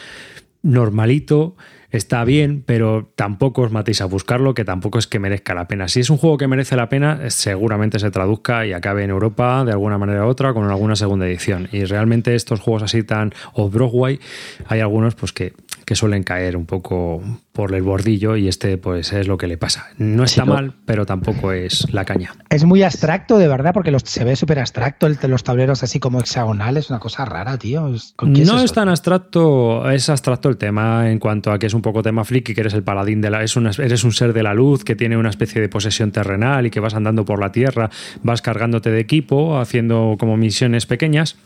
[0.62, 1.56] normalito,
[1.90, 5.88] está bien, pero tampoco os matéis a buscarlo, que tampoco es que merezca la pena.
[5.88, 9.10] Si es un juego que merece la pena, eh, seguramente se traduzca y acabe en
[9.10, 11.68] Europa de alguna manera u otra con alguna segunda edición.
[11.70, 14.18] Y realmente estos juegos así tan off-Broadway,
[14.66, 15.52] hay algunos pues que,
[15.86, 17.22] que suelen caer un poco
[17.52, 19.86] por el bordillo y este pues es lo que le pasa.
[19.98, 22.32] No está Sí, mal, pero tampoco es la caña.
[22.50, 26.00] Es muy abstracto, de verdad, porque los- se ve súper abstracto el, los tableros así
[26.00, 27.94] como hexagonales, una cosa rara, tío.
[27.94, 31.66] Es- ¿con qué No es tan abstracto, es abstracto el tema en cuanto a que
[31.66, 33.42] es un poco tema friki, que eres el paladín de la.
[33.42, 36.66] Es una- eres un ser de la luz que tiene una especie de posesión terrenal
[36.66, 37.90] y que vas andando por la tierra,
[38.22, 41.36] vas cargándote de equipo, haciendo como misiones pequeñas.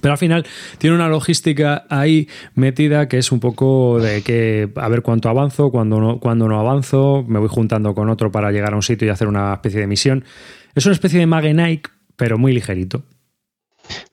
[0.00, 0.46] Pero al final
[0.78, 5.70] tiene una logística ahí metida que es un poco de que a ver cuánto avanzo,
[5.70, 9.08] cuándo no, cuándo no avanzo, me voy juntando con otro para llegar a un sitio
[9.08, 10.24] y hacer una especie de misión.
[10.74, 13.02] Es una especie de Mage Knight, pero muy ligerito.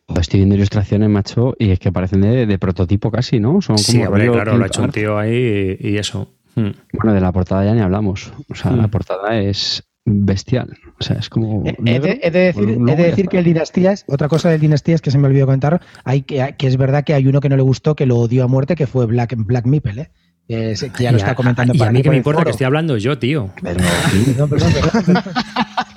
[0.08, 3.62] Joder, Estoy viendo ilustraciones, macho, y es que parecen de, de prototipo casi, ¿no?
[3.62, 6.34] Son Sí, como hombre, rollo claro, lo ha hecho un tío ahí y, y eso.
[6.56, 6.72] Hmm.
[6.94, 8.32] Bueno, de la portada ya ni hablamos.
[8.50, 10.78] O sea, la portada es bestial.
[11.00, 11.64] O sea, es como.
[11.68, 14.62] Eh, He de, he de decir, he de decir que el Dinastías, otra cosa del
[14.62, 17.50] Dinastías que se me olvidó comentar, hay que, que es verdad que hay uno que
[17.50, 20.10] no le gustó, que lo odió a muerte, que fue Black, Black Meeple, ¿eh?
[20.48, 22.52] Que, es- que ya lo está comentando y para a mí que me importa que
[22.52, 23.50] estoy hablando yo, tío.
[23.62, 23.80] Pero,
[24.48, 24.72] perdón, perdón,
[25.06, 25.24] perdón.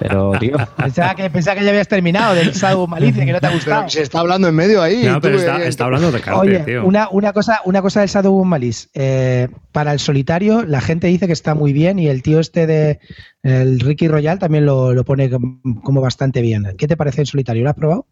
[0.00, 0.56] pero, tío.
[0.76, 3.82] Pensaba que, pensaba que ya habías terminado del Shadow Malice, que no te ha gustado.
[3.82, 5.04] Pero se está hablando en medio ahí.
[5.04, 6.84] No, tú, pero eh, está, hablando de Oye, tío.
[6.84, 8.88] una, una cosa, una cosa del Shadow Malice.
[8.94, 12.66] Eh, para el solitario, la gente dice que está muy bien y el tío este
[12.66, 13.00] de
[13.42, 16.74] el Ricky Royal también lo, lo pone como, como bastante bien.
[16.78, 17.62] ¿Qué te parece el solitario?
[17.62, 18.06] ¿Lo has probado?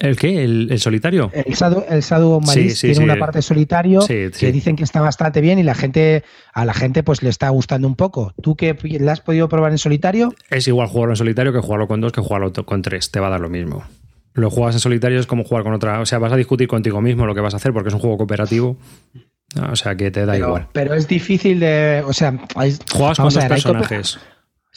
[0.00, 0.44] ¿El qué?
[0.44, 1.30] ¿El, el solitario?
[1.34, 3.02] El Shadow, el Shadow of Malice Sí, sí, tiene sí.
[3.02, 6.22] una parte solitario que dicen que está bastante bien y la gente
[6.54, 8.32] a la gente pues le está gustando un poco.
[8.40, 10.32] ¿Tú que la has podido probar en solitario?
[10.50, 13.10] Es igual jugarlo en solitario que jugarlo con dos que jugarlo con tres.
[13.10, 13.82] Te va a dar lo mismo.
[14.34, 16.00] Lo juegas en solitario es como jugar con otra.
[16.00, 18.00] O sea, vas a discutir contigo mismo lo que vas a hacer porque es un
[18.00, 18.76] juego cooperativo.
[19.68, 20.68] O sea, que te da pero, igual.
[20.72, 24.18] pero es difícil de, o sea, hay- Juegas con dos hay personajes.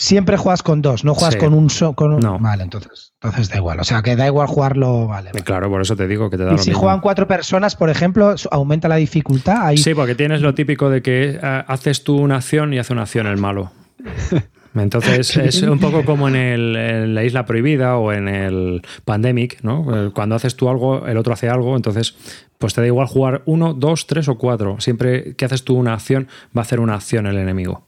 [0.02, 1.40] Siempre juegas con dos, no juegas Sí.
[1.40, 2.40] con un so- con un- No.
[2.40, 3.80] Vale, entonces, entonces da igual.
[3.80, 5.30] O sea, que da igual jugarlo, vale.
[5.32, 5.44] vale.
[5.44, 6.80] Claro, por eso te digo que te da Y lo si mismo.
[6.82, 9.58] juegan cuatro personas, por ejemplo, aumenta la dificultad.
[9.68, 12.94] Ahí Sí, porque tienes lo típico de que eh, haces tú una acción y hace
[12.94, 13.72] una acción el malo.
[14.74, 19.60] Entonces es un poco como en, el- en la isla prohibida o en el pandemic,
[19.64, 20.08] ¿no?
[20.08, 22.16] Eh, Cuando haces tú algo, el otro hace algo, entonces
[22.58, 24.78] pues te da igual jugar uno, dos, tres o cuatro.
[24.80, 26.28] Siempre que haces tú una acción,
[26.58, 27.86] va a hacer una acción el enemigo.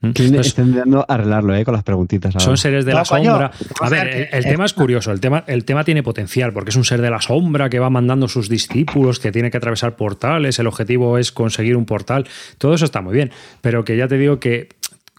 [0.00, 0.08] ¿Mm?
[0.08, 1.64] Estoy estoy intentando arreglarlo, ¿eh?
[1.64, 2.34] Con las preguntitas.
[2.34, 2.44] ahora.
[2.44, 3.50] son seres de la sombra.
[3.80, 6.84] A ver, el, tema es curioso, el tema, el tema tiene potencial, porque es un
[6.84, 10.66] ser de la sombra que va mandando sus discípulos, que tiene que atravesar portales, el
[10.66, 12.26] objetivo es conseguir un portal,
[12.58, 13.30] todo eso está muy bien,
[13.62, 14.68] pero que ya te digo que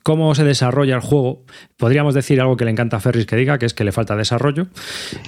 [0.03, 1.43] cómo se desarrolla el juego,
[1.75, 4.15] podríamos decir algo que le encanta a Ferris que diga, que es que le falta
[4.15, 4.67] desarrollo.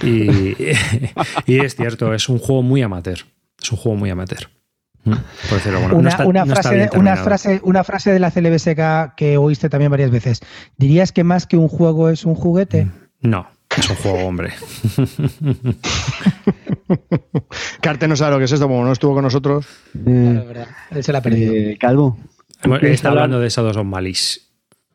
[0.02, 0.56] Y,
[1.46, 3.18] y es cierto, es un juego muy amateur.
[3.60, 4.48] Es un juego muy amateur.
[5.04, 5.12] Mm,
[5.48, 8.18] por decirlo, bueno, no Una, está- una no está frase, una, frase, una frase de
[8.18, 10.40] la CLBSK que oíste también varias veces.
[10.76, 12.88] ¿Dirías que más que un juego es un juguete?
[13.22, 13.46] No,
[13.76, 14.52] es un juego, hombre.
[17.80, 19.66] Carte no sabe lo que es esto, como no estuvo con nosotros.
[20.06, 20.66] Eh, verdad.
[20.90, 21.52] Él se la ha perdido.
[21.54, 22.18] eh, Calvo,
[22.62, 24.40] ¿tú quieres Está hablar- hablando de Shadows of Malice.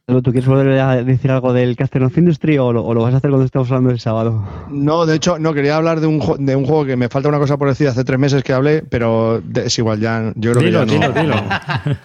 [0.08, 3.14] ¿Tú quieres volver a decir algo del Caster of Industry o lo, o lo vas
[3.14, 4.44] a hacer cuando estemos hablando el sábado?
[4.70, 7.40] No, de hecho, no, quería hablar de un, de un juego que me falta una
[7.40, 10.32] cosa por decir hace tres meses que hablé, pero de- es igual, ya.
[10.36, 11.22] Yo creo Dilo, que ya dilo, no.
[11.22, 11.36] dilo.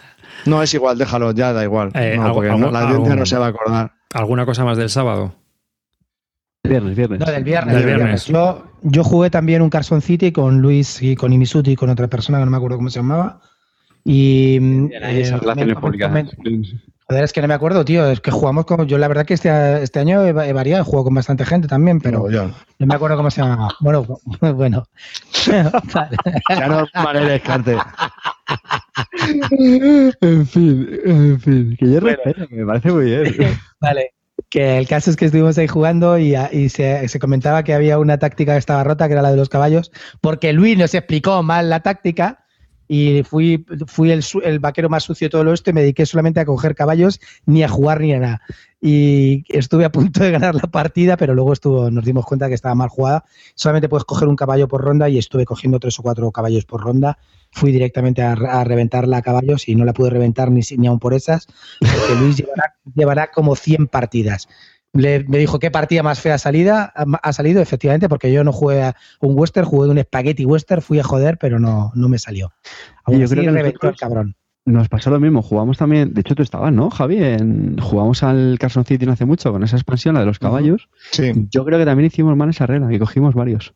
[0.46, 1.90] No, es igual, déjalo, ya da igual.
[1.94, 3.92] Eh, no, algo- porque algo- no- la audiencia algo- no se va a acordar.
[4.14, 5.34] ¿Alguna cosa más del sábado?
[6.64, 7.20] Viernes, viernes.
[7.20, 7.74] No, del viernes.
[7.74, 8.24] Del del viernes.
[8.26, 12.08] Yo, yo jugué también un Carson City con Luis y con Imisuti y con otra
[12.08, 13.40] persona que no me acuerdo cómo se llamaba.
[14.04, 14.56] Y.
[14.92, 15.30] eh,
[17.10, 18.06] Joder, es que no me acuerdo, tío.
[18.08, 18.86] Es que jugamos con.
[18.86, 21.66] Yo, la verdad, que este, este año he, he variado, he jugado con bastante gente
[21.68, 23.74] también, pero No, yo- no me acuerdo cómo se llamaba.
[23.80, 24.06] Bueno,
[24.54, 24.84] bueno.
[25.92, 26.16] Vale.
[26.48, 27.76] ya no maneres, Carte.
[29.50, 31.76] en fin, en fin.
[31.78, 33.58] Que yo respeto, me parece muy bien.
[33.80, 34.12] Vale.
[34.48, 37.98] Que el caso es que estuvimos ahí jugando y, y se, se comentaba que había
[37.98, 41.42] una táctica que estaba rota, que era la de los caballos, porque Luis nos explicó
[41.42, 42.39] mal la táctica
[42.92, 46.04] y fui, fui el, el vaquero más sucio de todo lo esto y me dediqué
[46.06, 48.42] solamente a coger caballos, ni a jugar ni a nada.
[48.80, 52.54] Y estuve a punto de ganar la partida, pero luego estuvo, nos dimos cuenta que
[52.54, 53.24] estaba mal jugada.
[53.54, 56.80] Solamente puedes coger un caballo por ronda y estuve cogiendo tres o cuatro caballos por
[56.82, 57.16] ronda.
[57.52, 60.98] Fui directamente a, a reventarla a caballos y no la pude reventar ni, ni aun
[60.98, 61.46] por esas,
[61.78, 64.48] porque Luis llevará, llevará como 100 partidas.
[64.92, 68.82] Le- me dijo qué partida más fea salida, ha salido, efectivamente, porque yo no jugué
[68.82, 72.52] a un western, jugué un spaghetti western, fui a joder, pero no, no me salió.
[73.04, 74.36] Aún yo así, creo que reventó nosotros- el cabrón.
[74.66, 77.16] Nos pasó lo mismo, jugamos también, de hecho tú estabas, ¿no, Javi?
[77.16, 80.88] En- jugamos al Carson City no hace mucho con esa expansión, la de los caballos.
[81.10, 81.32] Sí.
[81.50, 83.72] Yo creo que también hicimos mal esa regla, que cogimos varios.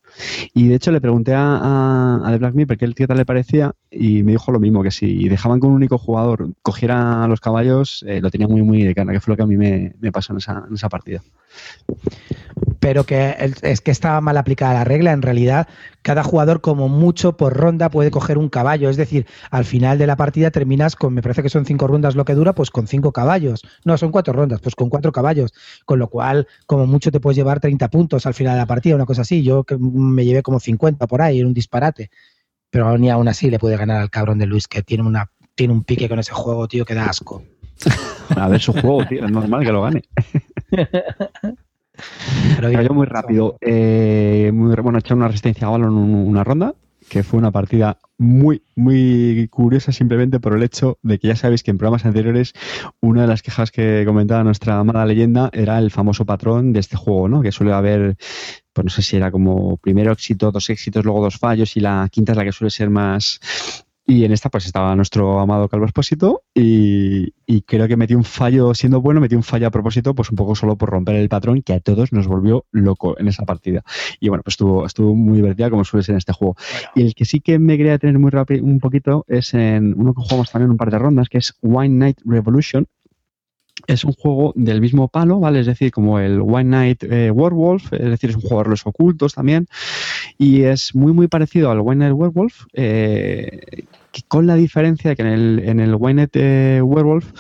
[0.53, 3.25] Y de hecho le pregunté a, a, a The Black Mirror qué qué tal le
[3.25, 7.29] parecía y me dijo lo mismo, que si dejaban que un único jugador cogiera a
[7.29, 9.57] los caballos, eh, lo tenía muy, muy de cara, que fue lo que a mí
[9.57, 11.23] me, me pasó en esa, en esa partida.
[12.81, 15.13] pero que el- es que estaba mal aplicada la regla.
[15.13, 15.67] En realidad,
[16.05, 18.91] cada jugador, como mucho por ronda, puede coger un caballo.
[18.91, 22.15] Es decir, al final de la partida terminas con, me parece que son cinco rondas
[22.15, 23.63] lo que dura, pues con cinco caballos.
[23.87, 25.55] No, son cuatro rondas, pues con cuatro caballos.
[25.87, 28.95] Con lo cual, como mucho te puedes llevar 30 puntos al final de la partida,
[28.95, 29.43] una cosa así.
[29.43, 32.11] Yo que me llevé como 50 por ahí, era un disparate.
[32.69, 35.73] Pero ni aún así le puede ganar al cabrón de Luis, que tiene, una, tiene
[35.73, 37.43] un pique con ese juego, tío, que da asco.
[38.37, 40.03] A ver su juego, tío, es normal que lo gane.
[42.61, 43.57] Cayó muy rápido.
[43.61, 46.75] Eh, muy, bueno, hecho una resistencia a balón un- una ronda,
[47.09, 51.63] que fue una partida muy, muy curiosa simplemente por el hecho de que ya sabéis
[51.63, 52.53] que en programas anteriores
[53.01, 56.97] una de las quejas que comentaba nuestra amada leyenda era el famoso patrón de este
[56.97, 57.43] juego, ¿no?
[57.43, 58.17] Que suele haber,
[58.73, 62.09] pues no sé si era como primero éxito, dos éxitos, luego dos fallos y la
[62.11, 63.84] quinta es la que suele ser más...
[64.07, 68.25] Y en esta pues estaba nuestro amado Calvo Espósito y, y creo que metió un
[68.25, 71.31] fallo, siendo bueno, metió un fallo a propósito, pues un poco solo por romper el
[71.31, 73.83] patrón que a todos nos volvió loco en esa partida.
[74.21, 76.55] Y bueno, pues estuvo, estuvo muy divertida como suele ser en este juego.
[76.95, 80.13] Y el que sí que me quería tener muy rápido un poquito es en uno
[80.13, 82.87] que jugamos también un par de rondas, que es Wine Night Revolution.
[83.87, 85.61] Es un juego del mismo palo, ¿vale?
[85.61, 88.87] Es decir, como el Wine Night eh, Werewolf, es decir, es un juego de roles
[88.87, 89.67] ocultos también.
[90.39, 93.87] Y es muy, muy parecido al Night Werewolf, eh,
[94.29, 95.97] con la diferencia de que en el, en el
[96.33, 97.33] eh, Werewolf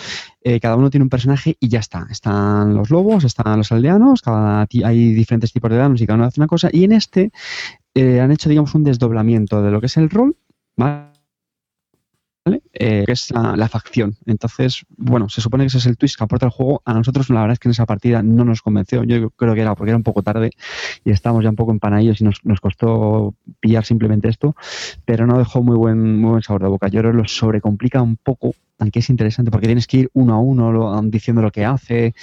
[0.42, 2.06] eh, cada uno tiene un personaje y ya está.
[2.10, 6.26] Están los lobos, están los aldeanos, cada hay diferentes tipos de danos y cada uno
[6.26, 6.68] hace una cosa.
[6.72, 7.30] Y en este
[7.94, 10.36] eh, han hecho, digamos, un desdoblamiento de lo que es el rol,
[10.76, 11.13] ¿vale?
[12.74, 14.16] Eh, que es la, la facción.
[14.26, 16.82] Entonces, bueno, se supone que ese es el twist que aporta el juego.
[16.84, 19.02] A nosotros, la verdad es que en esa partida no nos convenció.
[19.04, 20.50] Yo creo que era porque era un poco tarde
[21.04, 24.54] y estábamos ya un poco empanadillos y nos, nos costó pillar simplemente esto,
[25.06, 26.88] pero no dejó muy buen, muy buen sabor de boca.
[26.88, 30.34] Yo creo que lo sobrecomplica un poco, aunque es interesante, porque tienes que ir uno
[30.34, 32.14] a uno lo- diciendo lo que hace.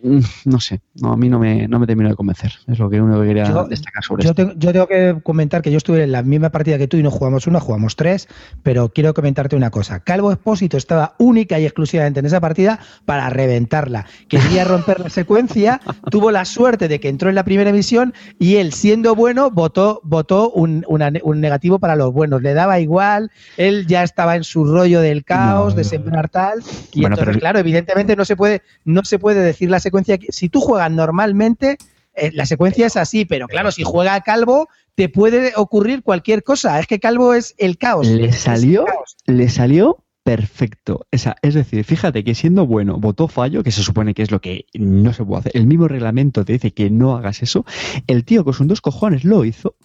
[0.00, 2.52] Mm, No sé, no, a mí no me, no me terminó de convencer.
[2.68, 4.34] Es lo que único que quería Yo- destacar sobre Yo, esto.
[4.46, 7.02] tengo- yo tengo que comentar que yo estuve en la misma partida que tú y
[7.02, 8.28] no jugamos una, jugamos tres,
[8.62, 9.98] pero quiero comentarte una cosa.
[10.00, 14.06] Calvo Expósito estaba única y exclusivamente en esa partida para reventarla.
[14.28, 15.80] Quería romper la secuencia,
[16.12, 20.00] tuvo la suerte de que entró en la primera emisión y él, siendo bueno, votó,
[20.04, 22.40] votó un, una- un negativo para los buenos.
[22.42, 25.78] Le daba igual, él ya estaba en su rollo del caos, No.
[25.78, 26.60] de sembrar tal.
[26.92, 29.87] Y Bueno, entonces, pero- claro, evidentemente no se puede, no se puede decir la secuencia.
[30.30, 31.78] Si tú juegas normalmente,
[32.14, 36.80] eh, la secuencia es así, pero claro, si juega Calvo, te puede ocurrir cualquier cosa.
[36.80, 38.06] Es que Calvo es el caos.
[38.06, 39.16] Le salió, el caos.
[39.26, 41.06] le salió perfecto.
[41.10, 44.42] Esa, es decir, fíjate que siendo bueno, votó fallo, que se supone que es lo
[44.42, 45.52] que no se puede hacer.
[45.54, 47.64] El mismo reglamento te dice que no hagas eso.
[48.06, 49.76] El tío con sus dos cojones lo hizo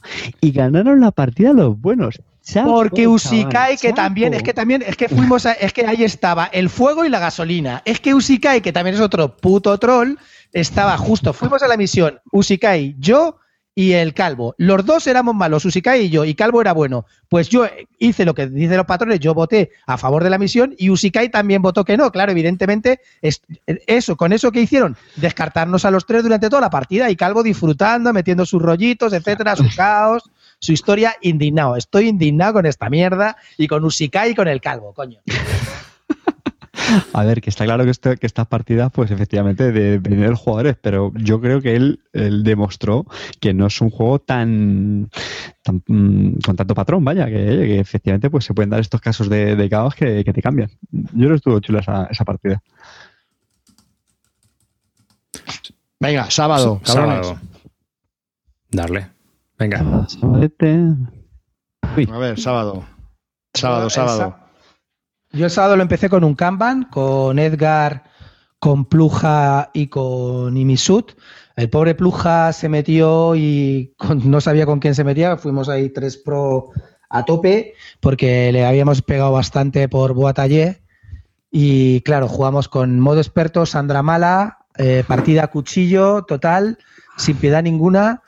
[0.42, 2.22] y ganaron la partida los buenos.
[2.66, 6.46] Porque Usikai, que también, es que también, es que fuimos a, es que ahí estaba
[6.46, 7.82] el fuego y la gasolina.
[7.86, 10.16] Es que Usikai, que también es otro puto troll,
[10.52, 13.38] estaba justo, fuimos a la misión, Usikai, yo
[13.76, 14.56] y el Calvo.
[14.58, 17.06] Los dos éramos malos, Usikai y yo, y Calvo era bueno.
[17.30, 17.66] Pues yo
[17.98, 21.30] hice lo que dicen los patrones, yo voté a favor de la misión y Usikai
[21.30, 22.12] también votó que no.
[22.12, 27.10] Claro, evidentemente, eso, con eso que hicieron, descartarnos a los tres durante toda la partida
[27.10, 30.30] y Calvo disfrutando, metiendo sus rollitos, etcétera, su caos,
[30.64, 31.76] su historia, indignado.
[31.76, 35.20] Estoy indignado con esta mierda y con Usikai y con el Calvo, coño.
[37.14, 40.78] A ver, que está claro que, este, que estas partidas, pues efectivamente, de venir jugadores,
[40.82, 43.06] pero yo creo que él, demostró
[43.42, 45.10] que no es un juego tan,
[45.88, 49.96] mm, con tanto patrón, vaya, que, efectivamente pues se pueden dar estos casos de, caos
[49.96, 50.72] que, te cambian.
[50.92, 52.62] Yo no estuvo chula esa, esa partida.
[56.00, 57.38] Venga, sábado, sábado.
[58.72, 59.13] Darle.
[59.58, 60.08] Venga.
[62.12, 62.86] A ver, sábado.
[63.54, 64.36] Sábado, sábado.
[65.32, 68.04] Yo el sábado lo empecé con un Kanban, con Edgar,
[68.60, 71.14] con Pluja y con Imisut.
[71.56, 73.96] El pobre Pluja se metió y
[74.26, 75.38] no sabía con quién se metía.
[75.38, 76.70] Fuimos ahí tres pro
[77.10, 80.82] a tope porque le habíamos pegado bastante por Boatallé.
[81.52, 86.80] Y claro, jugamos con modo experto, Sandra Mala, eh, partida cuchillo total,
[87.18, 88.24] sin piedad ninguna.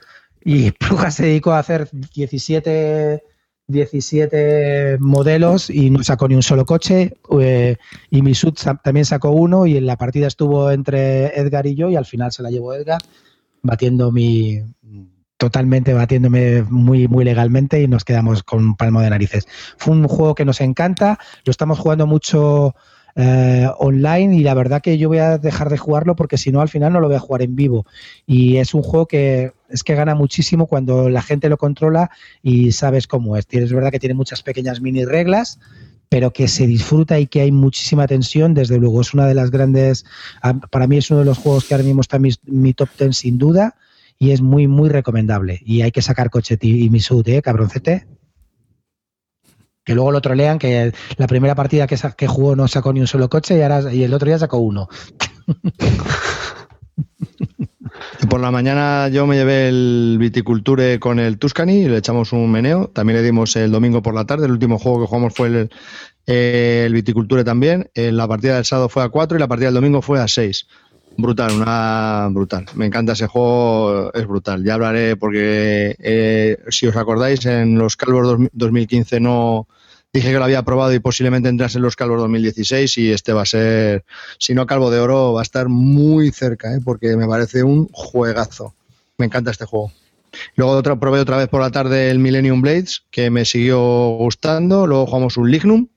[0.46, 3.22] Y Pluja se dedicó a hacer 17
[3.68, 7.18] 17 modelos y no sacó ni un solo coche.
[7.42, 7.78] Eh,
[8.12, 11.96] y Misut también sacó uno y en la partida estuvo entre Edgar y yo y
[11.96, 13.02] al final se la llevó Edgar,
[13.62, 14.62] batiendo mi
[15.38, 19.48] totalmente batiéndome muy muy legalmente y nos quedamos con un palmo de narices.
[19.78, 22.76] Fue un juego que nos encanta, lo estamos jugando mucho
[23.16, 26.62] eh, online y la verdad que yo voy a dejar de jugarlo porque si no
[26.62, 27.86] al final no lo voy a jugar en vivo.
[28.28, 32.12] Y es un juego que es que gana muchísimo cuando la gente lo controla
[32.42, 33.46] y sabes cómo es.
[33.50, 35.60] Es verdad que tiene muchas pequeñas mini reglas,
[36.10, 39.52] pero que se disfruta y que hay muchísima tensión, desde luego es una de las
[39.52, 40.06] grandes,
[40.72, 43.18] para mí es uno de los juegos que ahora mismo está en mi, top 10
[43.18, 43.76] sin duda
[44.18, 45.62] y es muy, muy recomendable.
[45.66, 48.08] Y hay que sacar coche y mi sud, ¿eh, cabroncete?
[49.84, 53.08] que luego lo trolean, que la primera partida que, que jugó no sacó ni un
[53.08, 54.90] solo coche y, ahora, y el otro día sacó uno.
[58.30, 62.52] Por la mañana yo me llevé el Viticulture con el Tuscany y le echamos un
[62.52, 62.88] meneo.
[62.88, 64.46] También le dimos el domingo por la tarde.
[64.46, 65.70] El último juego que jugamos fue
[66.26, 67.90] el, Viticulture también.
[67.94, 70.68] La partida del sábado fue a 4 y la partida del domingo fue a 6.
[71.18, 72.66] Brutal, una brutal.
[72.76, 74.64] Me encanta ese juego, es brutal.
[74.64, 79.68] Ya hablaré porque eh, si os acordáis en los Calvos 2015 no
[80.20, 83.42] dije que lo había probado y posiblemente entrase en los Calvos 2016 y este va
[83.42, 84.06] a ser,
[84.40, 86.80] si no Calvo de Oro, va a estar muy cerca, ¿eh?
[86.84, 88.74] porque me parece un juegazo.
[89.18, 89.92] Me encanta este juego.
[90.56, 93.82] Luego otra, probé otra vez por la tarde el Millennium Blades, que me siguió
[94.18, 94.88] gustando.
[94.88, 95.88] Luego jugamos un Lignum,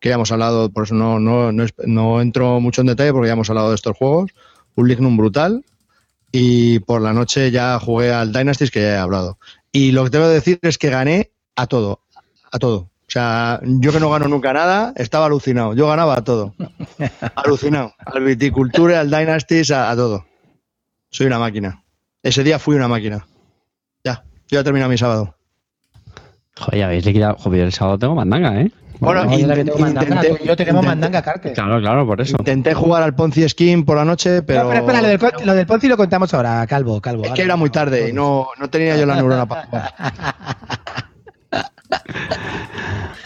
[0.00, 3.28] que ya hemos hablado, por eso no, no, no, no entro mucho en detalle porque
[3.28, 4.32] ya hemos hablado de estos juegos
[4.74, 5.64] un Lignum brutal.
[6.32, 9.38] Y por la noche ya jugué al Dynasties, que ya he hablado.
[9.72, 12.00] Y lo que tengo que decir es que gané a todo,
[12.50, 12.90] a todo.
[13.16, 15.72] O sea, yo que no gano nunca nada, estaba alucinado.
[15.72, 16.54] Yo ganaba a todo.
[17.34, 17.94] alucinado.
[18.04, 20.26] Al viticulture, al Dynasties, a, todo.
[21.08, 21.82] Soy una máquina.
[22.22, 23.26] Ese día fui una máquina.
[24.04, 25.34] Ya, yo ya he terminado mi sábado.
[26.58, 27.06] Joder, ya veis
[27.38, 28.70] Joder, el sábado tengo mandanga, ¿eh?
[29.00, 29.34] Bueno,
[30.44, 31.54] yo tenemos mandanga, Carter.
[31.54, 32.36] Claro, claro, por eso.
[32.38, 34.64] Intenté jugar al Ponzi Skin por la noche, pero.
[34.64, 35.00] No, pero espera,
[35.42, 37.24] lo del, Ponzi lo contamos ahora, Calvo, Calvo.
[37.24, 39.94] Es que era muy tarde y no, no tenía yo la neurona para jugar.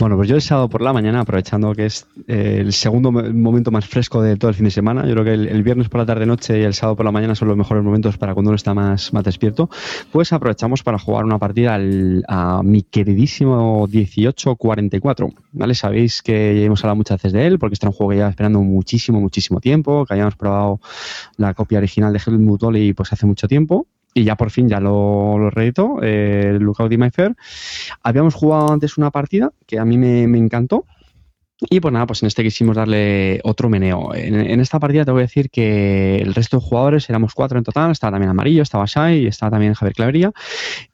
[0.00, 3.70] Bueno, pues yo el sábado por la mañana, aprovechando que es eh, el segundo momento
[3.70, 6.06] más fresco de todo el fin de semana, yo creo que el, viernes por la
[6.06, 8.72] tarde-noche y el sábado por la mañana son los mejores momentos para cuando uno está
[8.72, 9.68] más, más despierto,
[10.10, 11.78] pues aprovechamos para jugar una partida
[12.28, 15.28] a mi queridísimo 1844.
[15.52, 15.74] ¿vale?
[15.74, 18.30] Sabéis que ya hemos hablado muchas veces de él, porque está un juego que lleva
[18.30, 20.80] esperando muchísimo, muchísimo tiempo, que habíamos probado
[21.36, 24.80] la copia original de Helmut Olli pues hace mucho tiempo, y ya por fin ya
[24.80, 27.10] lo, lo reeditó, eh, Lookout My.
[28.02, 30.84] Habíamos jugado antes una partida que a mí me, me encantó,
[31.68, 34.14] y pues nada, pues en este quisimos darle otro meneo.
[34.14, 37.64] En, esta partida te voy a decir que el resto de jugadores éramos cuatro en
[37.64, 40.32] total, estaba también Amarillo, estaba Shai estaba también Javier Clavería.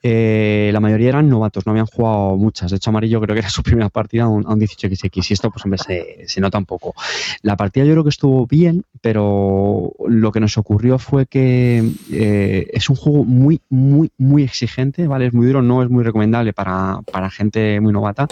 [0.02, 2.72] Eh, la mayoría eran novatos, no habían jugado muchas.
[2.72, 5.64] De hecho, Amarillo creo que era su primera partida a un, 18XX y esto pues
[5.64, 6.94] hombre se, se, nota un poco.
[7.42, 12.66] La partida yo creo que estuvo bien, pero lo que nos ocurrió fue que eh,
[12.72, 15.26] es un juego muy, muy, muy exigente, ¿vale?
[15.28, 18.26] Es muy duro, no es muy recomendable para, para gente muy novata.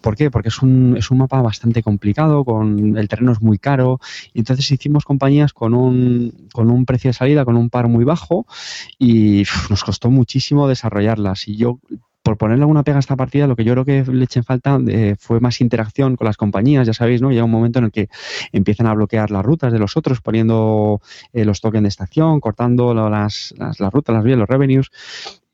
[0.00, 0.28] ¿Por qué?
[0.32, 4.00] Porque es un, es un mapa bastante complicado, con el terreno es muy caro,
[4.34, 8.02] y entonces hicimos compañías con un, con un precio de salida, con un par muy
[8.02, 8.48] bajo,
[8.98, 11.46] y nos costó muchísimo desarrollarlas.
[11.46, 11.78] Y yo
[12.26, 14.80] por ponerle alguna pega a esta partida, lo que yo creo que le echen falta
[14.88, 17.30] eh, fue más interacción con las compañías, ya sabéis, ¿no?
[17.30, 18.08] Llega un momento en el que
[18.50, 21.00] empiezan a bloquear las rutas de los otros, poniendo
[21.32, 24.90] eh, los tokens de estación, cortando las, las, las rutas, las vías, los revenues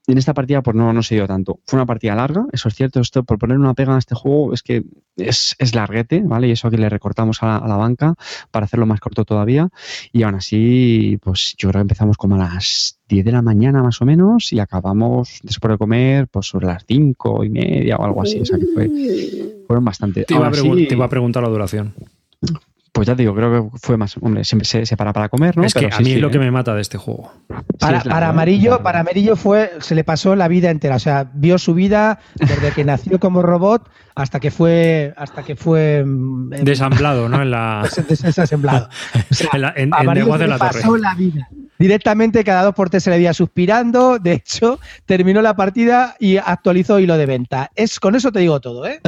[0.07, 1.61] en esta partida pues no, no se dio tanto.
[1.67, 3.01] Fue una partida larga, eso es cierto.
[3.01, 4.85] Esto, por poner una pega a este juego es que
[5.17, 6.49] es, es larguete, ¿vale?
[6.49, 8.15] Y eso aquí le recortamos a la, a la, banca
[8.51, 9.69] para hacerlo más corto todavía.
[10.13, 13.83] Y aún así, pues yo creo que empezamos como a las 10 de la mañana
[13.83, 18.05] más o menos y acabamos después de comer pues sobre las 5 y media o
[18.05, 18.41] algo así.
[18.41, 18.91] O sea que fue,
[19.67, 20.25] fueron bastante.
[20.25, 21.95] Te iba, a, sí, te iba a preguntar la duración.
[23.03, 24.17] Pues ya te digo, creo que fue más.
[24.21, 25.65] Hombre, siempre se, se para para comer, ¿no?
[25.65, 26.31] Es que Pero a mí sí, es lo ¿eh?
[26.31, 27.33] que me mata de este juego.
[27.49, 30.95] Para, Sí, es para largo, amarillo, para amarillo fue, se le pasó la vida entera.
[30.95, 35.57] O sea, vio su vida desde que nació como robot hasta que fue, hasta que
[35.57, 37.43] fue mm, Desamblado, ¿no?
[37.43, 37.83] En la.
[37.85, 37.89] O
[39.35, 41.01] sea, en, la- en- en se pasó Torre.
[41.01, 41.49] la vida.
[41.79, 44.21] Directamente cada dos por tres se le veía suspirando.
[44.21, 47.73] De hecho, terminó la partida y actualizó hilo de venta.
[47.75, 49.01] Es con eso te digo todo, ¿eh?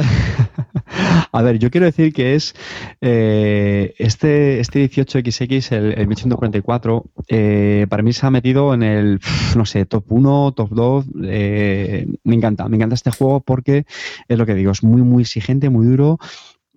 [1.31, 2.55] A ver, yo quiero decir que es
[3.01, 9.19] eh, este, este 18XX, el, el 1144, eh, para mí se ha metido en el,
[9.55, 11.05] no sé, top 1, top 2.
[11.25, 13.85] eh, me encanta, me encanta este juego porque
[14.27, 16.19] es lo que digo, es muy, muy exigente, muy duro.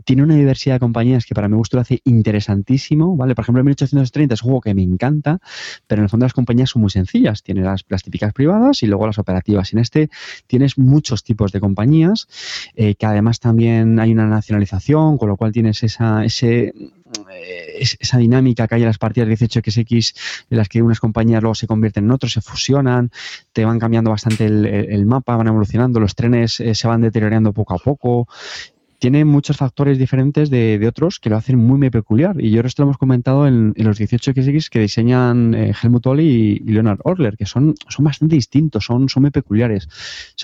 [0.08, 3.34] Tiene una diversidad de compañías que para mi gusto lo hace interesantísimo, ¿vale?
[3.34, 5.38] Por ejemplo, el 1830 es un juego que me encanta,
[5.86, 7.42] pero en el fondo las compañías son muy sencillas.
[7.42, 9.70] Tienes las, las típicas privadas y luego las operativas.
[9.74, 10.08] En este
[10.46, 12.26] tienes muchos tipos de compañías,
[12.74, 17.98] eh, que además también hay una nacionalización, con lo cual tienes esa, ese, eh, es-
[18.00, 20.14] esa dinámica que hay en las partidas 18XX,
[20.48, 23.10] en las que unas compañías luego se convierten en otros, se fusionan,
[23.52, 27.02] te van cambiando bastante el, el- el mapa, van evolucionando, los trenes eh, se van
[27.02, 28.26] deteriorando poco a poco.
[28.98, 32.40] Tiene muchos factores diferentes de, otros que lo hacen muy, muy peculiar.
[32.40, 36.58] Y yo esto lo hemos comentado en, los 18XX que diseñan eh, Helmut Olli y,
[36.70, 39.86] Leonard Orler, que son, son bastante distintos, son, son muy peculiares.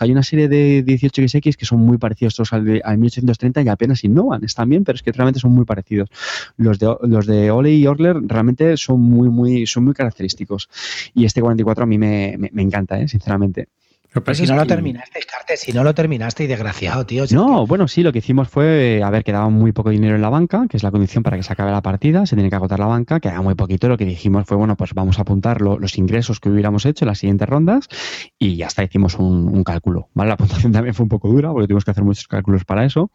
[0.00, 3.62] O hay una serie de 18XX que son muy parecidos todos al, de, al 1830
[3.62, 4.44] y apenas innovan.
[4.44, 6.08] Están bien, pero es que realmente son muy parecidos.
[6.56, 10.68] Los de, los de Ole y Orler realmente son muy, muy, son muy característicos.
[11.12, 13.08] Y este 44 a mí me, me, me encanta, ¿eh?
[13.08, 13.68] sinceramente.
[14.22, 17.26] Pero si no lo terminaste, Carte, si no lo terminaste, y desgraciado, tío.
[17.26, 19.90] si es No, bueno, sí, lo que hicimos fue, eh, a ver, quedaba muy poco
[19.90, 22.36] dinero en la banca, que es la condición para que se acabe la partida, se
[22.36, 25.18] tiene que agotar la banca, quedaba muy poquito, lo que dijimos fue, bueno, pues vamos
[25.18, 27.88] a apuntar lo- los ingresos que hubiéramos hecho en las siguientes rondas
[28.38, 30.30] y ya está, hicimos un, un cálculo, ¿vale?
[30.30, 33.10] La puntuación también fue un poco dura, porque tuvimos que hacer muchos cálculos para eso.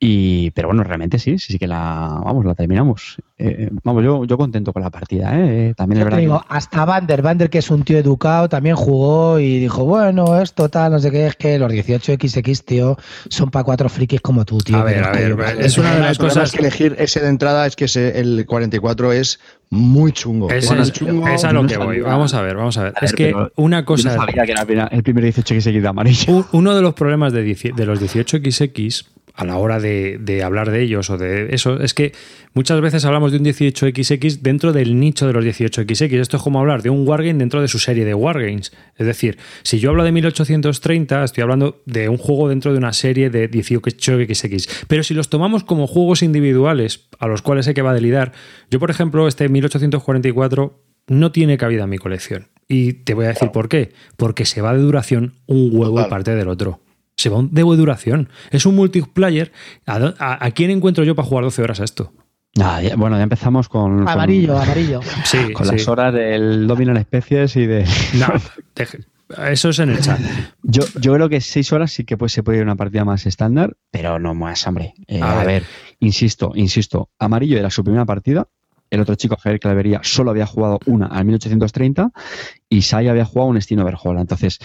[0.00, 3.16] Y, pero bueno, realmente sí, sí, sí que la, vamos, la terminamos.
[3.36, 5.74] Eh, vamos, yo, yo contento con la partida, ¿eh?
[5.76, 6.46] También es te verdad digo, que...
[6.50, 10.92] hasta Vander, Vander, que es un tío educado, también jugó y dijo, bueno, esto tal,
[10.92, 12.96] no sé qué, es que los 18XX, tío,
[13.28, 14.76] son para cuatro frikis como tú, tío.
[14.76, 17.74] A ver, a ver, es una de las cosas- que elegir ese de entrada es
[17.74, 19.40] que ese- el 44 es
[19.70, 20.48] muy chungo.
[20.48, 22.00] Es, Bueno, es- chungo, es a lo que voy.
[22.02, 22.92] Vamos a ver, vamos a ver.
[22.94, 24.14] A es ver, que una Yo cosa.
[24.14, 26.32] no sabía que era el primer 18XX de amarillo.
[26.36, 29.04] Un- Uno de los problemas de, de los 18XX
[29.38, 32.12] a la hora de, de hablar de ellos o de eso es que
[32.54, 36.18] muchas veces hablamos de un 18XX dentro del nicho de los 18XX.
[36.18, 38.72] Esto es como hablar de un Wargame dentro de su serie de Wargames.
[38.96, 42.92] Es decir, si yo hablo de 1830, estoy hablando de un juego dentro de una
[42.92, 44.86] serie de 18XX.
[44.88, 48.32] Pero si los tomamos como juegos individuales a los cuales hay que validar,
[48.72, 52.48] yo por ejemplo, este 1844 no tiene cabida en mi colección.
[52.66, 53.92] Y te voy a decir por qué.
[54.16, 56.06] Porque se va de duración un huevo Total.
[56.06, 56.80] y parte del otro.
[57.18, 58.28] Se va un de duración.
[58.50, 59.52] Es un multiplayer.
[59.86, 62.12] ¿A, dó- a- a quién encuentro yo para jugar 12 horas a esto?
[62.54, 65.00] Nada, ya- bueno, ya empezamos con, con- Amarillo, amarillo.
[65.24, 65.72] Sí, con sí.
[65.72, 67.84] las horas del Dominan especies y de.
[68.14, 68.28] No,
[68.74, 69.04] deje-
[69.50, 70.18] eso es en el chat.
[70.62, 73.04] Yo, yo creo que seis horas sí que pues, se puede ir a una partida
[73.04, 74.94] más estándar, pero no más, hombre.
[75.06, 75.46] Eh, A a, ver.
[75.46, 75.62] ver.
[76.00, 77.10] insisto, insisto.
[77.18, 78.46] Amarillo era su primera partida.
[78.90, 82.10] El otro chico, Javier Clavería, solo había jugado una al 1830
[82.70, 84.20] y Sai había jugado un Destino Verjola.
[84.20, 84.58] Entonces,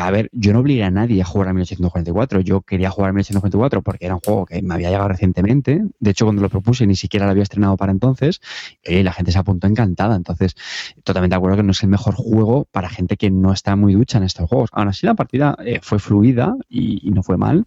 [0.00, 2.40] a ver, yo no obligué a nadie a jugar al 1844.
[2.40, 5.82] Yo quería jugar al 1844 porque era un juego que me había llegado recientemente.
[5.98, 8.40] De hecho, cuando lo propuse ni siquiera lo había estrenado para entonces.
[8.84, 10.14] Y la gente se apuntó encantada.
[10.14, 10.54] Entonces,
[11.02, 13.94] totalmente de acuerdo que no es el mejor juego para gente que no está muy
[13.94, 14.70] ducha en estos juegos.
[14.72, 17.66] Aún así, la partida eh, fue fluida y, no fue mal.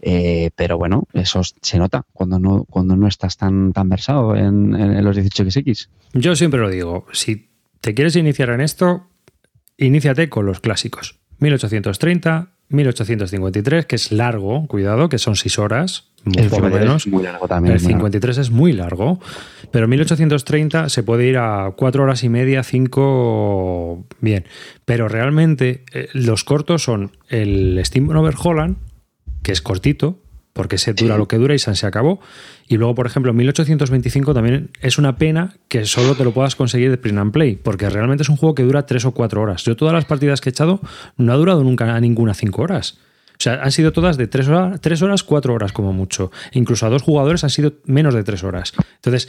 [0.00, 4.74] Eh, pero bueno, eso se nota cuando no, cuando no estás tan, tan versado en-
[4.74, 5.88] en los 18XX.
[6.14, 7.06] Yo siempre lo digo.
[7.12, 7.51] Si
[7.82, 9.08] te quieres iniciar en esto,
[9.76, 11.18] iníciate con los clásicos.
[11.40, 17.06] 1830, 1853, que es largo, cuidado, que son 6 horas, El por lo 53 menos.
[17.06, 17.74] es muy largo también.
[17.74, 17.98] El muy largo.
[17.98, 19.20] 53 es muy largo,
[19.72, 24.44] pero 1830 se puede ir a 4 horas y media, 5 bien.
[24.84, 28.76] Pero realmente eh, los cortos son el Steam Over Holland,
[29.42, 30.21] que es cortito,
[30.52, 32.20] porque se dura lo que dura y se se acabó.
[32.68, 36.90] Y luego, por ejemplo, 1825 también es una pena que solo te lo puedas conseguir
[36.90, 39.64] de print and play, porque realmente es un juego que dura 3 o 4 horas.
[39.64, 40.80] Yo todas las partidas que he echado
[41.16, 42.98] no ha durado nunca a ninguna 5 horas.
[43.32, 46.30] O sea, han sido todas de 3 horas, 3 horas, 4 horas como mucho.
[46.52, 48.72] Incluso a dos jugadores han sido menos de 3 horas.
[48.96, 49.28] Entonces,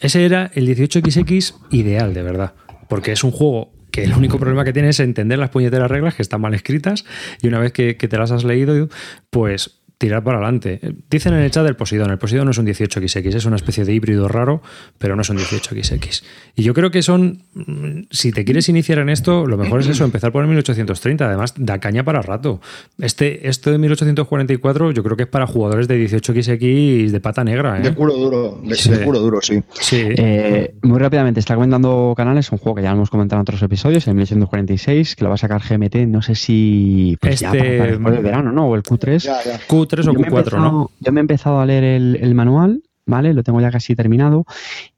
[0.00, 2.54] ese era el 18XX ideal, de verdad.
[2.88, 6.14] Porque es un juego que el único problema que tiene es entender las puñeteras reglas
[6.14, 7.04] que están mal escritas
[7.40, 8.88] y una vez que, que te las has leído,
[9.30, 10.80] pues tirar para adelante.
[11.10, 13.84] Dicen en el chat del Poseidón, el Poseidón no es un 18XX, es una especie
[13.84, 14.62] de híbrido raro,
[14.96, 16.22] pero no es un 18XX.
[16.54, 19.88] Y yo creo que son, mm, si te quieres iniciar en esto, lo mejor es
[19.88, 22.60] eso, empezar por el 1830, además da caña para rato.
[23.00, 27.78] Este, esto de 1844 yo creo que es para jugadores de 18XX de pata negra.
[27.78, 27.82] ¿eh?
[27.82, 28.90] De culo duro, de, Sí.
[28.90, 29.60] de culo duro, sí.
[29.80, 30.00] Sí.
[30.16, 34.06] Eh, muy rápidamente, está comentando canales, un juego que ya hemos comentado en otros episodios,
[34.06, 37.98] en 1946, que lo va a sacar GMT, no sé si pues ya Este- para-
[37.98, 38.68] para del verano, ¿no?
[38.68, 39.24] O el Q3.
[39.24, 39.60] Ya, ya.
[39.66, 40.90] Q3 o Yo me he Q4, ¿no?
[41.00, 43.32] Yo me he empezado a leer el, el manual, ¿vale?
[43.34, 44.44] Lo tengo ya casi terminado.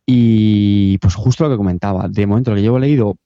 [0.07, 3.17] Y pues justo lo que comentaba, de momento lo que llevo leído,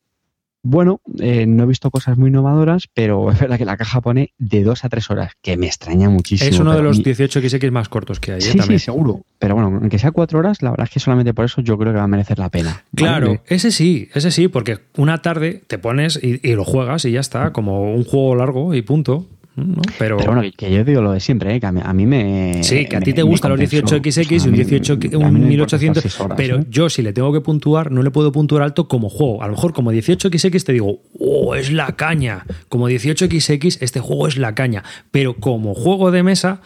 [0.67, 4.33] bueno, eh, no he visto cosas muy innovadoras, pero es verdad que la caja pone
[4.39, 6.51] de dos a tres horas, que me extraña muchísimo.
[6.51, 8.43] Es uno de los mi- 18XX más cortos que hay, ¿eh?
[8.43, 8.81] Sí, sí, también.
[8.81, 9.21] seguro.
[9.39, 11.93] Pero bueno, aunque sea cuatro horas, la verdad es que solamente por eso yo creo
[11.93, 12.71] que va a merecer la pena.
[12.71, 12.83] ¿vale?
[12.95, 17.13] Claro, ese sí, ese sí, porque una tarde te pones y, y lo juegas y
[17.13, 19.27] ya está, como un juego largo y punto.
[19.57, 19.83] ¿No?
[19.99, 21.61] Pero, Pero bueno, que, yo digo lo de siempre, ¿eh?
[21.61, 22.63] que a mí, a mí me.
[22.65, 23.97] sí, que a ti te gustan los compensó.
[23.97, 25.97] 18XX O sea, y un a mí- 18, a mí un no me importa 1800,
[26.05, 26.67] estar seis horas, pero ¿eh?
[26.69, 29.43] yo si le tengo que puntuar, no le puedo puntuar alto como juego.
[29.43, 32.47] A lo mejor como 18XX te digo, oh, es la caña.
[32.69, 34.83] Como 18XX, este juego es la caña.
[35.11, 36.61] Pero como juego de mesa,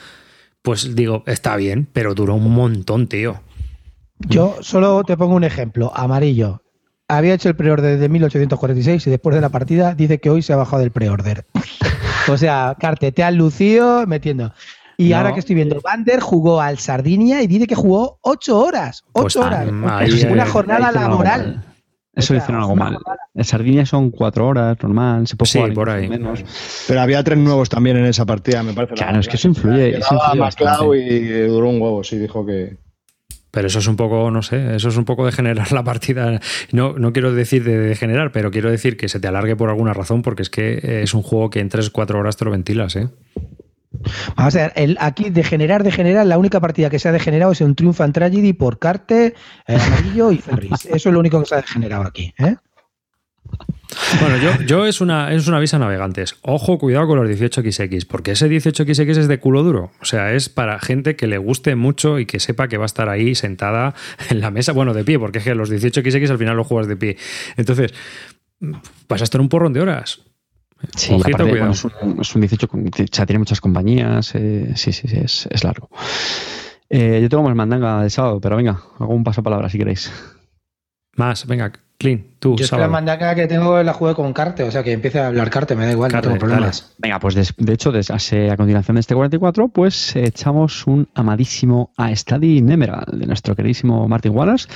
[0.62, 3.40] pues digo, está bien, pero duró un montón, tío.
[4.28, 5.92] Yo solo te pongo un ejemplo.
[5.94, 6.62] Amarillo.
[7.10, 10.52] Había hecho el preorder de 1846 y después de la partida dice que hoy se
[10.52, 11.46] ha bajado del preorder.
[12.28, 14.52] o sea, Carte, te has lucido metiendo.
[14.96, 15.18] Y No.
[15.18, 19.04] ahora que estoy viendo, Bander jugó al Sardinia y dice que jugó ocho horas.
[19.12, 19.68] Pues, Ocho horas.
[19.86, 21.64] ah, ahí, una jornada Ahí laboral.
[22.14, 22.98] Eso hicieron algo mal.
[23.32, 26.08] En Sardinia son cuatro horas, normal, se puede Sí, jugar por ahí.
[26.08, 26.42] menos.
[26.88, 28.94] Pero había tres nuevos también en esa partida, me parece.
[28.94, 32.76] Claro, es que eso influye, eso influye y duró un huevo, sí, dijo que.
[33.58, 36.40] Pero eso es un poco, no sé, eso es un poco de generar la partida.
[36.70, 39.92] No, no quiero decir de degenerar, pero quiero decir que se te alargue por alguna
[39.92, 43.08] razón, porque es que es un juego que en 3-4 horas te lo ventilas, ¿eh?
[44.36, 47.12] Vamos a ver, el, aquí de generar, de generar, la única partida que se ha
[47.12, 49.34] degenerado es un Triumphant Tragedy por Carte,
[49.66, 50.84] eh, Amarillo y Ferris.
[50.84, 52.32] Eso es lo único que se ha degenerado aquí.
[52.38, 52.54] ¿eh?
[54.20, 56.36] Bueno, yo, yo es una es una aviso a navegantes.
[56.42, 59.90] Ojo, cuidado con los 18XX, porque ese 18XX es de culo duro.
[60.00, 62.86] O sea, es para gente que le guste mucho y que sepa que va a
[62.86, 63.94] estar ahí sentada
[64.30, 66.86] en la mesa, bueno, de pie, porque es que los 18XX al final los juegas
[66.88, 67.16] de pie.
[67.56, 67.92] Entonces,
[69.08, 70.20] vas a estar un porrón de horas.
[70.94, 71.58] Sí, Ojito, aparte, cuidado.
[71.58, 75.08] bueno, es, un, es un 18, con- o sea, tiene muchas compañías, eh, sí, sí,
[75.08, 75.88] sí, es, es largo.
[76.88, 80.12] Eh, yo tengo más mandanga de sábado, pero venga, hago un paso palabra si queréis.
[81.16, 84.62] Más, venga, Clean, tú, Yo es que la mandanga que tengo la jugué con Carte,
[84.62, 86.94] o sea que empiece a hablar Carte, me da igual, Carte, no tengo problemas.
[86.96, 91.90] Venga, pues de hecho, hace- a continuación de este 44, pues eh, echamos un amadísimo
[91.96, 94.68] a Study Emerald de nuestro queridísimo Martin Wallace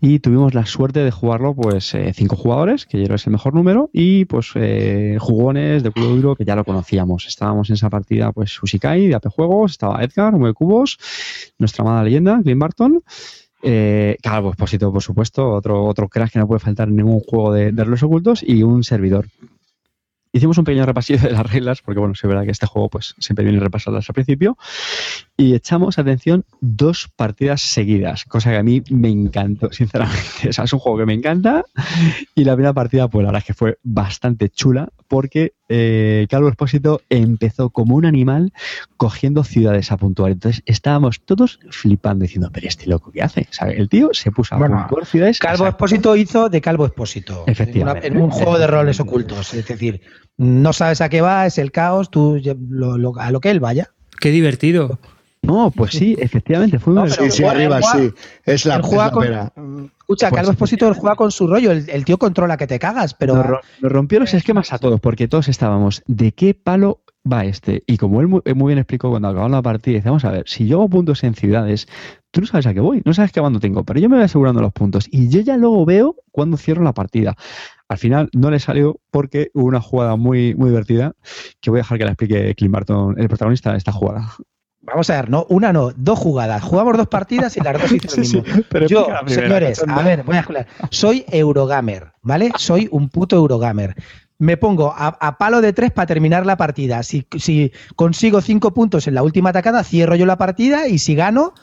[0.00, 3.26] y tuvimos la suerte de jugarlo, pues, eh, cinco jugadores, que yo creo que es
[3.28, 7.28] el mejor número, y pues eh, jugones de culo duro que ya lo conocíamos.
[7.28, 10.98] Estábamos en esa partida, pues, Sushikai de AP Juegos, estaba Edgar, Mueve Cubos,
[11.56, 13.00] nuestra amada leyenda, Clint Barton.
[13.66, 17.50] Eh, Calvo Expósito, por supuesto, otro, otro crack que no puede faltar en ningún juego
[17.50, 19.26] de, de los ocultos y un servidor.
[20.32, 23.14] Hicimos un pequeño repasillo de las reglas, porque bueno, es verdad que este juego pues
[23.18, 24.58] siempre viene repasarlas al principio,
[25.36, 30.20] y echamos, atención, dos partidas seguidas, cosa que a mí me encantó, sinceramente.
[30.48, 31.64] O sea, es un juego que me encanta,
[32.34, 36.48] y la primera partida, pues la verdad es que fue bastante chula, porque eh, Calvo
[36.48, 38.52] Expósito empezó como un animal
[38.96, 40.32] cogiendo ciudades a puntuar.
[40.32, 43.46] Entonces estábamos todos flipando, diciendo, pero este loco, ¿qué hace?
[43.50, 45.38] O sea, el tío se puso a Bueno, puntuar ciudades.
[45.38, 47.44] Calvo o sea, Expósito hizo de Calvo Expósito.
[47.46, 48.06] Efectivamente.
[48.06, 49.52] En, una- en un juego de roles ocultos.
[49.54, 50.00] Es decir,
[50.36, 53.90] no sabes a qué va, es el caos, tú lo- a lo que él vaya.
[54.20, 54.98] Qué divertido.
[55.46, 58.14] No, pues sí, efectivamente, fue No, Sí, sí, juega- arriba, juega- sí.
[58.44, 59.52] Es la, él es juega la con- pera.
[60.00, 62.78] Escucha, Pues- Calvo Expósito él juega con su rollo, el, el tío controla que te
[62.78, 66.54] cagas, pero nos, ro- nos rompió los esquemas a todos, porque todos estábamos, ¿de qué
[66.54, 67.82] palo va este?
[67.86, 70.44] Y como él muy, muy bien explicó cuando acabamos la partida, dice, vamos a ver,
[70.46, 71.88] si yo hago puntos en ciudades,
[72.30, 74.24] tú no sabes a qué voy, no sabes qué bando tengo, pero yo me voy
[74.26, 77.34] asegurando los puntos y yo ya luego veo cuando cierro la partida.
[77.88, 81.12] Al final no le salió porque hubo una jugada muy, muy divertida
[81.62, 84.28] que voy a dejar que la explique Clint Barton, el protagonista de esta jugada.
[84.86, 86.62] Vamos a ver, no, una no, dos jugadas.
[86.62, 88.86] Jugamos dos partidas y las dos hicieron lo mismo.
[88.86, 90.66] Yo, señores, a ver, voy a escuchar.
[90.90, 92.52] Soy Eurogamer, ¿vale?
[92.56, 93.94] Soy un puto Eurogamer.
[94.38, 97.02] Me pongo a, palo de tres para terminar la partida.
[97.02, 101.14] Si, si, consigo cinco puntos en la última atacada, cierro yo la partida y si
[101.14, 101.54] gano,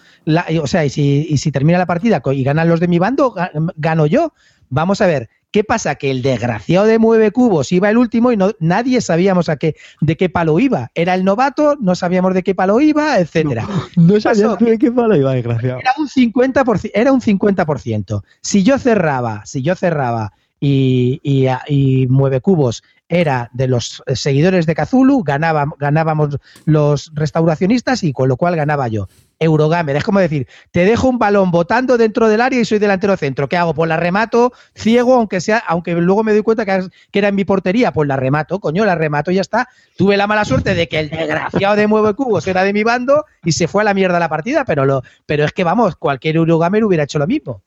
[0.61, 3.35] o sea, y si, y si termina la partida y ganan los de mi bando,
[3.75, 4.33] gano yo.
[4.71, 5.95] Vamos a ver, ¿Qué pasa?
[5.95, 9.75] Que el desgraciado de Mueve Cubos iba el último y no, nadie sabíamos a qué,
[9.99, 10.91] de qué palo iba.
[10.95, 13.67] Era el novato, no sabíamos de qué palo iba, etcétera.
[13.97, 15.79] No, sabíamos de qué palo iba, desgraciado.
[15.81, 18.23] Era un 50%, era un 50%.
[18.39, 20.31] Si yo cerraba, si yo cerraba
[20.63, 28.29] y, y, Mueve Cubos era de los seguidores de Kazulu, ganábamos los restauracionistas y con
[28.29, 29.09] lo cual ganaba yo.
[29.41, 29.95] Eurogamer.
[29.95, 33.49] Es como decir, te dejo un balón botando dentro del área y soy delantero centro.
[33.49, 33.73] ¿Qué hago?
[33.73, 37.43] Pues la remato ciego, aunque sea, aunque luego me doy cuenta que, era en mi
[37.43, 39.67] portería, pues la remato, coño, la remato y ya está.
[39.97, 43.25] Tuve la mala suerte de que el desgraciado de Mueve Cubos era de mi bando
[43.43, 46.35] y se fue a la mierda la partida, pero lo, pero es que vamos, cualquier
[46.35, 47.63] Eurogamer hubiera hecho lo mismo.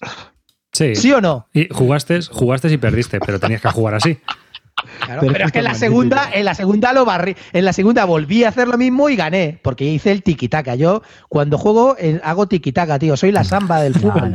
[0.75, 0.95] Sí.
[0.97, 1.47] ¿Sí o no?
[1.55, 4.19] Y jugaste, jugaste y perdiste, pero tenías que jugar así
[5.21, 8.45] pero, es que en la segunda, en la segunda lo barrí, en la segunda volví
[8.45, 10.75] a hacer lo mismo y gané, porque hice el tiquitaca.
[10.75, 14.35] Yo cuando juego eh, hago tiquitaca, tío, soy la samba del fútbol.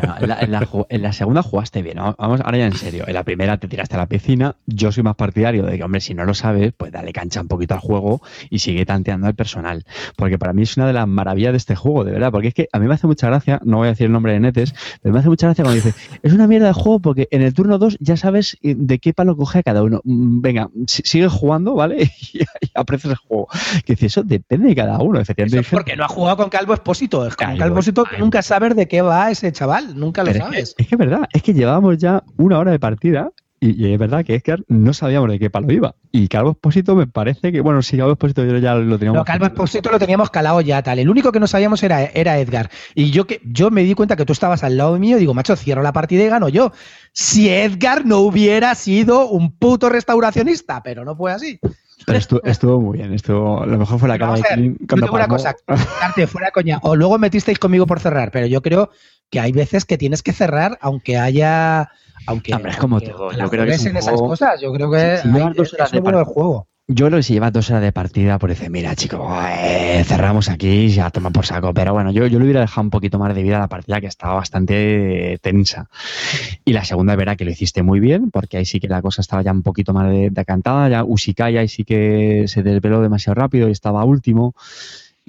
[0.90, 3.06] en, la, segunda jugaste bien, vamos ahora ya en serio.
[3.08, 6.02] En la primera te tiraste a la piscina, yo soy más partidario de que, hombre,
[6.02, 9.36] si no lo sabes, pues dale cancha un poquito al juego y sigue tanteando al
[9.36, 9.86] personal.
[10.16, 12.54] Porque para mí es una de las maravillas de este juego, de verdad, porque es
[12.54, 14.74] que a mí me hace mucha gracia, no voy a decir el nombre de Netes,
[15.02, 17.54] pero me hace mucha gracia cuando dice, es una mierda de juego porque en el
[17.54, 20.02] turno 2 ya sabes eh, de qué palo coge a cada uno
[20.42, 22.12] venga, sigue jugando, ¿vale?
[22.34, 22.42] y,
[22.74, 23.48] aprecias el juego.
[23.86, 25.70] Que dice, eso depende de cada uno, efectivamente.
[25.72, 27.20] porque no ha jugado con Calvo Espósito.
[27.20, 30.76] Con Calvo Espósito nunca sabes de qué va ese chaval, nunca lo sabes.
[30.78, 33.32] Es que, es verdad, es que llevábamos ya una hora de partida
[33.62, 35.96] y, es verdad que Edgar no sabíamos de qué palo iba.
[36.12, 39.20] Y Calvo Espósito me parece que, bueno, sí, Calvo Espósito ya lo teníamos.
[39.20, 41.00] No, Calvo Espósito lo teníamos calado ya, tal.
[41.00, 42.70] El único que no sabíamos era, era Edgar.
[42.96, 45.34] Y yo que yo me di cuenta que tú estabas al lado mío y digo,
[45.34, 46.72] macho, cierro la partida y gano yo.
[47.12, 51.60] Si Edgar no hubiera sido un puto restauracionista, pero no fue así.
[52.44, 54.78] estuvo, muy bien, estuvo, lo mejor fue la cara de
[55.12, 55.56] una cosa,
[56.28, 56.80] fuera coña.
[56.84, 58.90] O luego metisteis conmigo por cerrar, pero yo creo
[59.30, 61.90] que hay veces que tienes que cerrar aunque haya
[62.26, 63.32] aunque, es como todo.
[63.32, 64.62] Yo creo que es en esas cosas.
[64.62, 66.68] Yo creo que si, dos horas de juego.
[66.88, 70.50] Yo creo que si lleva dos horas de partida, por decir, mira, chico, eh, cerramos
[70.50, 71.74] aquí, ya toma por saco.
[71.74, 74.02] Pero bueno, yo, yo le hubiera dejado un poquito más de vida a la partida
[74.02, 75.90] que estaba bastante tensa.
[76.66, 79.22] Y la segunda verá que lo hiciste muy bien, porque ahí sí que la cosa
[79.22, 80.90] estaba ya un poquito más decantada.
[80.90, 84.56] Ya Usikaya ahí sí que se desveló demasiado rápido y estaba último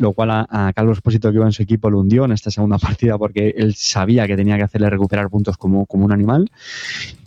[0.00, 2.78] lo cual a, Carlos Espósito que iba en su equipo lo hundió en esta segunda
[2.78, 6.50] partida porque él sabía que tenía que hacerle recuperar puntos como, como un animal.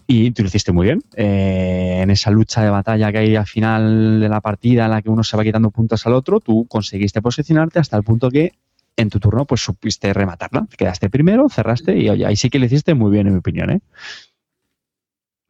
[0.06, 1.02] Y tú lo hiciste muy bien.
[1.16, 5.02] Eh, en esa lucha de batalla que hay al final de la partida en la
[5.02, 8.54] que uno se va quitando puntos al otro, tú conseguiste posicionarte hasta el punto que
[8.98, 10.68] en tu turno pues supiste rematarla.
[10.78, 13.70] Quedaste primero, cerraste y oye, ahí sí que lo hiciste muy bien en mi opinión.
[13.70, 13.82] ¿eh?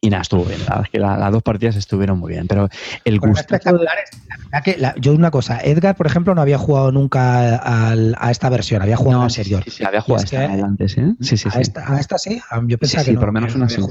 [0.03, 0.59] Y nada, estuvo bien.
[0.67, 2.45] La es que las dos partidas estuvieron muy bien.
[2.45, 2.67] Pero
[3.05, 3.55] el gusto.
[3.57, 8.97] Que yo una cosa, Edgar, por ejemplo, no había jugado nunca a esta versión, había
[8.97, 9.63] jugado a la anterior.
[9.63, 11.15] Sí, sí, había jugado a esta antes, ¿eh?
[11.21, 13.69] Sí, sí, a, Esta, a esta sí, yo pensaba que no, por lo menos una
[13.69, 13.81] sí.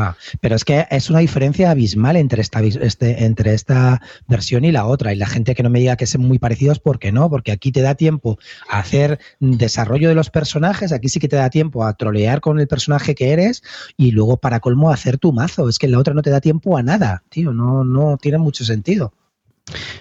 [0.00, 4.70] Ah, pero es que es una diferencia abismal entre esta, este, entre esta versión y
[4.70, 5.12] la otra.
[5.12, 7.28] Y la gente que no me diga que son muy parecidos, ¿por qué no?
[7.28, 8.38] Porque aquí te da tiempo
[8.70, 12.60] a hacer desarrollo de los personajes, aquí sí que te da tiempo a trolear con
[12.60, 13.64] el personaje que eres
[13.96, 15.68] y luego para colmo hacer tu mazo.
[15.68, 18.64] Es que la otra no te da tiempo a nada, tío, no, no tiene mucho
[18.64, 19.12] sentido.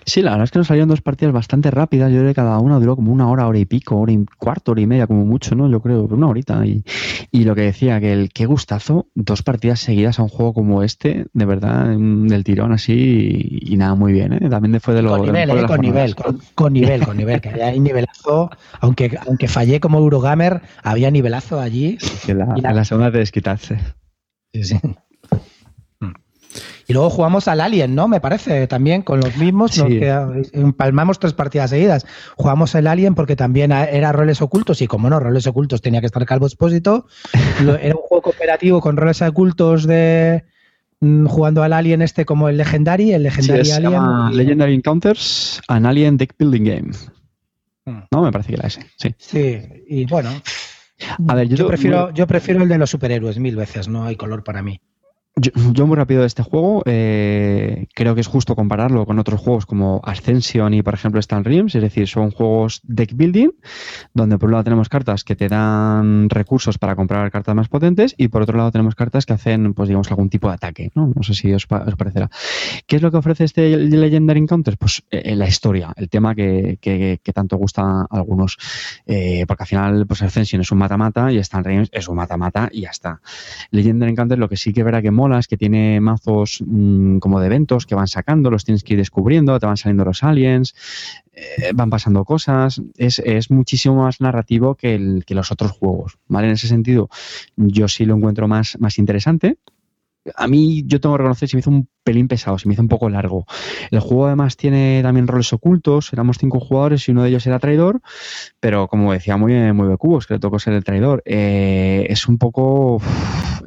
[0.05, 2.11] Sí, la verdad es que nos salieron dos partidas bastante rápidas.
[2.11, 4.71] Yo creo que cada una duró como una hora, hora y pico, hora y cuarto,
[4.71, 5.69] hora y media, como mucho, ¿no?
[5.69, 6.65] Yo creo, una horita.
[6.65, 6.83] Y,
[7.31, 10.83] y lo que decía, que el qué gustazo, dos partidas seguidas a un juego como
[10.83, 14.49] este, de verdad, del tirón así, y, nada, muy bien, ¿eh?
[14.49, 15.65] También fue de lo Con nivel, ¿eh?
[15.65, 18.49] con, nivel con, nivel, con nivel, que hay nivelazo.
[18.79, 21.97] Aunque, aunque fallé como Eurogamer, había nivelazo allí.
[22.27, 23.77] la, la, la segunda de desquitarse.
[24.53, 24.79] Sí, sí.
[26.87, 28.07] Y luego jugamos al Alien, ¿no?
[28.07, 29.71] Me parece, también con los mismos.
[29.71, 30.09] que
[30.53, 32.05] empalmamos tres partidas seguidas.
[32.37, 36.05] Jugamos el Alien porque también era roles ocultos y como no, roles ocultos tenía que
[36.05, 37.07] estar Calvo Expósito.
[37.81, 40.45] era un juego cooperativo con roles ocultos de
[41.01, 44.37] mm, jugando al Alien este como el Legendary, el Legendary Alien.
[44.37, 46.91] Legendary Encounters, an Alien Deck Building Game.
[47.83, 48.03] Hmm.
[48.11, 48.85] No, me parece que era ese.
[48.95, 49.13] Sí.
[49.17, 49.59] Sí,
[49.89, 50.29] y bueno.
[51.27, 54.43] A ver, yo, prefiero, yo prefiero el de los superhéroes mil veces, no hay color
[54.43, 54.79] para mí.
[55.39, 59.67] Yo, muy rápido de este juego, eh, creo que es justo compararlo con otros juegos
[59.67, 63.49] como Ascension y por ejemplo Stan Realms, es decir, son juegos deck building,
[64.15, 68.15] donde por un lado tenemos cartas que te dan recursos para comprar cartas más potentes
[68.17, 71.13] y por otro lado tenemos cartas que hacen, pues digamos, algún tipo de ataque, ¿no?
[71.15, 72.31] No sé si os, parecerá.
[72.87, 74.77] ¿Qué es lo que ofrece este Legendary Encounters?
[74.77, 78.57] Pues eh, la historia, el tema que, que, tanto gusta a algunos,
[79.05, 82.69] eh, porque al final, pues Ascension es un mata-mata y Stan Realms es un mata-mata
[82.71, 83.21] y ya está.
[83.69, 87.39] Legendary Encounters lo que sí que verá que mola es que tiene mazos mm, como
[87.39, 90.73] de eventos que van sacando, los tienes que ir descubriendo, te van saliendo los aliens,
[91.33, 96.47] eh, van pasando cosas, es, muchísimo más narrativo que, que, los otros juegos, ¿vale?
[96.47, 97.09] En ese sentido,
[97.55, 99.57] yo sí lo encuentro más, más interesante.
[100.35, 102.81] A mí, yo tengo que reconocer, se me hizo un pelín pesado, se me hizo
[102.81, 103.45] un poco largo.
[103.91, 107.59] El juego además tiene también roles ocultos, éramos cinco jugadores y uno de ellos era
[107.59, 108.01] traidor,
[108.59, 112.37] pero como decía muy, muy Cubos, que le tocó ser el traidor, eh, es un
[112.37, 113.01] poco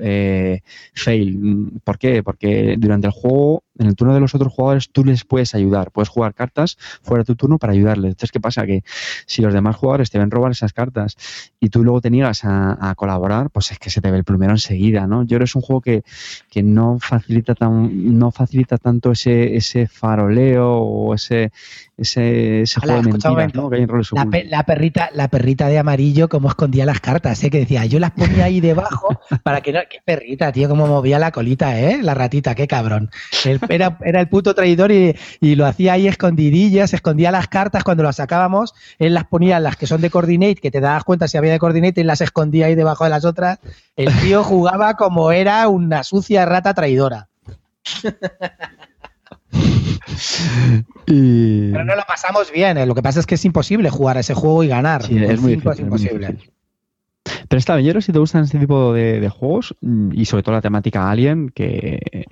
[0.02, 0.60] eh,
[0.94, 1.80] fail.
[1.84, 2.22] ¿Por qué?
[2.22, 5.90] Porque durante el juego, en el turno de los otros jugadores, tú les puedes ayudar,
[5.90, 8.10] puedes jugar cartas fuera de tu turno para ayudarles.
[8.10, 8.66] Entonces, ¿qué pasa?
[8.66, 8.84] Que
[9.26, 11.16] si los demás jugadores te ven robar esas cartas
[11.58, 14.52] y tú luego te niegas a, colaborar, pues es que se te ve el plumero
[14.52, 15.22] enseguida, ¿no?
[15.22, 16.02] Yo creo que es un juego que,
[16.50, 21.50] que no facilita tan, no facilita tanto ese, ese faroleo o ese,
[21.96, 23.70] ese, juego de mentiras, ¿no?
[24.48, 27.50] la, perrita, la perrita de amarillo, como escondía las cartas, ¿eh?
[27.50, 29.80] que decía, yo las ponía ahí debajo para que no.
[29.88, 32.00] Qué perrita, tío, cómo movía la colita, ¿eh?
[32.02, 33.10] La ratita, qué cabrón.
[33.70, 38.02] Era, era, el puto traidor y, y, lo hacía ahí escondidillas, escondía las cartas cuando
[38.02, 41.38] las sacábamos, él las ponía las que son de coordinate, que te das cuenta si
[41.38, 43.58] había de coordinate y las escondía ahí debajo de las otras.
[43.96, 47.28] El tío jugaba como era una sucia rata traidora.
[51.06, 52.78] Pero no lo pasamos bien.
[52.78, 52.86] ¿eh?
[52.86, 55.02] Lo que pasa es que es imposible jugar a ese juego y ganar.
[55.02, 56.36] es, muy imposible.
[57.48, 60.54] Pero está bien, yo si te gustan este tipo de, juegos mm, y sobre todo
[60.54, 62.24] la temática Alien, que eh,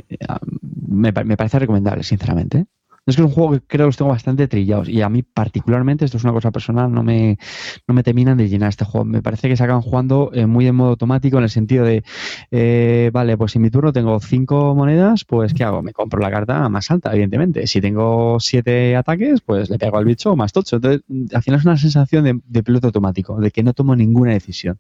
[0.89, 2.67] me, parece recomendable, sinceramente.
[3.07, 5.23] Es que es un juego que creo que los tengo bastante trillados y a mí
[5.23, 7.39] particularmente, esto es una cosa personal, no me,
[7.87, 9.07] no me terminan de llenar este juego.
[9.07, 12.05] Me parece que se acaban jugando eh, muy en modo automático en el sentido de,
[12.51, 15.83] eh, vale, pues en mi turno tengo cinco monedas, pues ¿qué hago?
[15.83, 17.67] Me compro la carta más alta, evidentemente.
[17.67, 20.77] Si tengo siete ataques, pues le pego al bicho más tocho.
[20.77, 21.03] Entonces,
[21.33, 24.77] al final es una sensación de, de piloto automático, de que no tomo ninguna decisión.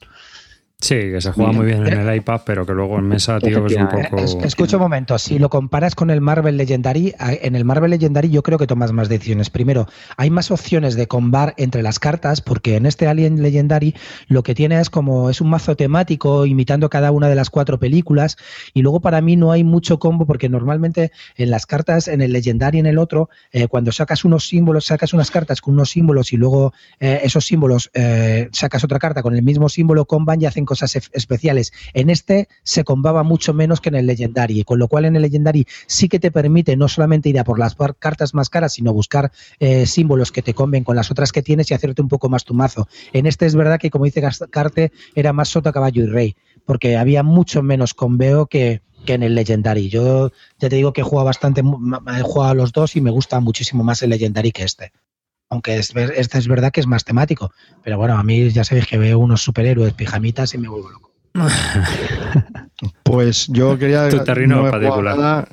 [0.81, 3.67] Sí, que se juega muy bien en el iPad, pero que luego en mesa, tío,
[3.67, 4.17] es un poco.
[4.45, 8.45] Escucha un momento, si lo comparas con el Marvel Legendary, en el Marvel Legendary yo
[8.45, 9.51] creo que tomas más decisiones.
[9.51, 13.97] Primero, hay más opciones de combar entre las cartas, porque en este Alien Legendary
[14.29, 17.81] lo que tiene es como es un mazo temático imitando cada una de las cuatro
[17.81, 18.37] películas,
[18.73, 22.33] y luego para mí no hay mucho combo, porque normalmente en las cartas, en el
[22.33, 25.91] Legendary y en el otro, eh, cuando sacas unos símbolos, sacas unas cartas con unos
[25.91, 30.41] símbolos y luego eh, esos símbolos eh, sacas otra carta con el mismo símbolo, comban
[30.41, 31.73] y hacen cosas especiales.
[31.95, 35.23] En este se combaba mucho menos que en el Legendary, con lo cual en el
[35.23, 38.93] Legendary sí que te permite no solamente ir a por las cartas más caras, sino
[38.93, 42.29] buscar eh, símbolos que te comben con las otras que tienes y hacerte un poco
[42.29, 42.87] más tu mazo.
[43.15, 46.37] En este es verdad que, como dice Carte, era más sota, caballo y rey,
[46.67, 49.89] porque había mucho menos conveo que, que en el Legendary.
[49.89, 53.11] Yo ya te digo que he jugado bastante, he jugado a los dos y me
[53.11, 54.93] gusta muchísimo más el Legendary que este
[55.51, 57.53] aunque es, este es verdad que es más temático.
[57.83, 61.13] Pero bueno, a mí ya sabéis que veo unos superhéroes, pijamitas y me vuelvo loco.
[63.03, 64.09] pues yo quería.
[64.09, 65.49] Tu terreno particular.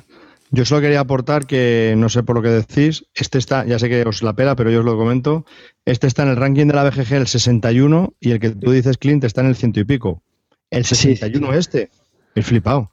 [0.50, 3.88] Yo solo quería aportar que, no sé por lo que decís, este está, ya sé
[3.88, 5.44] que os la pela, pero yo os lo comento,
[5.84, 8.96] este está en el ranking de la BGG el 61 y el que tú dices,
[8.96, 10.22] Clint, está en el ciento y pico.
[10.70, 11.90] El 61 este,
[12.36, 12.92] el flipado.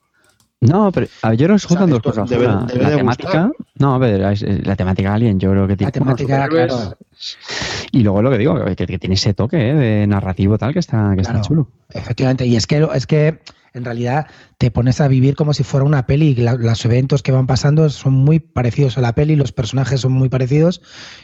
[0.67, 2.29] No, pero yo no estoy dos cosas.
[2.29, 3.51] la, temática.
[3.79, 5.87] No, a ver, la temática Alien, yo creo que tiene.
[5.87, 6.97] La temática, claro.
[7.91, 11.13] Y luego lo que digo, que, tiene ese toque eh, de narrativo tal que está,
[11.15, 11.67] que está chulo.
[11.89, 13.39] Efectivamente, y es que, es que
[13.73, 14.27] en realidad
[14.57, 16.35] te pones a vivir como si fuera una peli.
[16.35, 20.29] los eventos que van pasando son muy parecidos a la peli, los personajes son muy
[20.29, 20.81] parecidos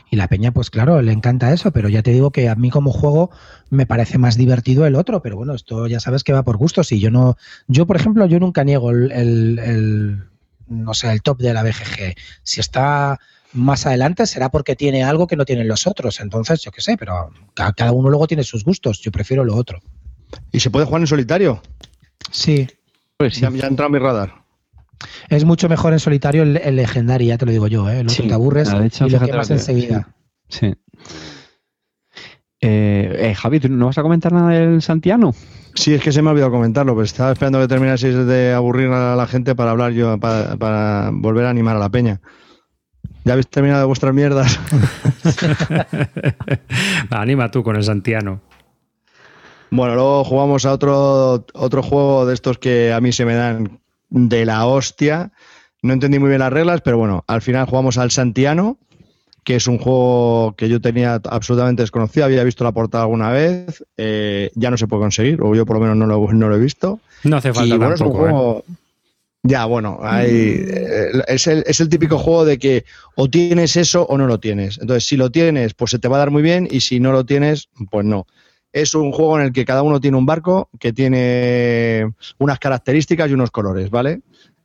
[0.10, 2.70] y la peña, pues claro, le encanta eso, pero ya te digo que a mí
[2.70, 3.30] como juego
[3.70, 6.92] me parece más divertido el otro, pero bueno, esto ya sabes que va por gustos
[6.92, 10.24] y yo no, yo por ejemplo, yo nunca niego el, el
[10.68, 12.16] no sé, el top de la BGG.
[12.44, 13.20] Si está
[13.54, 16.20] más adelante será porque tiene algo que no tienen los otros.
[16.20, 19.02] Entonces, yo qué sé, pero cada uno luego tiene sus gustos.
[19.02, 19.80] Yo prefiero lo otro.
[20.52, 21.62] ¿Y se puede jugar en solitario?
[22.32, 22.68] Sí.
[23.18, 24.34] Pues Ya, ha entrado mi radar.
[25.30, 28.04] Es mucho mejor en solitario el, el legendario, ya te lo digo yo, ¿eh?
[28.06, 28.70] te aburres
[29.06, 30.10] y lo quemas enseguida.
[30.50, 30.74] Sí.
[32.62, 35.34] Eh, eh, Javi, ¿tú no vas a comentar nada del Santiano?
[35.76, 38.90] Sí, es que se me ha olvidado comentarlo, pero estaba esperando que terminaseis de aburrir
[38.90, 42.20] a la gente para hablar yo, para, para volver a animar a la peña.
[43.24, 44.60] ¿Ya habéis terminado de vuestras mierdas?
[47.10, 48.42] Anima tú con el Santiano.
[49.72, 53.80] Bueno, luego jugamos a otro, otro juego de estos que a mí se me dan
[54.10, 55.32] de la hostia.
[55.82, 58.78] No entendí muy bien las reglas, pero bueno, al final jugamos al Santiano,
[59.44, 63.84] que es un juego que yo tenía absolutamente desconocido, había visto la portada alguna vez,
[63.98, 66.56] eh, ya no se puede conseguir, o yo por lo menos no lo, no lo
[66.56, 67.00] he visto.
[67.24, 68.32] No hace falta Y bueno, es un tampoco, ¿eh?
[68.32, 68.64] juego-
[69.44, 72.84] Ya, bueno, hay, eh, es, el, es el típico juego de que
[73.16, 74.78] o tienes eso o no lo tienes.
[74.82, 77.14] Entonces, si lo tienes, pues se te va a dar muy bien y si no
[77.14, 78.28] lo tienes, pues no.
[78.72, 83.30] Es un juego en el que cada uno tiene un barco que tiene unas características
[83.30, 84.22] y unos colores, ¿vale?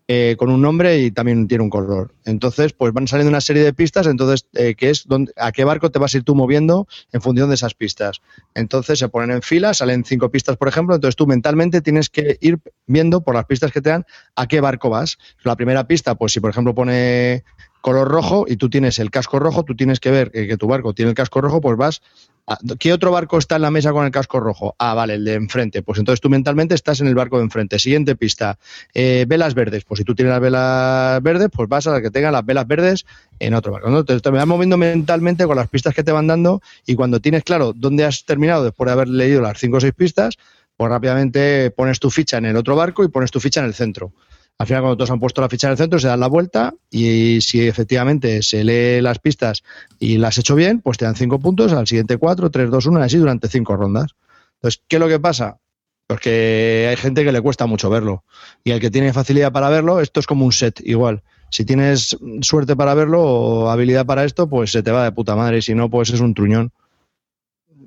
[0.07, 2.15] Eh, con un nombre y también tiene un color.
[2.27, 5.65] Entonces, pues van saliendo una serie de pistas, entonces, eh, que es dónde- a qué
[5.65, 8.21] barco te vas a ir tú moviendo en función de esas pistas.
[8.55, 12.37] Entonces se ponen en fila, salen cinco pistas, por ejemplo, entonces tú mentalmente tienes que
[12.43, 14.05] ir viendo por las pistas que te dan
[14.37, 15.17] a qué barco vas.
[15.43, 17.45] La primera pista, pues si por ejemplo pone
[17.81, 20.93] color rojo y tú tienes el casco rojo, tú tienes que ver que tu barco
[20.93, 22.03] tiene el casco rojo, pues vas...
[22.47, 24.75] a- ¿Qué otro barco está en la mesa con el casco rojo?
[24.79, 25.83] Ah, vale, el de enfrente.
[25.83, 27.79] Pues entonces tú mentalmente estás en el barco de enfrente.
[27.79, 28.59] Siguiente pista,
[28.93, 29.85] eh, velas verdes.
[29.85, 32.67] Pues si tú tienes las velas verdes, pues vas a la que tenga las velas
[32.67, 33.07] verdes
[33.39, 33.89] en otro barco.
[33.91, 34.01] ¿no?
[34.01, 37.45] Entonces te vas moviendo mentalmente con las pistas que te van dando y cuando tienes
[37.45, 40.37] claro dónde has terminado después de haber leído las cinco o seis pistas,
[40.77, 43.75] pues rápidamente pones tu ficha en el otro barco y pones tu ficha en el
[43.75, 44.13] centro.
[44.59, 46.75] Al final, cuando todos han puesto la ficha en el centro, se dan la vuelta
[46.91, 49.65] y si efectivamente se lee las pistas
[49.99, 52.87] y las has hecho bien, pues te dan cinco puntos, al siguiente cuatro, tres, dos,
[52.87, 54.15] uno, y así durante cinco rondas.
[54.57, 55.59] Entonces, ¿qué es lo que pasa?
[56.07, 58.25] Pues que hay gente que le cuesta mucho verlo.
[58.63, 61.23] Y el que tiene facilidad para verlo, esto es como un set igual.
[61.51, 65.35] Si tienes suerte para verlo o habilidad para esto, pues se te va de puta
[65.35, 65.59] madre.
[65.59, 66.73] Y si no, pues es un truñón.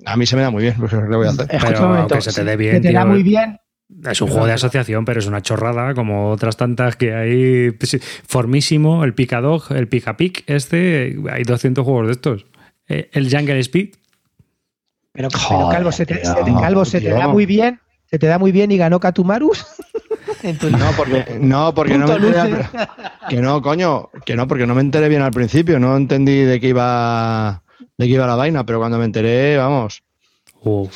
[0.04, 1.46] A mí se me da muy bien, pues ¿qué le voy a hacer?
[1.48, 3.10] Pero un momento, que se te dé bien, que te da tío.
[3.10, 3.58] muy bien.
[4.10, 7.70] Es un juego de asociación, pero es una chorrada, como otras tantas que hay.
[8.26, 12.46] Formísimo, el Picadog, el Picapic, este, hay 200 juegos de estos.
[12.86, 13.94] Eh, El Jungle Speed,
[15.12, 16.34] Pero, Calvo, se te, tío.
[16.34, 17.80] se te- Calvo, se te da muy bien.
[18.06, 19.64] Se te da muy bien y ganó Katumarus.
[20.70, 22.68] No, porque no, porque no me enteré al-
[23.28, 26.60] que no, coño, que no, porque no me enteré bien al principio, no entendí de
[26.60, 27.62] qué iba
[27.96, 30.02] de qué iba la vaina, pero cuando me enteré, vamos,
[30.62, 30.88] uh,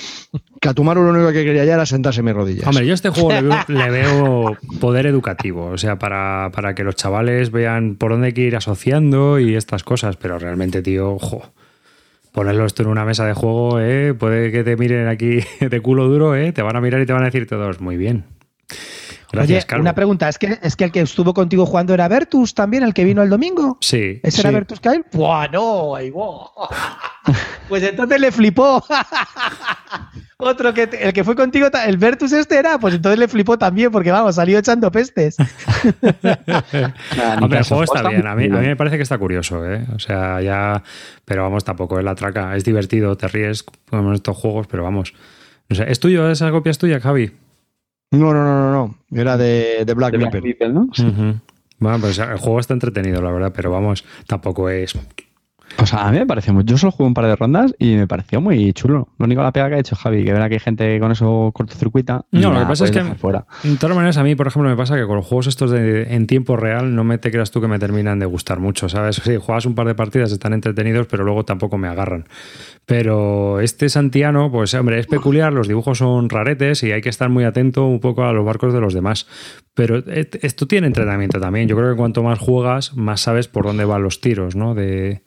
[0.60, 2.66] Katumaru lo único que quería ya era sentarse en mis rodillas.
[2.66, 6.74] Hombre, yo a este juego le veo, le veo poder educativo, o sea, para, para
[6.74, 10.82] que los chavales vean por dónde hay que ir asociando y estas cosas, pero realmente,
[10.82, 11.52] tío, ojo,
[12.32, 14.14] ponerlo esto en una mesa de juego, ¿eh?
[14.14, 16.52] puede que te miren aquí de culo duro, ¿eh?
[16.52, 18.24] te van a mirar y te van a decir todos, muy bien.
[19.32, 22.54] Gracias, Oye, una pregunta, ¿es que, ¿es que el que estuvo contigo jugando era Bertus
[22.54, 23.78] también, el que vino el domingo?
[23.80, 24.20] Sí.
[24.22, 24.40] ¿Ese sí.
[24.42, 25.04] era Bertus Kyle?
[25.12, 25.94] ¡Buah, no!
[25.96, 26.50] ahí va.
[27.68, 28.84] Pues entonces le flipó.
[30.36, 33.56] Otro que te- el que fue contigo, el Bertus este era, pues entonces le flipó
[33.56, 35.36] también, porque vamos, salió echando pestes.
[36.22, 38.26] Nada, Hombre, el juego está Está bien.
[38.26, 39.86] A mí, a me parece que está curioso, ¿eh?
[39.94, 40.82] O sea, ya.
[41.24, 42.56] Pero vamos, tampoco es la traca.
[42.56, 45.14] Es divertido, te ríes con estos juegos, pero vamos.
[45.68, 46.28] No sé, ¿Es tuyo?
[46.30, 47.32] ¿Esa copia es tuya, Javi?
[48.12, 49.20] No, no, no, no, no.
[49.20, 50.88] Era de, de Black Black ¿no?
[50.92, 51.04] Sí.
[51.78, 54.96] Bueno, pues el juego está entretenido, la verdad, pero vamos, tampoco es.
[55.76, 56.64] Pues a mí me pareció muy.
[56.64, 59.08] Yo solo jugué un par de rondas y me pareció muy chulo.
[59.18, 61.50] Lo único la pega que ha hecho Javi, que verá que hay gente con eso
[61.54, 62.24] cortocircuita.
[62.30, 63.46] No, lo que pasa es que- Fuera.
[63.62, 66.14] De todas maneras, a mí, por ejemplo, me pasa que con los juegos estos de,
[66.14, 69.16] en tiempo real no me te creas tú que me terminan de gustar mucho, ¿sabes?
[69.24, 72.26] Sí, juegas un par de partidas, están entretenidos, pero luego tampoco me agarran.
[72.86, 77.28] Pero este Santiano, pues hombre, es peculiar, los dibujos son raretes y hay que estar
[77.28, 79.26] muy atento un poco a los barcos de los demás.
[79.74, 81.68] Pero esto tiene entrenamiento también.
[81.68, 84.74] Yo creo que cuanto más juegas, más sabes por dónde van los tiros, ¿no?
[84.74, 85.22] De,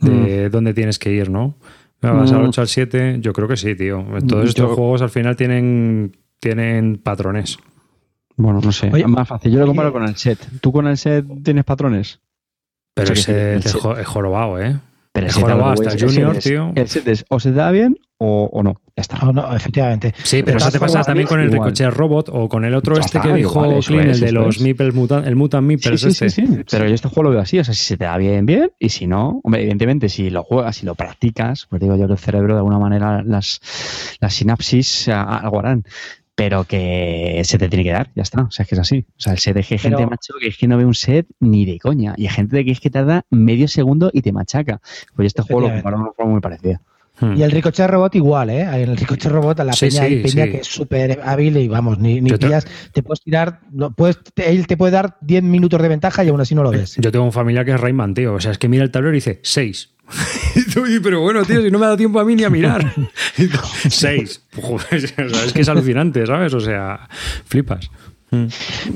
[0.00, 1.54] de dónde tienes que ir, ¿no?
[2.00, 2.48] ¿Vas al Mm.
[2.48, 3.16] 8 al 7?
[3.20, 4.04] Yo creo que sí, tío.
[4.26, 7.58] Todos estos Yo- juegos al final tienen, tienen patrones.
[8.36, 8.88] Bueno, no sé.
[8.92, 9.50] Oye, es más fácil.
[9.50, 9.98] Yo lo comparo oye.
[9.98, 10.38] con el set.
[10.60, 12.20] ¿Tú con el set tienes patrones?
[12.94, 14.78] Pero O sea, que ese es jorobado, ¿eh?
[15.12, 16.72] Pero El set, jorobado hasta Junior, el set es- tío.
[16.74, 18.80] El set es o se te da bien o, o no.
[18.96, 19.18] Ya está.
[19.22, 20.12] Oh, no, efectivamente.
[20.24, 21.68] Sí, pero eso te pasa también con el igual.
[21.70, 24.20] Ricochet Robot o con el otro Ya este está, que dijo igual, eso Clean, es,
[24.20, 24.62] el de los es.
[24.62, 26.30] Meeples Mutant, el Mutant Sí, Meeples sí, este.
[26.30, 26.64] sí, sí.
[26.70, 27.58] Pero yo este juego lo veo así.
[27.58, 28.70] O sea, si se te da bien, bien.
[28.78, 32.12] Y si no, hombre, evidentemente, si lo juegas, si lo practicas, pues digo yo que
[32.14, 33.60] el cerebro, de alguna manera, las,
[34.20, 35.84] las sinapsis algo harán.
[36.38, 38.42] Pero que se te tiene que dar, ya está.
[38.42, 39.04] O sea, es que es así.
[39.10, 40.84] O sea, el set es que hay gente, Pero- macho, que es que no ve
[40.84, 42.14] un set ni de coña.
[42.16, 44.80] Y hay gente que es que tarda medio segundo y te machaca.
[45.16, 46.80] Pues este juego lo comparo de una forma muy parecida.
[47.20, 47.36] Hmm.
[47.36, 48.60] Y el Ricochet Robot igual, ¿eh?
[48.60, 50.50] En el Ricochet Robot a la Sí, peña hay sí, peña sí.
[50.52, 54.20] que es súper hábil y vamos, ni, ni te- pillas, te puedes tirar, no, puedes,
[54.34, 56.94] te- él te puede dar 10 minutos de ventaja y aún así no lo ves.
[57.00, 58.34] Yo tengo un familiar que es Rayman, tío.
[58.34, 59.96] O sea, es que mira el tablero y dice 6.
[61.02, 62.92] pero bueno, tío, si no me ha dado tiempo a mí ni a mirar.
[63.88, 64.42] 6.
[64.90, 66.54] es que es alucinante, ¿sabes?
[66.54, 67.08] O sea,
[67.46, 67.90] flipas.
[68.30, 68.46] Mm.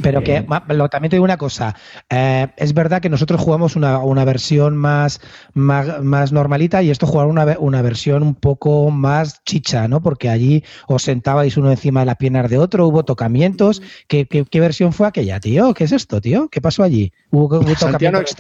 [0.02, 1.74] Pero que lo, también te digo una cosa,
[2.10, 5.22] eh, es verdad que nosotros jugamos una, una versión más,
[5.54, 10.02] más, más, normalita y esto jugar una, una, versión un poco más chicha, ¿no?
[10.02, 13.80] Porque allí os sentabais uno encima de las piernas de otro, hubo tocamientos.
[14.06, 15.72] ¿Qué, qué, versión fue aquella, tío?
[15.72, 16.50] ¿Qué es esto, tío?
[16.50, 17.12] ¿Qué pasó allí?
[17.30, 18.36] ¿Hubo, hubo tocamientos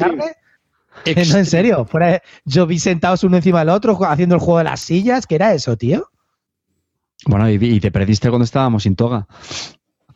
[1.06, 4.64] No, en serio, fuera, yo vi sentados uno encima del otro haciendo el juego de
[4.64, 6.08] las sillas, ¿qué era eso, tío?
[7.26, 9.26] Bueno, y, y te perdiste cuando estábamos sin toga.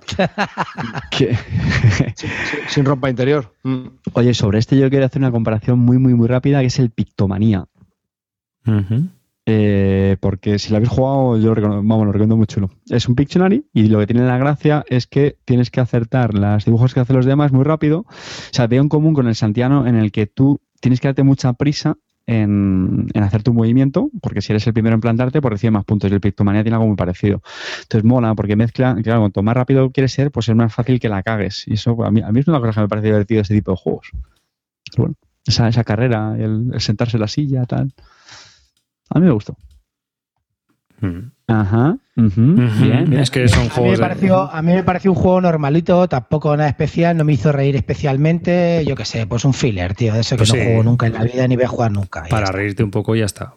[2.69, 3.53] sin, ropa interior.
[3.65, 3.86] Mm.
[4.12, 6.90] Oye, sobre este yo quería hacer una comparación muy, muy, muy rápida, que es el
[6.90, 7.66] Pictomanía.
[9.48, 12.70] Eh, porque si lo habéis jugado, yo lo recomiendo, vamos, lo recomiendo muy chulo.
[12.90, 16.65] Es un Pictionary y lo que tiene la gracia es que tienes que acertar los
[16.65, 18.01] dibujos que hacen los demás muy rápido.
[18.01, 18.07] O
[18.51, 21.53] sea, veo en común con el Santiano en el que tú tienes que darte mucha
[21.55, 21.97] prisa
[22.27, 26.11] en, hacer tu movimiento, porque si eres el primero en plantarte, pues recibe más puntos.
[26.11, 27.43] Y el Pictomanía tiene algo muy parecido.
[27.82, 31.09] Entonces mola, porque mezcla, claro, cuanto más rápido quieres ser, pues es más fácil que
[31.09, 31.66] la cagues.
[31.66, 33.70] Y eso a mí, a mí es una cosa que me parece divertido ese tipo
[33.70, 34.11] de juegos.
[34.97, 35.15] Bueno,
[35.47, 37.93] esa, esa carrera, el, sentarse en la silla, tal.
[39.11, 39.57] A mí me gustó.
[41.01, 41.31] Mm.
[41.48, 41.97] Ajá.
[42.16, 46.09] Bien, Es que son a Mí me pareció, A mí me pareció un juego normalito,
[46.09, 48.85] tampoco nada especial, no me hizo reír especialmente.
[48.86, 51.12] Yo qué sé, pues un filler, tío, de eso que pues no juego nunca en
[51.12, 52.24] la vida ni voy a jugar nunca.
[52.28, 53.55] Para reírte un poco y ya está.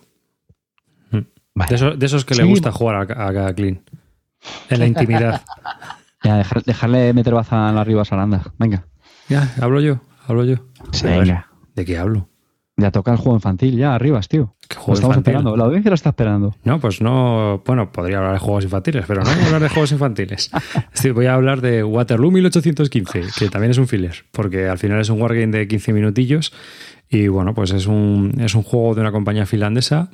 [1.68, 3.82] De, esos, que le gusta jugar a, a, Clean.
[4.70, 5.41] En la intimidad.
[6.24, 8.53] ya, dejarle meter baza arriba a Saranda.
[8.57, 8.86] Venga.
[9.28, 10.56] Ya, hablo yo, hablo yo.
[11.03, 11.49] Venga.
[11.76, 12.30] ¿De qué hablo?
[12.78, 14.56] Ya toca el juego infantil, ya, arriba, tío.
[14.88, 16.56] Lo estamos esperando, la audiencia lo está esperando.
[16.64, 19.70] No, pues no, bueno, podría hablar de juegos infantiles, pero no voy a hablar de
[19.70, 20.52] juegos infantiles.
[21.14, 25.10] voy a hablar de Waterloo 1815, que también es un filler, porque al final es
[25.10, 26.54] un wargame de 15 minutillos
[27.10, 30.12] y bueno, pues es un, es un juego de una compañía finlandesa.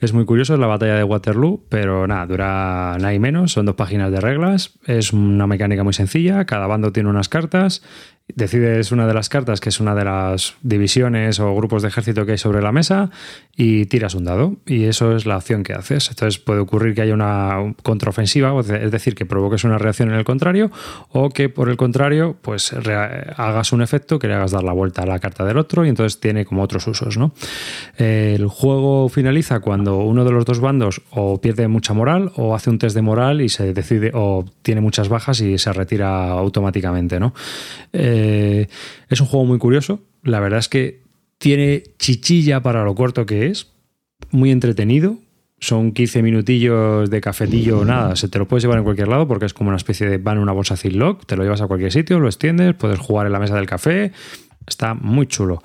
[0.00, 3.66] Es muy curioso, es la batalla de Waterloo, pero nada, dura nada y menos, son
[3.66, 7.82] dos páginas de reglas, es una mecánica muy sencilla, cada bando tiene unas cartas
[8.36, 12.26] decides una de las cartas, que es una de las divisiones o grupos de ejército
[12.26, 13.10] que hay sobre la mesa,
[13.56, 14.56] y tiras un dado.
[14.66, 16.08] Y eso es la acción que haces.
[16.08, 20.24] Entonces puede ocurrir que haya una contraofensiva, es decir, que provoques una reacción en el
[20.24, 20.70] contrario,
[21.10, 22.72] o que por el contrario, pues
[23.36, 25.88] hagas un efecto que le hagas dar la vuelta a la carta del otro, y
[25.88, 27.16] entonces tiene como otros usos.
[27.16, 27.32] ¿no?
[27.96, 32.70] El juego finaliza cuando uno de los dos bandos o pierde mucha moral, o hace
[32.70, 37.20] un test de moral y se decide, o tiene muchas bajas y se retira automáticamente.
[37.20, 37.34] ¿no?
[37.92, 38.19] Eh,
[39.08, 40.00] es un juego muy curioso.
[40.22, 41.02] La verdad es que
[41.38, 43.72] tiene chichilla para lo corto que es.
[44.30, 45.18] Muy entretenido.
[45.58, 48.16] Son 15 minutillos de cafetillo, nada.
[48.16, 50.36] Se te lo puedes llevar en cualquier lado porque es como una especie de van
[50.36, 51.26] en una bolsa Ziploc.
[51.26, 54.12] Te lo llevas a cualquier sitio, lo extiendes, puedes jugar en la mesa del café.
[54.66, 55.62] Está muy chulo.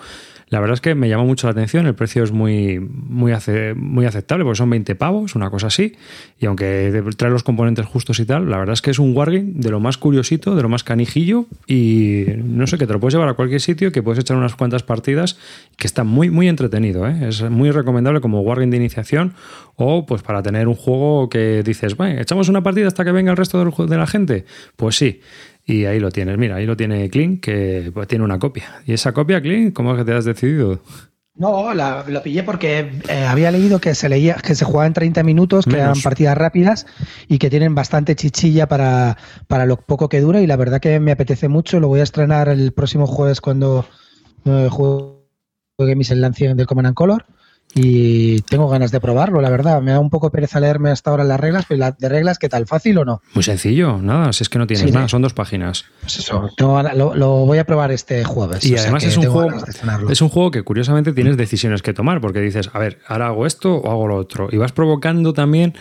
[0.55, 4.45] La verdad es que me llama mucho la atención, el precio es muy, muy, aceptable,
[4.45, 5.97] porque son 20 pavos, una cosa así,
[6.39, 9.51] y aunque trae los componentes justos y tal, la verdad es que es un wargame
[9.53, 13.15] de lo más curiosito, de lo más canijillo, y no sé, que te lo puedes
[13.15, 15.37] llevar a cualquier sitio, que puedes echar unas cuantas partidas,
[15.75, 17.27] que está muy, muy entretenido, ¿eh?
[17.27, 19.33] es muy recomendable como wargame de iniciación,
[19.75, 23.29] o pues para tener un juego que dices, bueno, echamos una partida hasta que venga
[23.29, 24.45] el resto de la gente,
[24.77, 25.19] pues sí.
[25.65, 28.83] Y ahí lo tienes, mira, ahí lo tiene Clean, que pues, tiene una copia.
[28.85, 30.79] ¿Y esa copia, Clean, cómo es que te has decidido?
[31.37, 35.21] No, lo pillé porque eh, había leído que se leía, que se jugaba en 30
[35.23, 36.85] minutos, que eran partidas rápidas
[37.27, 39.17] y que tienen bastante chichilla para,
[39.47, 40.39] para lo poco que dura.
[40.39, 41.81] Y la verdad que me apetece mucho.
[41.81, 43.85] Lo voy a estrenar el próximo jueves cuando
[44.45, 47.25] eh, juegue mis enlaces del Command Color
[47.77, 49.81] y tengo ganas de probarlo, la verdad.
[49.81, 52.47] Me da un poco pereza leerme hasta ahora las reglas, pero las de reglas, ¿qué
[52.47, 52.67] tal?
[52.67, 53.21] ¿Fácil o no?
[53.33, 55.83] Muy sencillo, nada, si es que no tienes nada, son dos páginas.
[55.99, 58.65] Pues eso, lo, voy a probar este jueves.
[58.65, 59.51] Y además es un, juego,
[60.09, 63.45] es un juego que curiosamente tienes decisiones que tomar, porque dices, a ver, ahora hago
[63.45, 64.47] esto o hago lo otro.
[64.51, 65.73] Y vas provocando también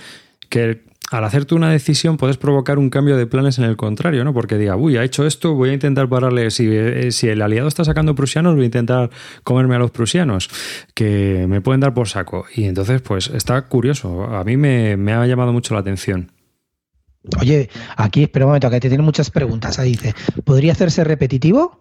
[0.48, 0.82] que
[1.14, 4.34] al hacerte una decisión puedes provocar un cambio de planes en el contrario, ¿no?
[4.34, 7.68] Porque diga, uy, ha hecho esto, voy a intentar pararle, si, eh, si el aliado
[7.68, 9.10] está sacando prusianos, voy a intentar
[9.44, 10.50] comerme a los prusianos,
[10.92, 12.46] que me pueden dar por saco.
[12.56, 16.32] Y entonces, pues está curioso, a mí me, ha llamado mucho la atención.
[17.40, 19.78] Oye, aquí, espera un momento, que te tienen muchas preguntas.
[19.78, 21.78] Ahí dice, ¿podría hacerse repetitivo?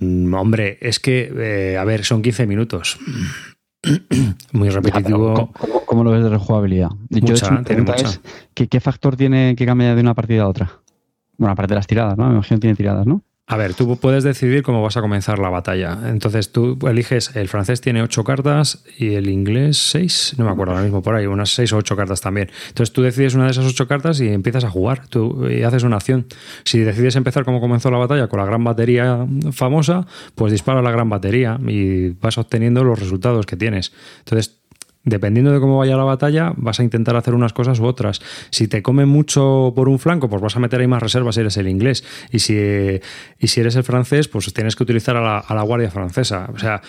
[0.00, 2.98] Mm, hombre, es que, eh, a ver, son 15 minutos.
[4.52, 5.52] Muy repetitivo.
[5.86, 6.90] ¿cómo, lo ves de rejugabilidad?
[7.10, 8.20] Mucha, tiene mucha.
[8.54, 10.70] ¿qué, factor tiene que cambiar de una partida a otra?
[11.36, 12.26] Bueno, aparte de las tiradas, ¿no?
[12.26, 13.22] Me imagino que tiene tiradas, ¿no?
[13.50, 15.98] A ver, tú puedes decidir cómo vas a comenzar la batalla.
[16.04, 20.74] Entonces tú eliges, el francés tiene ocho cartas y el inglés seis, no me acuerdo
[20.74, 22.50] ahora mismo por ahí, unas seis o ocho cartas también.
[22.68, 25.82] Entonces tú decides una de esas ocho cartas y empiezas a jugar, tú y haces
[25.82, 26.26] una acción.
[26.64, 30.90] Si decides empezar como comenzó la batalla con la gran batería famosa, pues dispara la
[30.90, 33.94] gran batería y vas obteniendo los resultados que tienes.
[34.18, 34.57] Entonces
[35.08, 38.20] dependiendo de cómo vaya la batalla, vas a intentar hacer unas cosas u otras.
[38.50, 41.40] Si te come mucho por un flanco, pues vas a meter ahí más reservas si
[41.40, 42.04] eres el inglés.
[42.30, 42.54] Y si,
[43.38, 46.48] y si eres el francés, pues tienes que utilizar a la, guardia francesa.
[46.54, 46.80] O sea,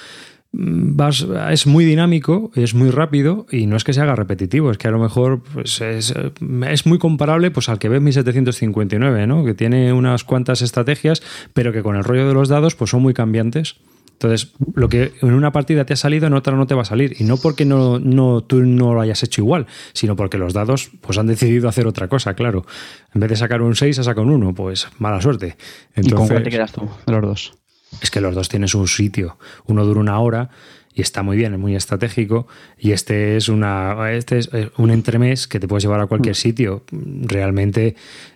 [0.51, 4.77] vas, es muy dinámico, es muy rápido y no es que se haga repetitivo, es
[4.77, 6.13] que a lo mejor pues es,
[6.85, 9.43] muy comparable pues, al que ve 1759, ¿no?
[9.43, 11.21] que tiene unas cuantas estrategias,
[11.53, 13.75] pero que con el rollo de los dados pues, son muy cambiantes.
[14.21, 16.85] Entonces, lo que en una partida te ha salido, en otra no te va a
[16.85, 17.15] salir.
[17.19, 20.91] Y no porque no, no, tú no lo hayas hecho igual, sino porque los dados
[20.99, 22.65] pues, han decidido hacer otra cosa, claro.
[23.15, 24.53] En vez de sacar un 6, ha sacado un 1.
[24.55, 25.55] Pues mala suerte.
[25.95, 27.53] Entonces, ¿Y con cuál te quedas tú de los dos?
[28.01, 29.37] es que los dos tienen su sitio.
[29.65, 30.49] Uno dura una hora
[30.93, 32.47] y está muy bien, es muy estratégico.
[32.77, 36.33] Y este es una este es eh, un entremés que te puedes llevar a cualquier
[36.33, 36.35] mm.
[36.35, 36.83] sitio.
[36.91, 37.95] Realmente,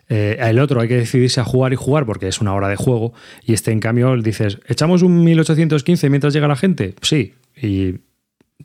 [0.09, 2.75] eh, el otro hay que decidirse a jugar y jugar porque es una hora de
[2.75, 3.13] juego.
[3.43, 6.95] Y este, en cambio, dices, ¿echamos un 1815 mientras llega la gente?
[7.01, 7.33] Sí.
[7.55, 7.95] Y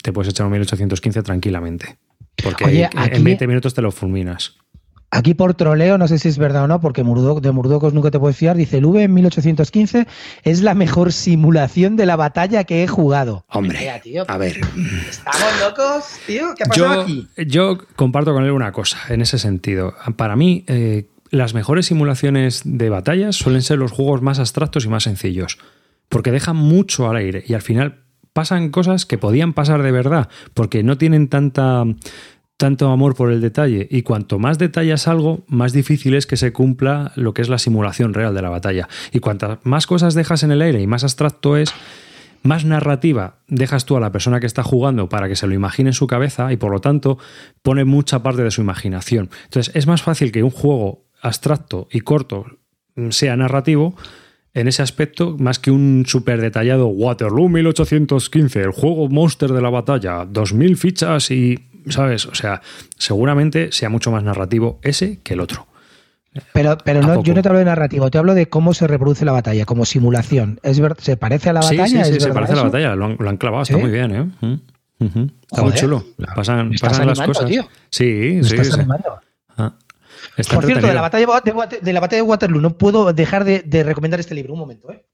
[0.03, 1.97] te puedes echar un 1815 tranquilamente.
[2.43, 4.57] Porque en 20 minutos te lo fulminas.
[5.11, 8.19] Aquí por troleo, no sé si es verdad o no, porque de Murdocos nunca te
[8.19, 10.07] puedes fiar, dice el V en 1815
[10.43, 13.45] es la mejor simulación de la batalla que he jugado.
[13.49, 14.61] Hombre, a ver.
[15.09, 16.55] ¿Estamos locos, tío?
[16.55, 17.27] ¿Qué ha pasado aquí?
[17.47, 19.95] Yo comparto con él una cosa, en ese sentido.
[20.17, 24.89] Para mí, eh, las mejores simulaciones de batallas suelen ser los juegos más abstractos y
[24.89, 25.59] más sencillos,
[26.11, 28.01] porque dejan mucho al aire y al final
[28.35, 31.85] pasan cosas que podían pasar de verdad, porque no tienen tanta
[32.59, 36.53] tanto amor por el detalle y cuanto más detallas algo, más difícil es que se
[36.53, 38.89] cumpla lo que es la simulación real de la batalla.
[39.13, 41.73] Y cuantas más cosas dejas en el aire y más abstracto es,
[42.43, 45.91] más narrativa dejas tú a la persona que está jugando para que se lo imagine
[45.91, 47.19] en su cabeza y por lo tanto
[47.63, 49.31] pone mucha parte de su imaginación.
[49.45, 52.47] Entonces es más fácil que un juego abstracto y corto
[53.11, 53.95] sea narrativo
[54.53, 59.71] en ese aspecto más que un súper detallado Waterloo 1815, el juego monster de la
[59.71, 62.27] batalla, 2000 fichas y ¿sabes?
[62.27, 62.63] O sea,
[62.97, 65.67] seguramente sea mucho más narrativo ese que el otro.
[66.53, 69.25] Pero, pero no, yo no te hablo de narrativo, te hablo de cómo se reproduce
[69.25, 70.61] la batalla, como simulación.
[70.63, 72.05] ¿Es ¿Se parece a la batalla?
[72.05, 74.59] Sí, sí, se parece a la batalla, lo han, clavado, está muy bien, ¿eh?
[75.51, 76.05] Está muy chulo.
[76.35, 77.51] Pasan, pasan las cosas.
[77.91, 78.57] Sí, sí.
[78.57, 78.79] Estás
[79.57, 79.75] ah,
[80.53, 83.61] Por cierto, de la, batalla de, de la batalla de Waterloo, no puedo dejar de,
[83.61, 84.53] de recomendar este libro.
[84.53, 85.05] Un momento, ¿eh?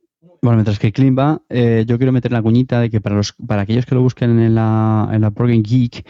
[0.43, 3.33] Bueno, mientras que Clean va, eh, yo quiero meter la cuñita de que para los
[3.47, 6.07] para aquellos que lo busquen en la, en la Geek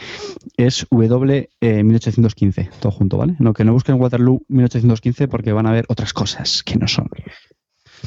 [0.56, 3.36] es W 1815, eh, todo junto, ¿vale?
[3.38, 7.08] No, que no busquen Waterloo 1815 porque van a ver otras cosas que no son.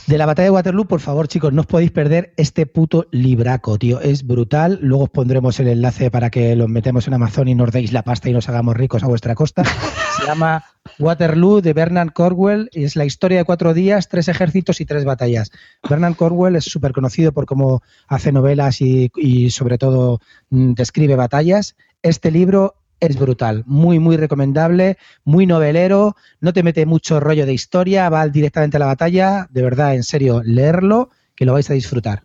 [0.06, 3.78] De la batalla de Waterloo, por favor, chicos, no os podéis perder este puto libraco,
[3.78, 4.00] tío.
[4.00, 4.80] Es brutal.
[4.82, 8.04] Luego os pondremos el enlace para que lo metemos en Amazon y nos deis la
[8.04, 9.64] pasta y nos hagamos ricos a vuestra costa.
[9.66, 10.64] Se llama
[11.00, 15.52] Waterloo de Bernard Cornwell es la historia de cuatro días, tres ejércitos y tres batallas.
[15.88, 20.20] Bernard Cornwell es súper conocido por cómo hace novelas y, y sobre todo
[20.50, 21.76] mm, describe batallas.
[22.02, 27.54] Este libro es brutal, muy, muy recomendable, muy novelero, no te mete mucho rollo de
[27.54, 31.74] historia, va directamente a la batalla, de verdad, en serio, leerlo, que lo vais a
[31.74, 32.24] disfrutar.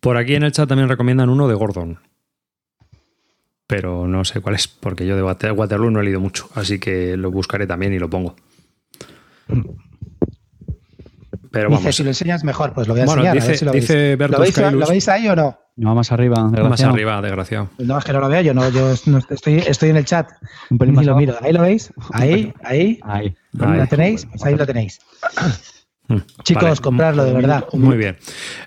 [0.00, 1.98] Por aquí en el chat también recomiendan uno de Gordon,
[3.66, 7.16] pero no sé cuál es, porque yo de Waterloo no he leído mucho, así que
[7.16, 8.36] lo buscaré también y lo pongo.
[11.50, 11.82] Pero vamos.
[11.82, 13.34] Dice, si lo enseñas mejor, pues lo voy a enseñar.
[13.34, 15.56] Dice, dice ¿Lo, veis, ¿Lo veis ahí o no?
[15.76, 17.70] No, más arriba, Más arriba, desgraciado.
[17.78, 20.30] No, es que no lo veo, yo no, yo estoy, estoy en el chat.
[20.70, 21.36] Un pelín más lo miro.
[21.40, 23.00] Ahí lo veis, ahí, ahí.
[23.02, 23.36] Ahí.
[23.52, 24.26] ¿Lo tenéis?
[24.26, 25.00] Pues ahí lo tenéis.
[26.44, 27.64] Chicos, comprarlo de verdad.
[27.72, 28.16] Muy bien.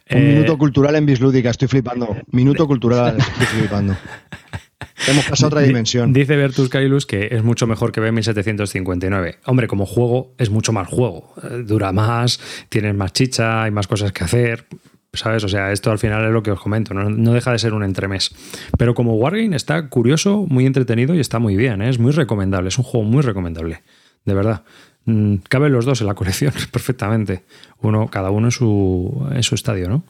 [0.10, 2.16] Un eh, minuto cultural en Bislúdica, estoy flipando.
[2.32, 3.96] Minuto cultural, estoy flipando.
[5.08, 6.14] Hemos pasado a otra dimensión.
[6.14, 9.38] Dice Bertus Kailus que es mucho mejor que B1759.
[9.46, 11.34] Hombre, como juego es mucho más juego.
[11.44, 12.40] Eh, dura más,
[12.70, 14.66] tienes más chicha, hay más cosas que hacer.
[15.14, 15.44] ¿sabes?
[15.44, 17.84] O sea, esto al final es lo que os comento, no, deja de ser un
[17.84, 18.36] entremés.
[18.78, 21.90] Pero como Wargame está curioso, muy entretenido y está muy bien, ¿eh?
[21.90, 23.82] es muy recomendable, es un juego muy recomendable,
[24.26, 24.64] de verdad.
[25.06, 27.44] Mm, caben los dos en la colección perfectamente,
[27.80, 30.04] uno, cada uno en su, en su estadio, ¿no?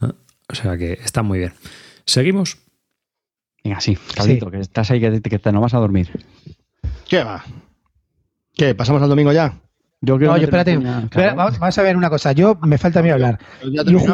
[0.00, 0.14] Ah,
[0.48, 1.52] o sea que está muy bien.
[2.04, 2.58] ¿Seguimos?
[3.64, 6.10] Venga, sí, Caldito, que estás ahí que, que te no vas a dormir.
[7.08, 7.44] ¿Qué va?
[8.54, 8.74] ¿Qué?
[8.74, 9.60] ¿Pasamos al domingo ya?
[10.02, 10.78] Yo no, yo espérate.
[10.78, 12.32] vamos, a ver una cosa.
[12.32, 13.38] Yo me falta a mí hablar.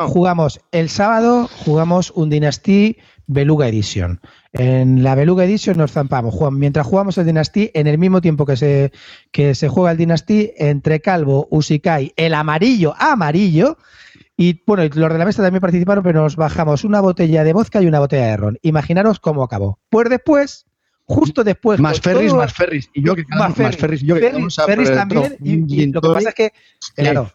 [0.08, 2.96] jugamos el sábado, jugamos un Dynasty
[3.28, 4.20] Beluga Edition.
[4.52, 6.34] En la Beluga Edition nos zampamos.
[6.52, 8.92] Mientras jugamos el Dynasty, en el mismo tiempo que se,
[9.30, 13.78] que se juega el Dynasty, entre Calvo, Usikai, el amarillo, amarillo.
[14.36, 17.80] Y bueno, los de la mesa también participaron, pero nos bajamos una botella de vodka
[17.80, 18.58] y una botella de ron.
[18.62, 19.78] Imaginaros cómo acabó.
[19.88, 20.66] Pues después
[21.06, 21.80] justo después.
[21.80, 22.90] Más ferris, más ferris.
[22.92, 24.02] Y yo que más, ferris, más ferris.
[24.02, 25.36] Y yo que ferris, ferris también.
[25.42, 26.52] Y, lo que pasa es que,
[26.94, 27.30] claro.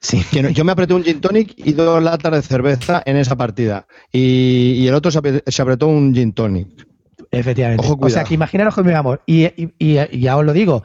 [0.00, 0.22] Sí.
[0.30, 3.36] Que no- yo me apreté un gin tonic y dos latas de cerveza en esa
[3.36, 3.86] partida.
[4.12, 6.86] Y, y el otro se apre- se apretó un gin tonic.
[7.30, 7.84] Efectivamente.
[7.86, 9.22] Ojo, o sea, que imaginaros amor.
[9.26, 10.82] Y, y, y- y ya os lo digo.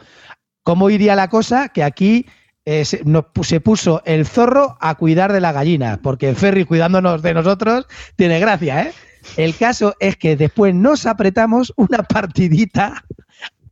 [0.63, 1.69] ¿Cómo iría la cosa?
[1.69, 2.25] Que aquí
[2.65, 6.35] eh, se, nos pu- se puso el zorro a cuidar de la gallina, porque el
[6.35, 8.93] ferry cuidándonos de nosotros tiene gracia, ¿eh?
[9.37, 13.03] El caso es que después nos apretamos una partidita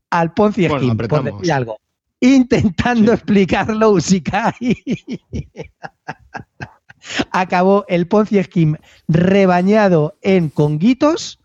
[0.10, 1.42] al Ponzi Bueno, Scheme, por apretamos.
[1.42, 1.80] decir algo.
[2.20, 4.54] Intentando explicarlo Usikai.
[7.32, 11.40] Acabó el Ponzi Scheme rebañado en conguitos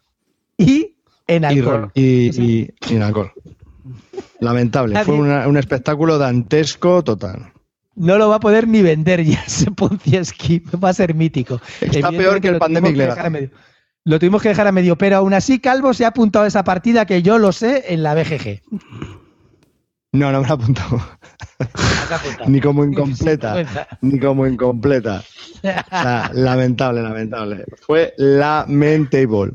[0.57, 0.97] y
[1.29, 1.91] en Y, alcohol.
[1.95, 2.03] y,
[2.43, 3.31] y- sin alcohol.
[4.41, 5.03] Lamentable.
[5.05, 7.53] Fue una- un espectáculo dantesco total.
[7.95, 10.65] No lo va a poder ni vender ya ese Ponzi Scheme.
[10.83, 11.61] Va a ser mítico.
[11.81, 13.51] Está peor que el Pandemic Legacy.
[14.05, 16.65] Lo tuvimos que dejar a medio, pero aún así Calvo se ha apuntado a esa
[16.65, 18.61] partida que yo lo sé en la BGG.
[20.15, 21.01] No, no me he apuntado.
[22.49, 23.97] Ni como incompleta.
[24.01, 25.23] Ni como incompleta.
[25.57, 27.65] O sea, lamentable, lamentable.
[27.87, 29.53] Fue lamentable.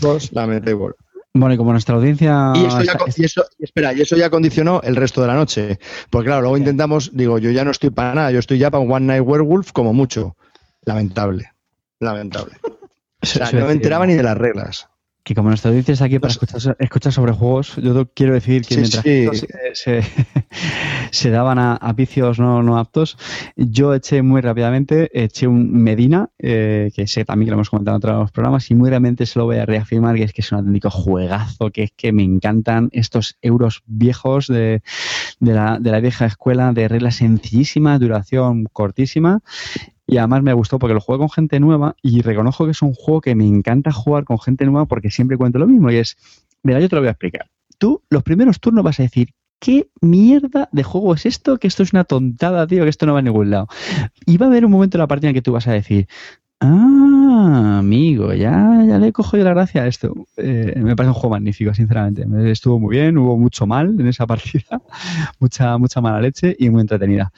[0.00, 0.94] Dos lamentable.
[1.34, 2.52] Bueno, y como nuestra audiencia.
[2.54, 5.78] Y eso, ya, y eso- espera, y eso ya condicionó el resto de la noche.
[6.10, 8.82] Porque claro, luego intentamos, digo, yo ya no estoy para nada, yo estoy ya para
[8.84, 10.36] un One Night Werewolf como mucho.
[10.84, 11.52] Lamentable.
[12.00, 12.52] Lamentable.
[13.22, 14.88] O sea, no me enteraba ni de las reglas.
[15.24, 18.74] Que como nuestra audiencia está aquí para escuchar, escuchar sobre juegos, yo quiero decir que
[18.74, 19.46] Sí, mientras sí.
[19.74, 20.02] se, se,
[21.10, 23.16] se daban a, a vicios no, no aptos,
[23.56, 27.96] yo eché muy rápidamente, eché un Medina, eh, que sé también que lo hemos comentado
[27.96, 30.50] en otros programas, y muy rápidamente se lo voy a reafirmar, que es que es
[30.52, 34.82] un auténtico juegazo, que es que me encantan estos euros viejos de,
[35.40, 39.40] de, la, de la vieja escuela, de reglas sencillísimas, duración cortísima,
[40.06, 42.94] y además me gustó porque lo jugué con gente nueva y reconozco que es un
[42.94, 46.16] juego que me encanta jugar con gente nueva porque siempre cuento lo mismo y es,
[46.62, 47.48] mira, yo te lo voy a explicar.
[47.78, 51.58] Tú los primeros turnos vas a decir, ¿qué mierda de juego es esto?
[51.58, 53.68] Que esto es una tontada, tío, que esto no va a ningún lado.
[54.26, 56.08] Y va a haber un momento en la partida en que tú vas a decir,
[56.62, 60.14] ah, amigo, ya, ya le cojo yo la gracia a esto.
[60.36, 62.24] Eh, me parece un juego magnífico, sinceramente.
[62.26, 64.80] Me- Estuvo muy bien, hubo mucho mal en esa partida,
[65.40, 67.32] mucha, mucha mala leche y muy entretenida.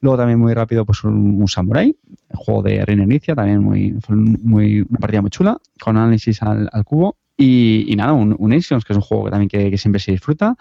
[0.00, 1.94] Luego también muy rápido, pues un, Samurai,
[2.30, 6.42] el juego de Reina Inicia, también muy, fue muy, una partida muy chula, con análisis
[6.42, 7.16] al, al cubo.
[7.42, 9.98] Y, y nada, un, un Nations, que es un juego que también que, que siempre
[9.98, 10.56] se disfruta.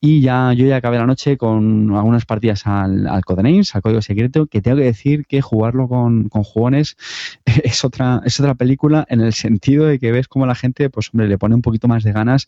[0.00, 4.00] Y ya yo ya acabé la noche con algunas partidas al, al Codenames, al código
[4.00, 6.96] secreto, que tengo que decir que jugarlo con, con jugones
[7.44, 11.10] es otra, es otra película en el sentido de que ves cómo la gente, pues
[11.12, 12.46] hombre, le pone un poquito más de ganas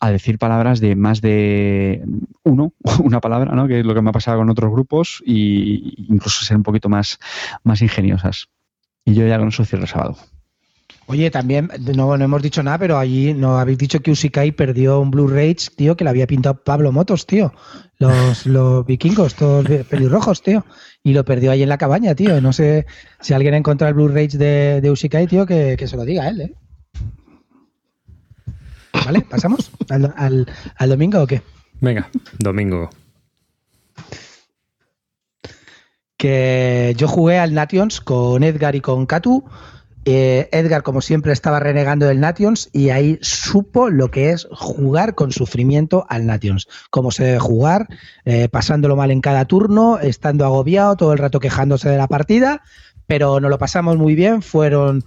[0.00, 2.04] a decir palabras de más de
[2.42, 3.68] uno, una palabra, ¿no?
[3.68, 6.88] Que es lo que me ha pasado con otros grupos y incluso ser un poquito
[6.88, 7.20] más,
[7.62, 8.48] más ingeniosas.
[9.04, 10.16] Y yo ya con eso cierro el sábado.
[11.06, 15.00] Oye, también, no, no hemos dicho nada, pero allí no habéis dicho que Usikai perdió
[15.00, 17.52] un Blu-ray, tío, que le había pintado Pablo Motos, tío.
[17.98, 20.64] Los, los vikingos, todos pelirrojos, tío.
[21.02, 22.40] Y lo perdió ahí en la cabaña, tío.
[22.40, 22.86] No sé
[23.20, 26.22] si alguien ha encontrado el Blu-ray de, de Usikai, tío, que, que se lo diga
[26.24, 26.54] a él, ¿eh?
[29.04, 29.20] ¿Vale?
[29.28, 31.42] ¿Pasamos al, al- al domingo o qué?
[31.80, 32.08] Venga,
[32.38, 32.88] domingo.
[36.16, 39.44] que yo jugué al Nations con Edgar y con Katu.
[40.06, 45.14] Eh, Edgar, como siempre, estaba renegando del Nations y ahí supo lo que es jugar
[45.14, 46.68] con sufrimiento al Nations.
[46.90, 47.88] Cómo se debe jugar,
[48.24, 52.62] eh, pasándolo mal en cada turno, estando agobiado, todo el rato quejándose de la partida,
[53.06, 54.42] pero nos lo pasamos muy bien.
[54.42, 55.04] Fueron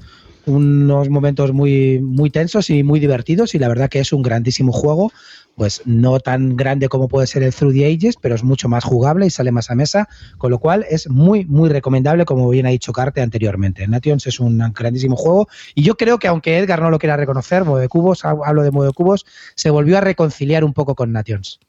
[0.48, 4.72] unos momentos muy, muy tensos y muy divertidos y la verdad que es un grandísimo
[4.72, 5.12] juego
[5.58, 8.84] pues no tan grande como puede ser el Through the Ages, pero es mucho más
[8.84, 10.08] jugable y sale más a mesa,
[10.38, 13.88] con lo cual es muy, muy recomendable, como bien ha dicho Carte anteriormente.
[13.88, 17.66] Nations es un grandísimo juego y yo creo que aunque Edgar no lo quiera reconocer,
[17.66, 19.26] Modo Cubos, hablo de Modo Cubos,
[19.56, 21.60] se volvió a reconciliar un poco con Nations.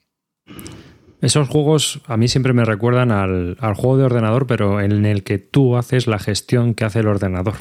[1.22, 5.24] Esos juegos a mí siempre me recuerdan al, al juego de ordenador, pero en el
[5.24, 7.54] que tú haces la gestión que hace el ordenador.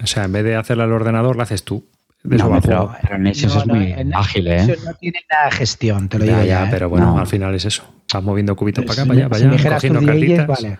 [0.00, 1.88] O sea, en vez de hacerla al ordenador, la haces tú.
[2.24, 4.76] No, pero, pero Nations No, es no, muy en ágil, ¿eh?
[4.84, 6.60] No tiene nada de gestión, te lo digo Ya, ya.
[6.62, 6.68] ya, ¿eh?
[6.72, 7.18] pero bueno, No.
[7.18, 7.84] al final es eso.
[8.12, 10.46] Vas moviendo cubitos para acá, para allá, para allá, cogiendo cartitas.
[10.48, 10.78] vale.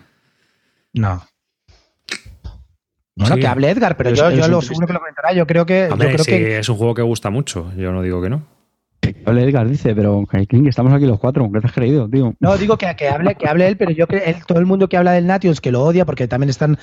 [0.93, 1.23] No.
[3.15, 3.41] Bueno, Sí.
[3.41, 5.33] que hable Edgar, pero yo, yo lo seguro que lo comentará.
[5.33, 7.71] Yo creo que, Hombre, yo creo sí, que es un juego que gusta mucho.
[7.75, 8.43] Yo no digo que no.
[9.25, 12.33] Hable Edgar dice, pero King, estamos aquí los cuatro, ¿qué te has creído, tío?
[12.39, 14.89] No, digo que, que hable, que hable él, pero yo creo que todo el mundo
[14.89, 16.77] que habla del Nations, que lo odia, porque también están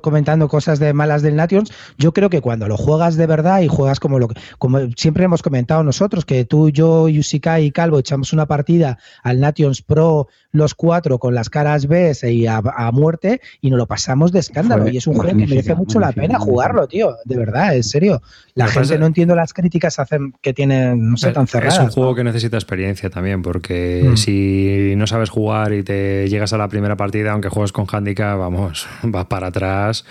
[0.00, 3.68] comentando cosas de malas del Nations, yo creo que cuando lo juegas de verdad y
[3.68, 7.98] juegas como lo que, como siempre hemos comentado nosotros, que tú, yo, Yusika y Calvo
[7.98, 13.40] echamos una partida al Nations Pro, los cuatro con las caras B y a, muerte
[13.60, 14.88] y nos lo pasamos de escándalo.
[14.88, 17.16] y es un juego que merece mucho la pena jugarlo, tío.
[17.24, 18.22] De verdad, en serio.
[18.54, 21.63] La gente no entiendo las críticas hacen que tienen, no sé, tan cerradas.
[21.68, 24.16] Es un juego que necesita experiencia también, porque mm.
[24.16, 28.38] si no sabes jugar y te llegas a la primera partida, aunque juegues con handicap,
[28.38, 30.04] vamos, vas para atrás,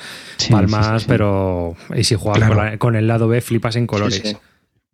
[0.49, 1.75] palmas, pero.
[1.95, 4.38] Y si juegas con, el lado B, flipas en colores.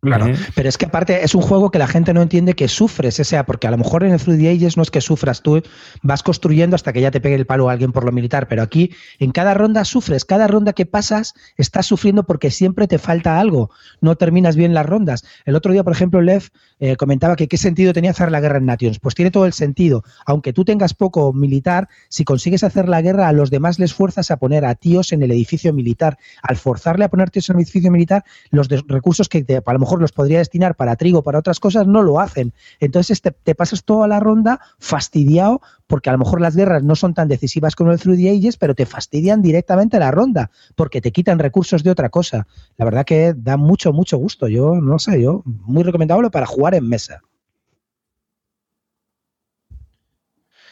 [0.02, 3.20] Claro, pero es que aparte es un juego que la gente no entiende que sufres,
[3.20, 5.42] o sea, porque a lo mejor en el Through the Ages no es que sufras,
[5.42, 5.62] tú
[6.04, 8.62] vas construyendo hasta que ya te pegue el palo a alguien por lo militar, pero
[8.62, 13.42] aquí en cada ronda sufres, cada ronda que pasas estás sufriendo porque siempre te falta
[13.42, 15.26] algo, no terminas bien las rondas.
[15.44, 16.44] El otro día, por ejemplo, Lev
[16.80, 19.00] eh, comentaba que qué sentido tenía hacer la guerra en Nations.
[19.00, 23.28] Pues tiene todo el sentido, aunque tú tengas poco militar, si consigues hacer la guerra,
[23.28, 26.18] a los demás les fuerzas a poner a tíos en el edificio militar.
[26.42, 29.80] Al forzarle a poner tíos en el edificio militar, los recursos que te, a lo
[29.80, 32.54] mejor los podría destinar para trigo, para otras cosas, no lo hacen.
[32.80, 36.96] Entonces te, te, pasas toda la ronda fastidiado porque a lo mejor las guerras no
[36.96, 41.02] son tan decisivas como el Through the Ages, pero te fastidian directamente la ronda porque
[41.02, 42.48] te quitan recursos de otra cosa.
[42.78, 44.48] La verdad que da mucho, mucho gusto.
[44.48, 47.22] Yo no sé, yo muy recomendable para jugar en mesa.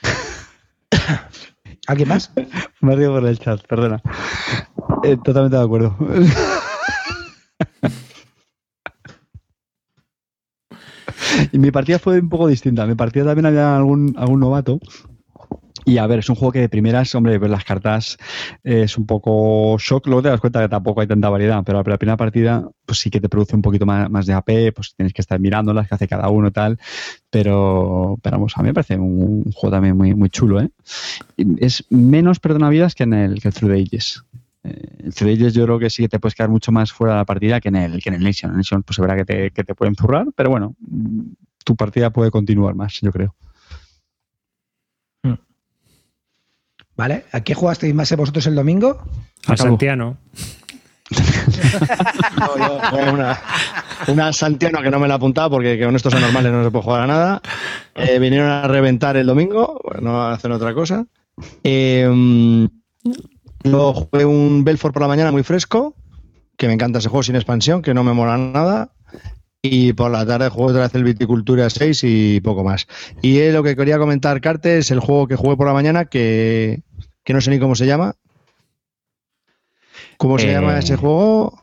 [1.88, 2.32] ¿Alguien más?
[2.82, 4.02] Me río por el chat, perdona.
[5.04, 5.96] Eh, totalmente de acuerdo.
[11.52, 12.86] y mi partida fue un poco distinta.
[12.86, 14.80] Mi partida también había algún, algún novato.
[15.88, 18.18] Y a ver, es un juego que de primeras, hombre, pues las cartas
[18.66, 20.06] eh, es un poco shock.
[20.08, 23.10] Luego te das cuenta que tampoco hay tanta variedad, pero la primera partida, pues sí
[23.10, 25.96] que te produce un poquito más, de AP, pues tienes que estar mirando las que
[25.96, 26.78] hace cada uno tal.
[27.30, 30.70] Pero, vamos, a mí me parece un, juego también muy, muy chulo, ¿eh?
[31.58, 34.24] Es menos perdonavidas que en el, que el Through the Ages.
[34.64, 37.26] En ellos yo creo que sí que te puedes quedar mucho más fuera de la
[37.26, 38.52] partida que en el, que en el Nation.
[38.52, 40.76] En el pues se verá que te, que te pueden zurrar, pero bueno,
[41.64, 43.34] tu partida puede continuar más, yo creo.
[46.98, 48.98] Vale, ¿a qué jugasteis más vosotros el domingo?
[49.48, 50.18] A Santiano.
[53.14, 53.40] una,
[54.08, 57.02] una, Santiano que no me la apuntado porque con estos anormales no se puede jugar
[57.02, 57.42] a nada.
[57.96, 61.06] Eh, vinieron a reventar el domingo, no hacen otra cosa.
[61.64, 62.68] Eh,
[63.64, 65.96] Luego jugué un Belfort por la mañana muy fresco,
[66.58, 68.94] que me encanta ese juego sin expansión, que no me mola nada.
[69.62, 72.88] Y por la tarde juego otra vez el Viticultura 6 y poco más.
[73.22, 76.84] Y lo que quería comentar, Carte, es el juego que jugué por la mañana, que,
[77.34, 78.16] no sé ni cómo se llama.
[80.18, 81.62] ¿Cómo se llama ese eh, juego?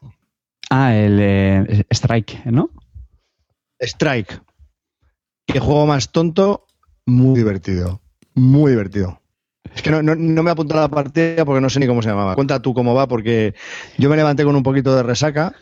[0.71, 2.71] Ah, el eh, Strike, ¿no?
[3.81, 4.41] Strike.
[5.47, 6.67] Qué juego más tonto,
[7.07, 8.01] muy divertido.
[8.35, 9.21] Muy divertido.
[9.75, 12.09] Es que no, me he apuntado a la partida porque no sé ni cómo se
[12.09, 12.35] llamaba.
[12.35, 13.55] Cuenta tú cómo va, porque
[13.99, 15.53] yo me levanté con un poquito de resaca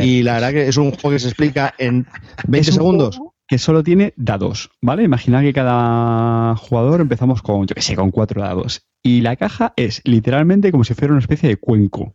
[0.00, 2.06] y la verdad que es un juego que se explica en
[2.46, 3.20] 20 segundos.
[3.48, 5.04] Que solo tiene dados, ¿vale?
[5.04, 8.86] Imagina que cada jugador empezamos con, yo qué sé, con cuatro dados.
[9.02, 12.12] Y la caja es literalmente como si fuera una especie de cuenco,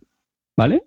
[0.56, 0.84] ¿vale?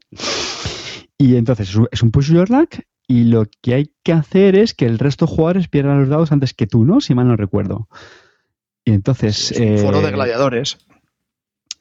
[1.17, 2.75] Y entonces es un push your luck
[3.07, 6.31] y lo que hay que hacer es que el resto de jugadores pierdan los dados
[6.31, 7.01] antes que tú, ¿no?
[7.01, 7.87] Si mal no recuerdo.
[8.83, 9.51] Y entonces.
[9.51, 10.77] un foro de eh, gladiadores.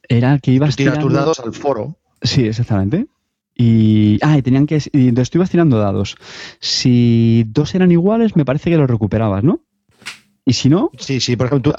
[0.07, 1.01] Era que ibas tirando.
[1.01, 1.97] tus dados al foro.
[2.21, 3.07] Sí, exactamente.
[3.55, 4.19] Y.
[4.21, 4.81] Ah, y tenían que.
[4.91, 6.17] Y entonces tú ibas tirando dados.
[6.59, 9.61] Si dos eran iguales, me parece que los recuperabas, ¿no?
[10.47, 10.91] Y si no.
[10.99, 11.73] Sí, sí, por ejemplo,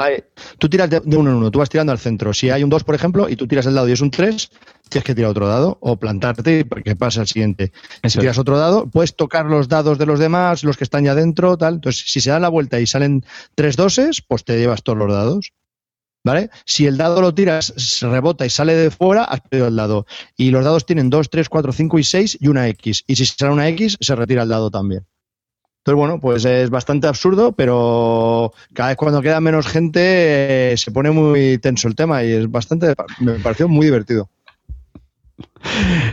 [0.59, 2.35] tú, tiras de, uno en uno, tú vas tirando al centro.
[2.35, 4.51] Si hay un 2, por ejemplo, y tú tiras el dado y es un 3,
[4.89, 7.73] tienes que tirar otro dado o plantarte porque pasa al siguiente.
[8.05, 11.15] si tiras otro dado, puedes tocar los dados de los demás, los que están ya
[11.15, 11.75] dentro, tal.
[11.75, 13.25] Entonces, si se da la vuelta y salen
[13.55, 15.53] tres doses, pues te llevas todos los dados.
[16.27, 16.51] ¿Vale?
[16.65, 20.07] Si el dado lo tiras, se rebota y sale de fuera, has perdido el dado.
[20.37, 23.05] Y los dados tienen 2, 3, 4, 5 y 6 y una X.
[23.07, 25.07] Y si sale una X, se retira el dado también.
[25.79, 30.91] Entonces, bueno, pues es bastante absurdo, pero cada vez cuando queda menos gente eh, se
[30.91, 34.29] pone muy tenso el tema y es bastante, me pareció muy divertido.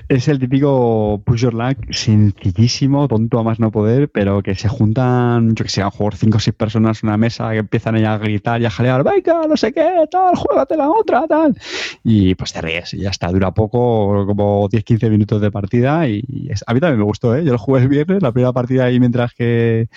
[0.08, 4.68] Es el típico push your luck sencillísimo, tonto a más no poder, pero que se
[4.68, 8.04] juntan, yo que sé, a mejor cinco o seis personas en una mesa que empiezan
[8.06, 11.56] a gritar y a jalear, venga, no sé qué, tal, juégate la otra, tal.
[12.04, 16.24] Y pues te ríes y ya está, dura poco, como 10-15 minutos de partida y
[16.66, 17.44] a mí también me gustó, ¿eh?
[17.44, 19.88] Yo lo jugué el viernes, la primera partida ahí mientras que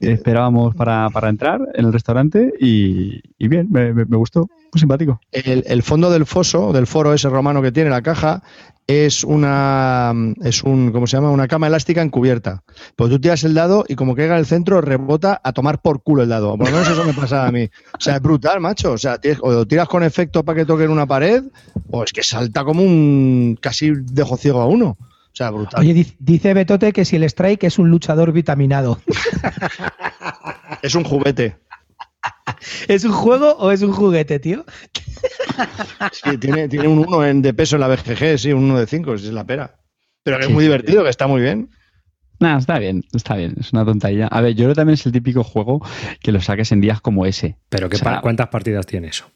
[0.00, 5.20] esperábamos para, entrar en el restaurante y, bien, me, gustó, muy simpático.
[5.32, 8.42] El fondo del foso, del foro ese romano que tiene la caja,
[8.90, 10.12] es una
[10.42, 11.30] es un ¿cómo se llama?
[11.30, 12.62] una cama elástica encubierta.
[12.96, 16.02] Pues tú tiras el dado y como caiga en el centro rebota a tomar por
[16.02, 16.56] culo el dado.
[16.56, 17.68] Por lo menos eso me pasa a mí.
[17.96, 18.92] O sea, es brutal, macho.
[18.92, 21.44] O sea, o lo tiras con efecto para que toque en una pared
[21.90, 24.96] o es que salta como un casi dejo ciego a uno.
[25.32, 25.80] O sea, brutal.
[25.80, 29.00] Oye, dice Betote que si el strike es un luchador vitaminado.
[30.82, 31.56] es un juguete.
[32.88, 34.64] ¿Es un juego o es un juguete, tío?
[36.12, 39.14] Sí, tiene, tiene un 1 de peso en la BGG, sí, un 1 de 5,
[39.14, 39.76] es la pera.
[40.22, 41.70] Pero que es muy divertido, que está muy bien.
[42.38, 44.26] Nada, está bien, está bien, es una tontería.
[44.26, 45.84] A ver, yo creo que también es el típico juego
[46.22, 47.56] que lo saques en días como ese.
[47.68, 49.30] Pero ¿qué O sea, pa- ¿cuántas partidas tiene eso?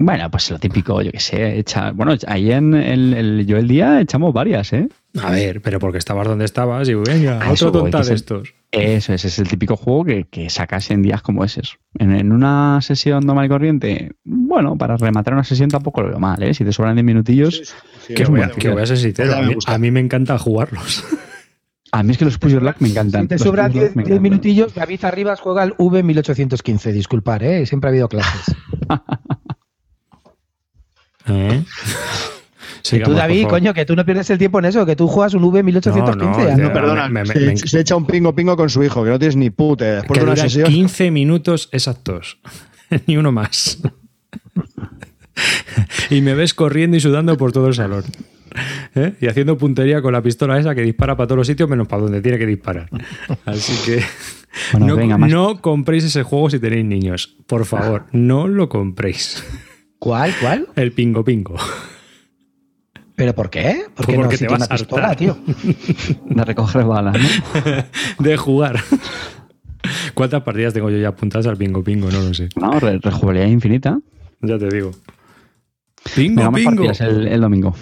[0.00, 3.66] Bueno, pues lo típico, yo qué sé, echa, bueno, ahí en el, el- yo el
[3.66, 4.88] día echamos varias, ¿eh?
[5.20, 8.54] A ver, pero porque estabas donde estabas y venga, A otro tonta de es estos.
[8.70, 11.62] Eso es, es el típico juego que, que sacas en días como ese.
[11.98, 16.20] En, en una sesión normal y corriente, bueno, para rematar una sesión tampoco lo veo
[16.20, 16.54] mal, ¿eh?
[16.54, 17.74] Si te sobran 10 minutillos.
[18.06, 19.74] Sí, Que es voy, muy a, que voy a ser sincero, a me mí, gusta.
[19.74, 21.04] a mí me encanta jugarlos.
[21.90, 23.22] A mí es que los Push Your Luck me encantan.
[23.22, 24.22] Si te sobran Push Your Luck 10 me 10 encantan.
[24.22, 26.92] minutillos, David Arribas juega al V1815.
[26.92, 27.64] Disculpar, ¿eh?
[27.64, 28.54] Siempre ha habido clases.
[31.28, 31.62] ¿Eh?
[33.04, 35.42] Tú, David, coño, que tú no pierdes el tiempo en eso, que tú juegas un
[35.42, 36.16] V1815.
[36.16, 38.82] No, no, tío, Perdona, Me- me- se, me- se echa un pingo pingo con su
[38.82, 39.84] hijo, que no tienes ni puta.
[39.84, 39.94] idea.
[39.96, 40.68] Después que de una sesión.
[40.70, 42.38] 15 minutos exactos.
[43.06, 43.78] Ni uno más.
[46.10, 48.04] y me ves corriendo y sudando por todo el salón.
[48.94, 49.12] ¿Eh?
[49.20, 52.02] Y haciendo puntería con la pistola esa que dispara para todos los sitios menos para
[52.02, 52.88] donde tiene que disparar.
[53.44, 54.02] Así que
[54.72, 55.30] Bueno, no, venga, más.
[55.30, 57.36] no compréis ese juego si tenéis niños.
[57.46, 59.44] Por favor, no lo compréis.
[59.98, 60.32] ¿Cuál?
[60.40, 60.68] ¿Cuál?
[60.76, 61.56] El pingo pingo.
[63.16, 63.84] ¿Pero por qué?
[63.96, 65.16] Porque, Porque no te si tiene vas una a pistola, hartar.
[65.16, 65.38] tío.
[66.26, 68.24] De recoger balas, ¿no?
[68.24, 68.76] De jugar.
[70.14, 72.10] ¿Cuántas partidas tengo yo ya apuntadas al pingo pingo?
[72.10, 72.48] No lo sé.
[72.56, 73.98] No, re- rejugabilidad infinita.
[74.40, 74.92] Ya te digo.
[76.14, 76.70] Pingo pingo.
[76.70, 77.74] partidas el, el domingo.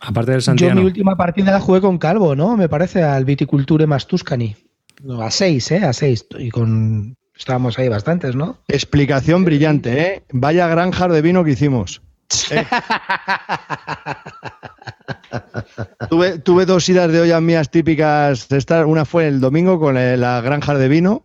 [0.00, 0.74] Aparte del Yo Santiago.
[0.80, 2.56] mi última partida la jugué con Calvo, ¿no?
[2.56, 4.56] Me parece al Viticulture más Tuscany.
[5.04, 5.84] No, a 6, ¿eh?
[5.84, 6.26] A 6.
[6.40, 7.16] Y con...
[7.38, 8.58] Estábamos ahí bastantes, ¿no?
[8.66, 10.22] Explicación brillante, ¿eh?
[10.32, 12.02] Vaya granja de vino que hicimos.
[12.50, 12.66] Eh.
[16.10, 18.48] tuve, tuve dos idas de ollas mías típicas.
[18.84, 21.24] Una fue el domingo con la granja de vino,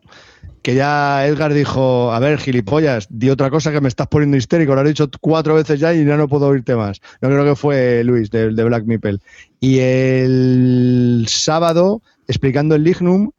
[0.62, 4.76] que ya Edgar dijo, a ver, gilipollas, di otra cosa que me estás poniendo histérico.
[4.76, 7.02] Lo has dicho cuatro veces ya y ya no puedo oírte más.
[7.22, 9.18] No creo que fue Luis, de, de Black Meeple.
[9.60, 13.32] Y el sábado, explicando el lignum,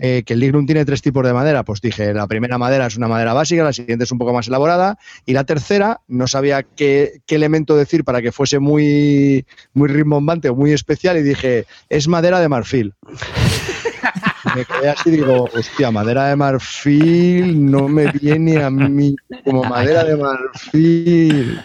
[0.00, 1.62] eh, que el lignum tiene tres tipos de madera.
[1.64, 4.48] Pues dije, la primera madera es una madera básica, la siguiente es un poco más
[4.48, 9.88] elaborada, y la tercera no sabía qué, qué elemento decir para que fuese muy, muy
[9.88, 12.94] rimbombante o muy especial, y dije, es madera de marfil.
[14.56, 19.14] Me quedé así y digo, hostia, madera de marfil no me viene a mí
[19.44, 21.62] como madera de marfil.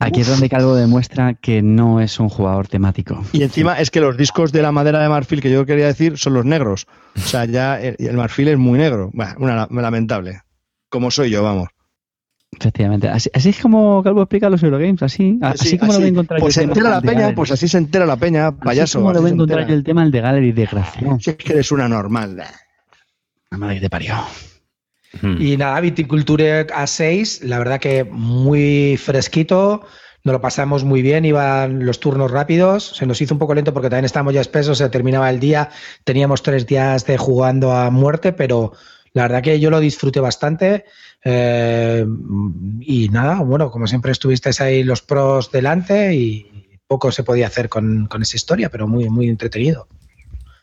[0.00, 3.20] Aquí es donde Calvo demuestra que no es un jugador temático.
[3.32, 6.16] Y encima es que los discos de la madera de marfil que yo quería decir
[6.18, 6.86] son los negros.
[7.16, 9.10] O sea, ya el, el marfil es muy negro.
[9.12, 10.42] Bueno, una, lamentable.
[10.88, 11.68] Como soy yo, vamos.
[12.58, 13.08] Efectivamente.
[13.08, 15.38] Así, así es como Calvo explica los Eurogames, así.
[15.42, 16.02] Así, Sí, como lo así.
[16.02, 17.78] voy a encontrar Pues yo se el tema entera la de peña, pues así se
[17.78, 18.98] entera la peña, Así payaso.
[18.98, 21.18] es como lo así voy a encontrar yo el tema del de Gallery, desgraciado.
[21.20, 22.36] Si es que eres una normal.
[23.50, 24.14] La madre que te parió.
[25.22, 29.82] Y nada, Viticulture a 6, la verdad que muy fresquito.
[30.24, 32.96] Nos lo pasamos muy bien, iban los turnos rápidos.
[32.96, 35.70] Se nos hizo un poco lento porque también estábamos ya espesos, se terminaba el día.
[36.04, 38.72] Teníamos tres días de jugando a muerte, pero
[39.14, 40.84] la verdad que yo lo disfruté bastante.
[41.24, 42.04] Eh,
[42.80, 47.68] y nada, bueno, como siempre estuvisteis ahí los pros delante y poco se podía hacer
[47.68, 49.88] con, con esa historia, pero muy, muy entretenido.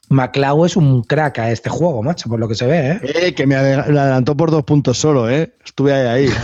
[0.10, 3.00] Maclau es un crack a este juego, macho, por lo que se ve, ¿eh?
[3.04, 5.54] Eh, que me ade- me adelantó por dos puntos solo, ¿eh?
[5.66, 6.26] Estuve ahí.
[6.28, 6.34] ahí.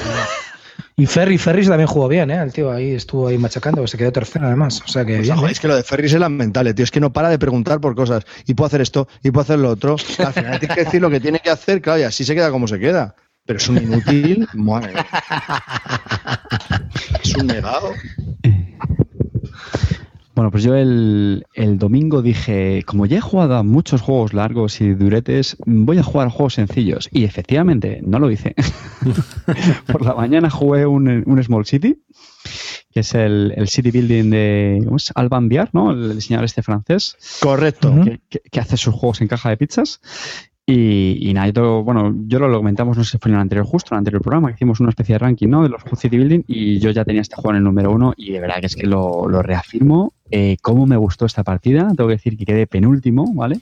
[0.97, 2.39] Y Ferry, Ferris también jugó bien, ¿eh?
[2.43, 4.81] El tío ahí estuvo ahí machacando, se quedó tercero además.
[4.85, 5.51] O sea que Pues, bien, ojo, ¿eh?
[5.51, 6.83] es que lo de Ferris es lamentable, tío.
[6.83, 8.23] Es que no para de preguntar por cosas.
[8.45, 9.95] Y puedo hacer esto, y puedo hacer lo otro.
[10.19, 12.51] Al final tienes que decir lo que tiene que hacer, claro, y así se queda
[12.51, 13.15] como se queda.
[13.45, 14.47] Pero es un inútil.
[14.53, 14.93] madre.
[17.23, 17.93] Es un negado.
[20.41, 24.81] Bueno, pues yo el, el domingo dije, como ya he jugado a muchos juegos largos
[24.81, 27.09] y duretes, voy a jugar a juegos sencillos.
[27.11, 28.55] Y efectivamente, no lo hice.
[29.85, 32.01] Por la mañana jugué un, un Small City,
[32.91, 35.11] que es el, el City Building de ¿cómo es?
[35.13, 35.91] Alban Biar, ¿no?
[35.91, 37.91] El diseñador este francés, Correcto.
[37.91, 38.03] Ujú.
[38.05, 40.01] que, que- que hace sus juegos en caja de pizzas.
[40.65, 41.51] Y, y nada,
[41.83, 44.21] bueno, yo lo, comentamos, no sé si fue en el anterior, justo en el anterior
[44.21, 45.63] programa, que hicimos una especie de ranking, ¿no?
[45.63, 48.31] De los City Building y yo ya tenía este juego en el número uno y
[48.31, 50.13] de verdad que es que lo, reafirmo.
[50.29, 53.59] Eh, cómo me gustó esta partida, tengo que decir que quedé penúltimo, ¿vale?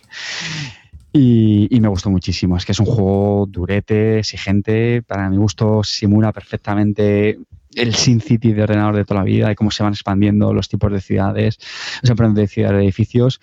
[1.11, 2.55] Y me gustó muchísimo.
[2.55, 5.01] Es que es un juego durete, exigente.
[5.01, 7.39] Para mi gusto, simula perfectamente
[7.79, 10.69] el Sin City de ordenador de toda la vida y cómo se van expandiendo los
[10.69, 11.59] tipos de ciudades,
[12.03, 13.41] o sea, de ciudades, de edificios.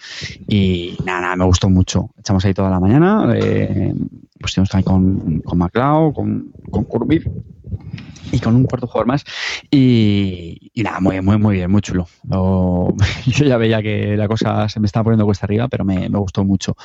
[0.49, 2.11] Y nada, nada, me gustó mucho.
[2.19, 3.35] Echamos ahí toda la mañana.
[3.35, 3.95] eh,
[4.39, 7.31] pues estuvimos ahí con, con MacLeod, con, con Kurbir.
[8.33, 9.25] Y con un cuarto jugador más.
[9.71, 12.09] Y, nada, muy, muy, muy bien, muy chulo.
[12.25, 16.45] yo ya veía que la cosa se me estaba poniendo cuesta arriba, pero me, gustó
[16.45, 16.77] mucho.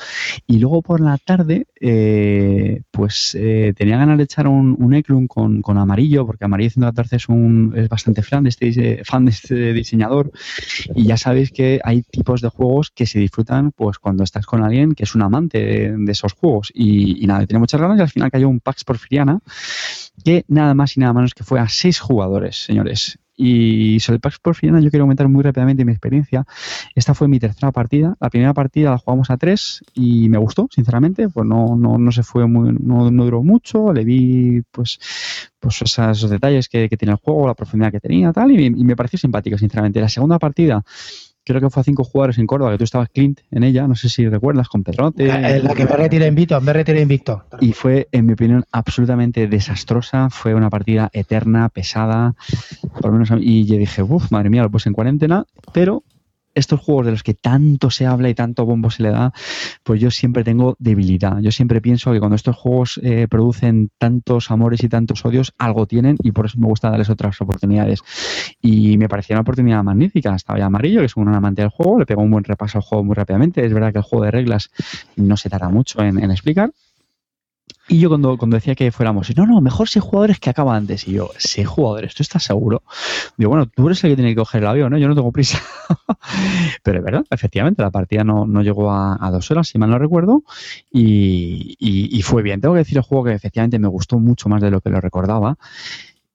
[0.46, 5.28] Y luego por la tarde, eh, pues eh, tenía ganas de echar un, un Eklund
[5.28, 9.30] con, con, amarillo, porque Amarillo 114 es, un, es bastante fan de, este, fan de
[9.30, 10.30] este diseñador.
[10.94, 14.62] Y ya sabéis que hay tipos de juegos que se disfrutan pues cuando estás con
[14.62, 15.58] alguien que es un amante
[15.96, 16.70] de, esos juegos.
[16.74, 19.40] Y, y nada, tenía muchas ganas y al final cayó un Pax Porfiriana
[20.24, 23.18] que nada más y nada menos que fue a seis jugadores, señores.
[23.34, 26.44] Y sobre el Pax Porfiriana yo quiero comentar muy rápidamente mi experiencia.
[26.94, 28.14] Esta fue mi tercera partida.
[28.20, 31.28] La primera partida la jugamos a tres y me gustó, sinceramente.
[31.28, 33.92] Pues no, no, no se fue muy, no, duró mucho.
[33.92, 34.98] Le vi pues,
[35.58, 38.96] pues esos, detalles que, que, tiene el juego, la profundidad que tenía, tal, y, me
[38.96, 40.00] pareció simpática, sinceramente.
[40.00, 40.84] La segunda partida
[41.44, 43.94] creo que fue a cinco jugadores en Córdoba, que tú estabas Clint en ella, no
[43.94, 45.26] sé si recuerdas, con Pedrote.
[45.26, 47.44] Eh, la que me retiré invicto, me retiré invicto.
[47.60, 50.30] Y fue, en mi opinión, absolutamente desastrosa.
[50.30, 52.34] Fue una partida eterna, pesada,
[53.00, 53.30] por lo menos.
[53.40, 56.02] Y yo dije, uff, madre mía, lo puse en cuarentena, pero
[56.54, 59.32] estos juegos de los que tanto se habla y tanto bombo se le da,
[59.82, 61.38] pues yo siempre tengo debilidad.
[61.40, 65.86] Yo siempre pienso que cuando estos juegos eh, producen tantos amores y tantos odios, algo
[65.86, 68.00] tienen y por eso me gusta darles otras oportunidades.
[68.60, 70.34] Y me parecía una oportunidad magnífica.
[70.34, 72.82] Estaba ya amarillo, que es un amante del juego, le pegó un buen repaso al
[72.82, 73.64] juego muy rápidamente.
[73.64, 74.70] Es verdad que el juego de reglas
[75.16, 76.70] no se tarda mucho en explicar,
[77.88, 81.06] y yo cuando, cuando decía que fuéramos, no, no, mejor seis jugadores que acaba antes.
[81.08, 82.82] Y yo, seis jugadores, ¿tú estás seguro?
[83.36, 84.98] Digo, bueno, tú eres el que tiene que coger el avión, ¿no?
[84.98, 85.60] Yo no tengo prisa.
[86.82, 89.98] Pero es verdad, efectivamente, la partida no, no llegó a, dos horas, si mal no
[89.98, 90.42] recuerdo,
[90.90, 92.60] y, y, fue bien.
[92.60, 95.00] Tengo que decir el juego que efectivamente me gustó mucho más de lo que lo
[95.00, 95.58] recordaba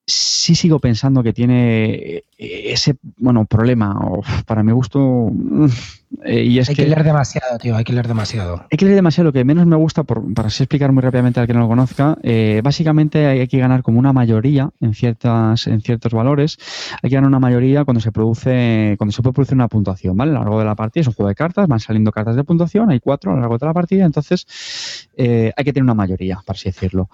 [0.08, 4.00] sí sigo pensando que tiene eh, ese bueno problema
[4.46, 5.66] para mi gusto mm,
[6.24, 8.66] eh, y es hay que, leer demasiado tío hay que leer demasiado.
[8.72, 11.48] Hay que leer demasiado lo que menos me gusta para así explicar muy rápidamente al
[11.48, 15.82] que no lo conozca eh, básicamente hay, que ganar como una mayoría en ciertas en
[15.82, 16.58] ciertos valores.
[17.02, 20.32] Hay que ganar una mayoría cuando se produce cuando se puede producir una puntuación vale
[20.32, 22.46] a lo largo de la partida es un juego de cartas van saliendo cartas de
[22.46, 26.40] puntuación hay cuatro a lo largo de la partida entonces hay que tener una mayoría
[26.46, 27.10] para así decirlo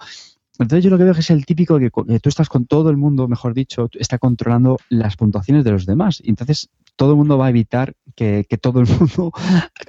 [0.58, 2.96] entonces yo lo que veo es el típico que, que, tú estás con todo el
[2.96, 6.20] mundo, mejor dicho, está controlando las puntuaciones de los demás.
[6.22, 9.32] Y entonces todo el mundo va a evitar que, todo el mundo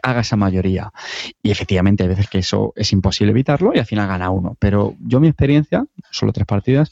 [0.01, 0.91] haga esa mayoría.
[1.43, 4.57] Y efectivamente hay veces que eso es imposible evitarlo y al final gana uno.
[4.59, 6.91] Pero yo mi experiencia, solo tres partidas,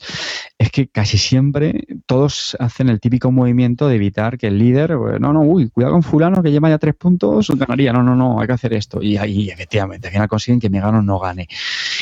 [0.58, 5.20] es que casi siempre todos hacen el típico movimiento de evitar que el líder, pues,
[5.20, 8.40] no, no, uy, cuidado con fulano que lleva ya tres puntos, ganaría, no, no, no,
[8.40, 9.02] hay que hacer esto.
[9.02, 11.48] Y ahí efectivamente, al final consiguen que mi gano no gane.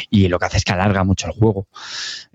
[0.10, 1.60] Y lo que hace es que alarga mucho el juego.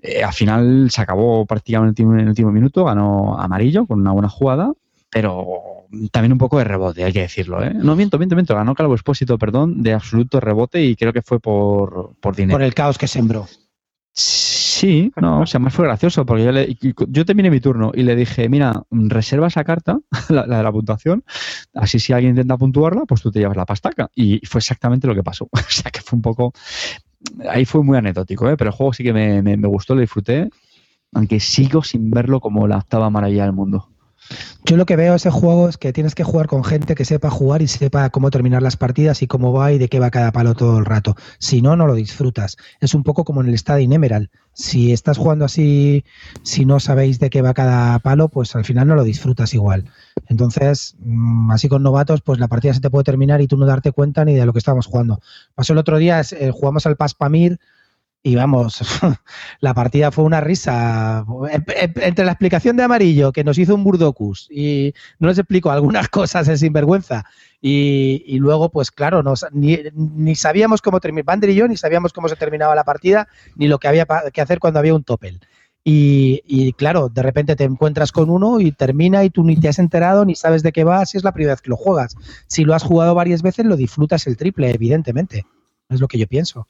[0.03, 4.29] Eh, al final se acabó prácticamente en el último minuto, ganó amarillo con una buena
[4.29, 4.73] jugada
[5.11, 7.63] pero también un poco de rebote, hay que decirlo.
[7.63, 7.73] ¿eh?
[7.73, 8.55] No, miento, miento, miento.
[8.55, 12.57] Ganó Calvo Expósito, perdón, de absoluto rebote y creo que fue por, por dinero.
[12.57, 13.47] Por el caos que sembró.
[14.13, 16.77] Sí, no, o sea, más fue gracioso porque yo, le,
[17.09, 19.99] yo terminé mi turno y le dije, mira, reserva esa carta,
[20.29, 21.25] la, de la puntuación,
[21.75, 24.11] así si alguien intenta puntuarla, pues tú te llevas la pastaca.
[24.15, 25.49] Y fue exactamente lo que pasó.
[25.53, 26.53] o sea, que fue un poco...
[27.49, 28.57] Ahí fue muy anecdótico, ¿eh?
[28.57, 30.49] pero el juego sí que me, me, me gustó, lo disfruté,
[31.13, 33.89] aunque sigo sin verlo como la octava maravilla del mundo.
[34.65, 37.31] Yo lo que veo ese juego es que tienes que jugar con gente que sepa
[37.31, 40.33] jugar y sepa cómo terminar las partidas y cómo va y de qué va cada
[40.33, 41.15] palo todo el rato.
[41.39, 42.57] Si no, no lo disfrutas.
[42.81, 44.29] Es un poco como en el Stadium Emerald.
[44.53, 46.05] Si estás jugando así,
[46.43, 49.85] si no sabéis de qué va cada palo, pues al final no lo disfrutas igual.
[50.29, 53.67] Entonces, mm, así con novatos, pues la partida se te puede terminar y tú no
[53.67, 55.21] darte cuenta ni de lo que estábamos jugando.
[55.55, 57.61] Pasó el otro día, eh, jugamos al Paspamir
[58.27, 58.81] y vamos,
[59.61, 61.25] la partida fue una risa.
[61.77, 66.09] Entre la explicación de Amarillo, que nos hizo un Burdocus, y no les explico algunas
[66.09, 67.25] cosas en sinvergüenza,
[67.61, 69.23] y, luego, pues claro,
[69.53, 73.69] ni, sabíamos cómo terminar, Bander y yo ni sabíamos cómo se terminaba la partida, ni
[73.69, 75.39] lo que había que hacer cuando había un topel.
[75.85, 79.69] Y, y, claro, de repente te encuentras con uno y termina y tú ni te
[79.69, 82.17] has enterado ni sabes de qué va si es la primera vez que lo juegas.
[82.49, 85.47] Si lo has jugado varias veces, lo disfrutas el triple, evidentemente.
[85.89, 86.67] Es lo que yo pienso.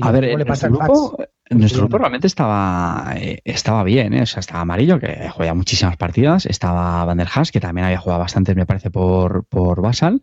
[0.00, 1.16] A ver, en nuestro, grupo,
[1.50, 4.22] nuestro grupo realmente estaba, eh, estaba bien, ¿eh?
[4.22, 7.98] o sea, estaba amarillo, que juega muchísimas partidas, estaba Van der Haas, que también había
[7.98, 10.22] jugado bastantes, me parece, por, por Basal.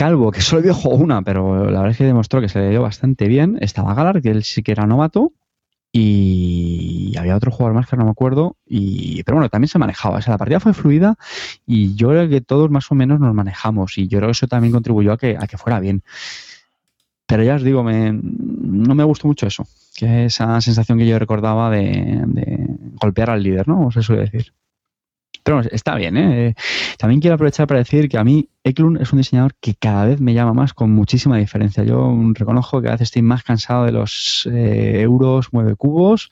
[0.00, 2.80] Calvo, que solo jugado una, pero la verdad es que demostró que se le dio
[2.80, 3.58] bastante bien.
[3.60, 5.34] Estaba Galar, que él sí que era novato.
[5.92, 8.56] Y había otro jugador más que no me acuerdo.
[8.64, 10.16] Y, pero bueno, también se manejaba.
[10.16, 11.16] O sea, la partida fue fluida
[11.66, 13.98] y yo creo que todos más o menos nos manejamos.
[13.98, 16.02] Y yo creo que eso también contribuyó a que, a que fuera bien.
[17.30, 21.16] Pero ya os digo, me, no me gustó mucho eso, que esa sensación que yo
[21.16, 22.24] recordaba de,
[23.00, 23.92] golpear al líder, ¿no?
[23.92, 24.52] se suele decir.
[25.42, 26.54] Pero está bien, ¿eh?
[26.98, 30.20] También quiero aprovechar para decir que a mí Eklund es un diseñador que cada vez
[30.20, 31.82] me llama más con muchísima diferencia.
[31.82, 36.30] Yo reconozco que a veces estoy más cansado de los eh, euros, mueve cubos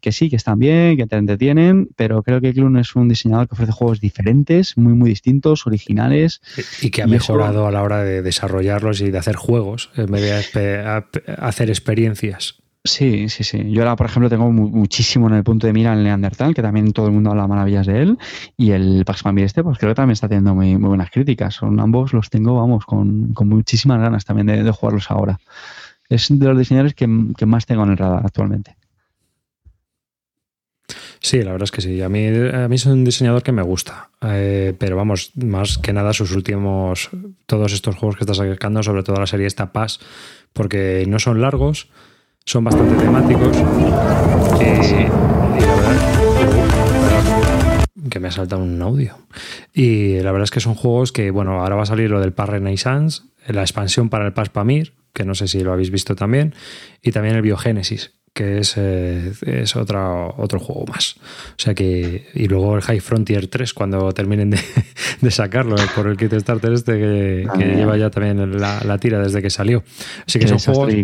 [0.00, 3.48] que sí, que están bien, que te entretienen, pero creo que Eklund es un diseñador
[3.48, 6.40] que ofrece juegos diferentes, muy, muy distintos, originales.
[6.80, 10.52] Y que ha mejorado a la hora de desarrollarlos y de hacer juegos en vez
[10.52, 11.02] de
[11.38, 12.56] hacer experiencias.
[12.88, 13.70] Sí, sí, sí.
[13.70, 16.92] Yo ahora, por ejemplo, tengo muchísimo en el punto de mira el Neandertal, que también
[16.92, 18.18] todo el mundo habla maravillas de él.
[18.56, 21.54] Y el Pax Family este, pues creo que también está teniendo muy, buenas críticas.
[21.54, 25.38] Son ambos los tengo, vamos, con, muchísimas ganas también de, jugarlos ahora.
[26.08, 28.76] Es de los diseñadores que, más tengo en el radar actualmente.
[31.20, 32.00] Sí, la verdad es que sí.
[32.00, 34.08] A mí, a mí es un diseñador que me gusta.
[34.22, 37.10] Eh, pero vamos, más que nada sus últimos,
[37.44, 39.98] todos estos juegos que está sacando, sobre todo la serie esta Paz,
[40.54, 41.90] porque no son largos
[42.48, 43.54] son bastante temáticos.
[43.58, 43.90] Y,
[45.60, 45.96] la verdad
[48.10, 49.18] que me ha saltado un audio.
[49.74, 52.32] Y la verdad es que son juegos que, bueno, ahora va a salir lo del
[52.32, 56.16] Pass Renaissance, la expansión para el Pass Pamir, que no sé si lo habéis visto
[56.16, 56.54] también,
[57.02, 61.16] y también el Biogénesis que es, eh, es otro, otro juego más.
[61.18, 62.28] O sea que.
[62.34, 64.50] Y luego el High Frontier 3, cuando terminen
[65.20, 69.18] de, sacarlo eh, por el Kickstarter este, que, que ah, lleva ya también la, tira
[69.18, 69.82] desde que salió.
[70.24, 70.94] Así que son juegos.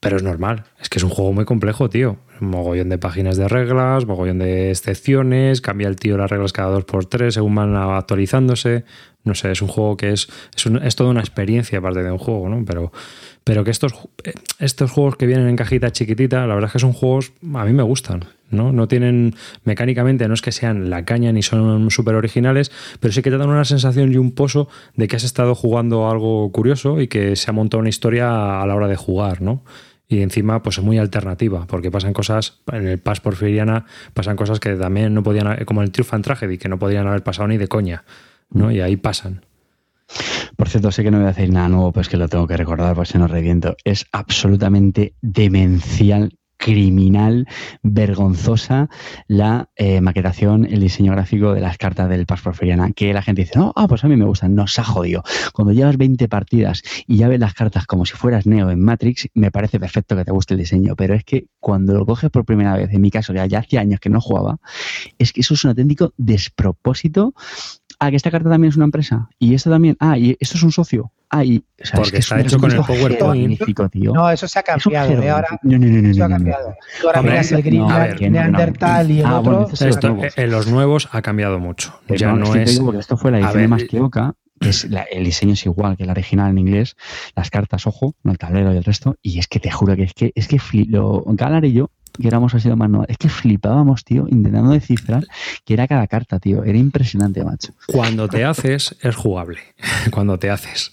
[0.00, 0.64] Pero es normal.
[0.78, 2.18] Es que es un juego muy complejo, tío.
[2.42, 6.68] Un mogollón de páginas de reglas, mogollón de excepciones, cambia el tío las reglas cada
[6.68, 8.84] dos por tres según van actualizándose.
[9.24, 12.18] No sé, es un juego que es, es, es toda una experiencia aparte de un
[12.18, 12.64] juego, ¿no?
[12.66, 12.92] Pero
[13.48, 13.94] pero que estos,
[14.58, 17.72] estos juegos que vienen en cajita chiquitita, la verdad es que son juegos, a mí
[17.72, 18.74] me gustan, ¿no?
[18.74, 22.70] No tienen, mecánicamente, no es que sean la caña ni son súper originales,
[23.00, 26.10] pero sí que te dan una sensación y un pozo de que has estado jugando
[26.10, 29.64] algo curioso y que se ha montado una historia a la hora de jugar, ¿no?
[30.10, 34.60] y encima pues es muy alternativa porque pasan cosas en el Pass Porfiriana pasan cosas
[34.60, 37.58] que también no podían como el Triumph and Tragedy que no podían haber pasado ni
[37.58, 38.04] de coña
[38.50, 38.70] ¿no?
[38.70, 39.42] y ahí pasan
[40.56, 42.46] por cierto, sé que no voy a decir nada nuevo, pero es que lo tengo
[42.46, 43.76] que recordar por si no reviento.
[43.84, 47.46] Es absolutamente demencial criminal,
[47.82, 48.90] vergonzosa
[49.28, 53.42] la eh, maquetación, el diseño gráfico de las cartas del Pass Porfiriana, que la gente
[53.42, 55.22] dice, no, ah, pues a mí me gustan, no, se ha jodido.
[55.54, 59.28] Cuando llevas 20 partidas y ya ves las cartas como si fueras Neo en Matrix,
[59.34, 62.44] me parece perfecto que te guste el diseño, pero es que cuando lo coges por
[62.44, 64.58] primera vez, en mi caso, ya, ya hacía años que no jugaba,
[65.18, 67.34] es que eso es un auténtico despropósito
[67.98, 70.62] ah, que esta carta también es una empresa, y esta también, ah, y esto es
[70.62, 73.60] un socio, ah, y, o sea, Porque es que está hecho con el PowerPoint.
[73.90, 74.12] Tío.
[74.12, 75.30] No, eso se ha cambiado, ¿eh?
[75.30, 76.74] ahora no, no, no, no, eso ha cambiado.
[77.04, 79.52] Ahora miras el Greenland, Neandertal y el ah, otro.
[79.52, 81.98] Bueno, esto, en los nuevos ha cambiado mucho.
[82.06, 82.78] Pero ya no, es...
[82.80, 86.04] porque esto fue la edición más equivoca, que es la, el diseño es igual que
[86.04, 86.96] la original en inglés,
[87.36, 90.04] las cartas, ojo, no el tablero y el resto, y es que te juro que
[90.04, 90.58] es que, es que
[90.88, 93.04] lo, Galar y yo que éramos así más no.
[93.08, 95.26] Es que flipábamos, tío, intentando descifrar
[95.64, 96.64] que era cada carta, tío.
[96.64, 97.72] Era impresionante, macho.
[97.86, 99.58] Cuando te haces, es jugable.
[100.10, 100.92] Cuando te haces.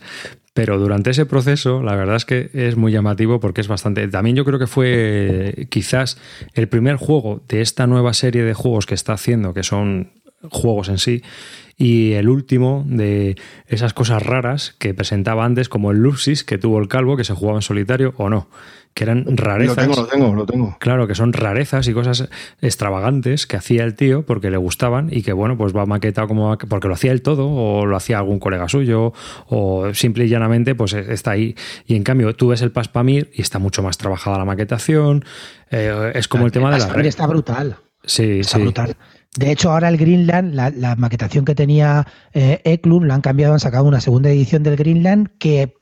[0.53, 4.07] Pero durante ese proceso, la verdad es que es muy llamativo porque es bastante.
[4.07, 6.17] También yo creo que fue quizás
[6.53, 10.11] el primer juego de esta nueva serie de juegos que está haciendo, que son
[10.49, 11.23] juegos en sí,
[11.77, 13.35] y el último de
[13.67, 17.33] esas cosas raras que presentaba antes, como el Luxis, que tuvo el calvo, que se
[17.33, 18.47] jugaba en solitario o no
[18.95, 19.75] que eran rarezas.
[19.75, 20.77] Lo tengo, lo tengo, lo tengo.
[20.79, 22.29] Claro, que son rarezas y cosas
[22.61, 26.57] extravagantes que hacía el tío porque le gustaban y que, bueno, pues va maquetado como
[26.57, 29.11] porque lo hacía él todo o lo hacía algún colega suyo
[29.47, 31.55] o simple y llanamente pues está ahí.
[31.85, 35.25] Y en cambio tú ves el Paspamir y está mucho más trabajada la maquetación.
[35.71, 37.01] Eh, es como el, tema de la.
[37.01, 37.75] Está brutal.
[38.05, 38.63] Sí, está sí.
[38.63, 38.95] brutal.
[39.37, 43.59] De hecho, ahora el Greenland, la, maquetación que tenía eh, Eklund, la han cambiado, han
[43.59, 45.73] sacado una segunda edición del Greenland que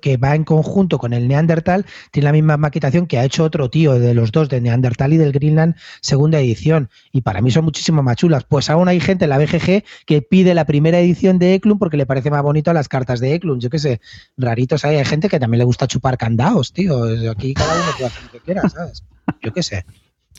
[0.00, 3.70] que va en conjunto con el Neandertal, tiene la misma maquetación que ha hecho otro
[3.70, 6.90] tío de los dos, de Neandertal y del Greenland, segunda edición.
[7.12, 8.44] Y para mí son muchísimo más chulas.
[8.44, 11.96] Pues aún hay gente en la BGG que pide la primera edición de Eklund porque
[11.96, 13.62] le parece más bonito a las cartas de Eklund.
[13.62, 14.00] Yo qué sé,
[14.36, 14.96] raritos hay.
[14.96, 17.04] Hay gente que también le gusta chupar candados, tío.
[17.30, 19.04] Aquí cada uno puede hacer lo que quiera, ¿sabes?
[19.42, 19.84] Yo qué sé.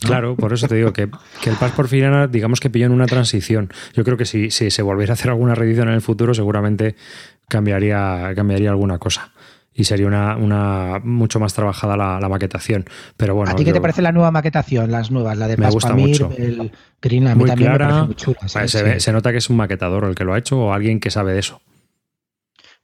[0.00, 3.72] Claro, por eso te digo que, el Pass Porfiriana, digamos que pilló en una transición.
[3.94, 6.96] Yo creo que si, si se volviera a hacer alguna reedición en el futuro, seguramente
[7.48, 9.32] cambiaría, cambiaría alguna cosa
[9.76, 12.86] y sería una, una mucho más trabajada la, maquetación.
[13.16, 15.68] Pero bueno, ¿A ti qué te parece la nueva maquetación, las nuevas, la de me
[15.70, 16.32] gusta mucho.
[16.36, 19.56] el Green, a mí muy también clara, muy chula, se, se, nota que es un
[19.56, 21.60] maquetador el que lo ha hecho o alguien que sabe de eso.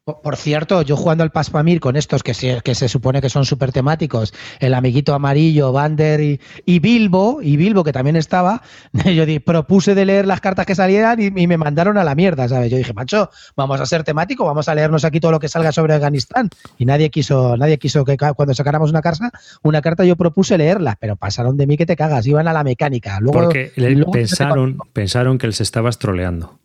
[0.04, 3.44] Por cierto, yo jugando al Paspamir con estos que se, que se supone que son
[3.44, 8.62] súper temáticos, el amiguito amarillo, Bander y, Bilbo, y Bilbo que también estaba,
[9.14, 12.68] yo propuse de leer las cartas que salieran y, me mandaron a la mierda, ¿sabes?
[12.68, 15.70] Yo dije, macho, vamos a ser temático, vamos a leernos aquí todo lo que salga
[15.70, 16.50] sobre Afganistán.
[16.78, 19.30] Y nadie quiso, nadie quiso que cuando sacáramos una carta,
[19.62, 22.64] una carta yo propuse leerla, pero pasaron de mí que te cagas, iban a la
[22.64, 23.20] mecánica.
[23.20, 23.70] Luego, Porque
[24.12, 26.58] pensaron, pensaron que les estabas troleando.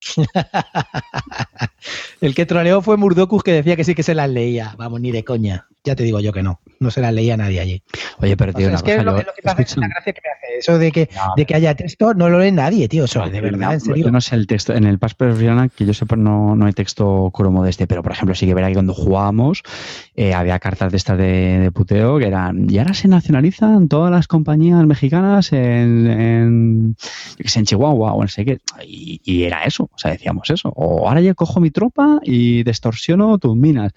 [2.20, 4.74] el que troleó fue Murdocus que decía que sí que se las leía.
[4.78, 5.66] Vamos, ni de coña.
[5.84, 6.60] ya te digo yo que no.
[6.80, 7.82] No se las leía nadie allí.
[8.20, 9.88] Oye, pero tío, O sea, es que es lo, es lo que me hace, la
[9.88, 10.58] gracia que me hace.
[10.58, 13.04] Eso de que, de que haya texto no lo lee nadie, tío.
[13.04, 14.04] Eso, de verdad, en serio.
[14.06, 14.74] Yo no sé el texto.
[14.74, 18.02] En el Pass Profesional, que yo sepa, no, no hay texto cromo de este, pero
[18.02, 19.62] por ejemplo, sí que verá que cuando jugábamos
[20.14, 22.70] eh, había cartas de estas de, de, puteo que eran.
[22.70, 26.96] Y ahora se nacionalizan todas las compañías mexicanas en, en,
[27.38, 28.58] en Chihuahua o en sé qué.
[28.86, 29.84] Y, y, era eso.
[29.84, 30.72] O sea, decíamos eso.
[30.74, 33.92] O ahora yo cojo mi tropa y distorsiono tus minas.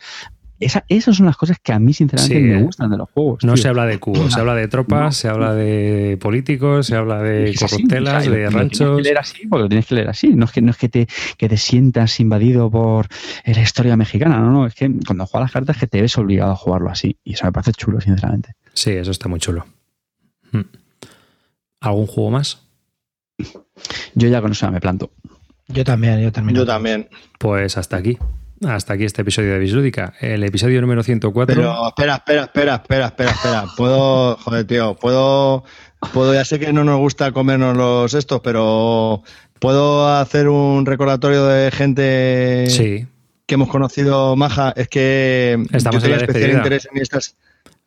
[0.62, 3.44] Esa, esas son las cosas que a mí, sinceramente, sí, me gustan de los juegos.
[3.44, 3.64] No tío.
[3.64, 5.12] se habla de cubos, se habla de tropas, no.
[5.12, 8.78] se habla de políticos, se habla de corruptelas, de ranchos.
[8.78, 10.28] Tienes que leer así, porque lo tienes que leer así.
[10.30, 11.08] No es que, no es que, te,
[11.38, 13.08] que te sientas invadido por
[13.44, 14.68] la historia mexicana, no, no.
[14.68, 17.18] Es que cuando juegas las cartas que te ves obligado a jugarlo así.
[17.24, 18.54] Y eso me parece chulo, sinceramente.
[18.74, 19.66] Sí, eso está muy chulo.
[20.52, 20.62] Hmm.
[21.80, 22.62] ¿Algún juego más?
[24.14, 25.12] Yo ya con eso me planto.
[25.68, 26.56] Yo también, yo también.
[26.56, 27.10] Yo también.
[27.40, 28.18] Pues hasta aquí.
[28.68, 30.14] Hasta aquí este episodio de Bislúdica.
[30.20, 31.56] El episodio número 104.
[31.56, 33.66] Pero espera, espera, espera, espera, espera, espera.
[33.76, 35.64] Puedo, joder, tío, puedo,
[36.14, 39.24] puedo, ya sé que no nos gusta comernos los estos, pero
[39.60, 43.08] puedo hacer un recordatorio de gente sí.
[43.48, 44.74] que hemos conocido maja.
[44.76, 46.58] Es que Estamos yo tenía especial despedida.
[46.58, 47.36] interés en estas.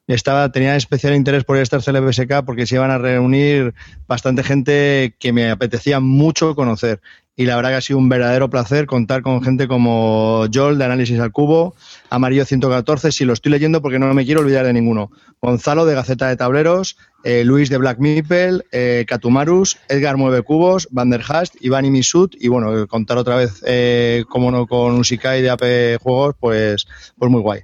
[0.06, 3.74] Estaba, tenía especial interés por estas CLBSK porque se iban a reunir
[4.06, 7.00] bastante gente que me apetecía mucho conocer
[7.36, 10.84] y la verdad que ha sido un verdadero placer contar con gente como Joel de
[10.84, 11.74] Análisis al Cubo,
[12.10, 15.10] Amarillo 114, si lo estoy leyendo porque no me quiero olvidar de ninguno,
[15.42, 20.88] Gonzalo de Gaceta de Tableros, eh, Luis de Black Meeple, eh, Catumarus, Edgar Mueve Cubos,
[20.92, 24.94] Van der Hast, Iván y Misut y bueno, contar otra vez, eh, como no, con
[24.96, 26.86] Usikai de AP Juegos, pues,
[27.18, 27.62] pues muy guay.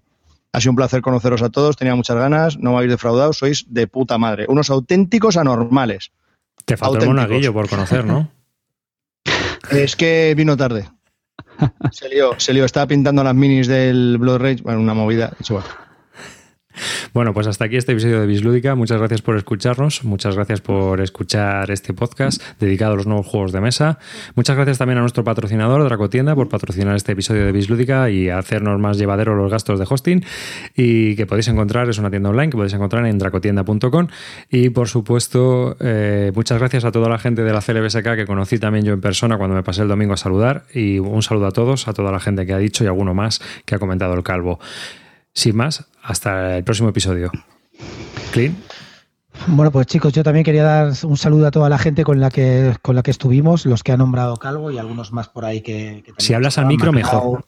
[0.53, 3.67] Ha sido un placer conoceros a todos, tenía muchas ganas, no me habéis defraudado, sois
[3.69, 6.11] de puta madre, unos auténticos anormales.
[6.65, 8.29] Te faltó el monaguillo por conocer, ¿no?
[9.71, 10.89] Es que vino tarde.
[11.93, 12.65] Se lió, se lió.
[12.65, 14.63] Estaba pintando las minis del Blood Rage.
[14.63, 15.33] Bueno, una movida.
[15.47, 15.65] Igual.
[17.13, 18.75] Bueno, pues hasta aquí este episodio de Bislúdica.
[18.75, 20.05] Muchas gracias por escucharnos.
[20.05, 23.99] Muchas gracias por escuchar este podcast dedicado a los nuevos juegos de mesa.
[24.37, 28.79] Muchas gracias también a nuestro patrocinador, Dracotienda, por patrocinar este episodio de Bislúdica y hacernos
[28.79, 30.25] más llevadero los gastos de hosting.
[30.77, 34.09] Y que podéis encontrar, es una tienda online que podéis encontrar en dracotienda.com.
[34.51, 38.59] Y por supuesto, eh, muchas gracias a toda la gente de la CLBSK que conocí
[38.59, 40.65] también yo en persona cuando me pasé el domingo a saludar.
[40.73, 43.41] Y un saludo a todos, a toda la gente que ha dicho y alguno más
[43.65, 44.61] que ha comentado el calvo.
[45.33, 47.31] Sin más, hasta el próximo episodio.
[48.33, 48.57] Clean.
[49.47, 52.31] Bueno, pues chicos, yo también quería dar un saludo a toda la gente con la
[52.31, 55.63] que con la que estuvimos, los que ha nombrado Calvo y algunos más por ahí
[55.63, 56.03] que.
[56.05, 57.45] que si hablas al micro, Maclau, mejor.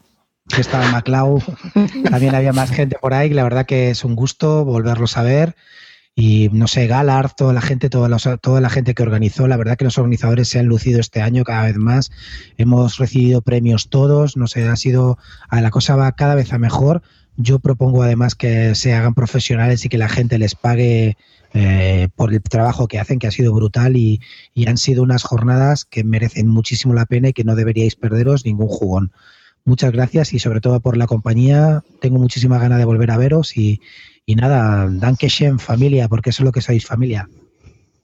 [0.49, 1.43] Que estaba Maclau,
[2.11, 3.31] también había más gente por ahí.
[3.31, 5.55] La verdad que es un gusto volverlos a ver.
[6.15, 9.57] Y no sé, Galard, toda la gente, toda la, toda la gente que organizó, la
[9.57, 12.11] verdad que los organizadores se han lucido este año cada vez más.
[12.59, 15.17] Hemos recibido premios todos, no sé, ha sido,
[15.51, 17.03] la cosa va cada vez a mejor.
[17.37, 21.17] Yo propongo además que se hagan profesionales y que la gente les pague
[21.55, 24.21] eh, por el trabajo que hacen, que ha sido brutal y,
[24.67, 28.69] han sido unas jornadas que merecen muchísimo la pena y que no deberíais perderos ningún
[28.69, 29.13] jugón.
[29.65, 31.83] Muchas gracias y sobre todo por la compañía.
[32.01, 33.81] Tengo muchísima ganas de volver a veros y,
[34.27, 37.29] y nada, danke schön, familia, porque eso es lo que sois, familia.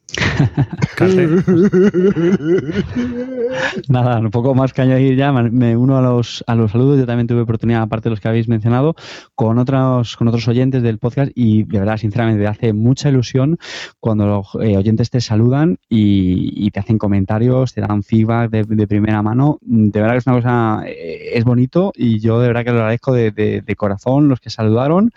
[3.89, 6.99] Nada, un poco más que añadir ya, me uno a los, a los saludos.
[6.99, 8.95] Yo también tuve oportunidad, aparte de los que habéis mencionado,
[9.35, 13.59] con otros, con otros oyentes del podcast y de verdad, sinceramente, hace mucha ilusión
[14.01, 18.87] cuando los eh, oyentes te saludan y, te hacen comentarios, te dan feedback de, de,
[18.87, 19.59] primera mano.
[19.63, 22.79] De verdad que es una cosa, eh, es bonito y yo de verdad que lo
[22.79, 25.13] agradezco de, de, de corazón los que saludaron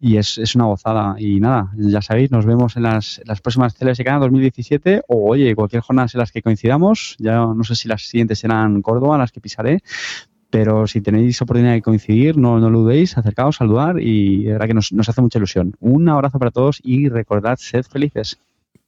[0.00, 1.16] y es, es, una gozada.
[1.18, 5.82] Y nada, ya sabéis, nos vemos en las, las próximas CLSK 2017 o oye, cualquier
[5.82, 7.16] jornada en las que coincidamos.
[7.18, 9.80] Ya no sé si las siguientes serán Córdoba, las que pisaré.
[10.50, 14.66] Pero si tenéis oportunidad de coincidir, no, no lo dudéis, acercaos, saludar y de verdad
[14.68, 15.74] que nos, nos hace mucha ilusión.
[15.80, 18.38] Un abrazo para todos y recordad, sed felices.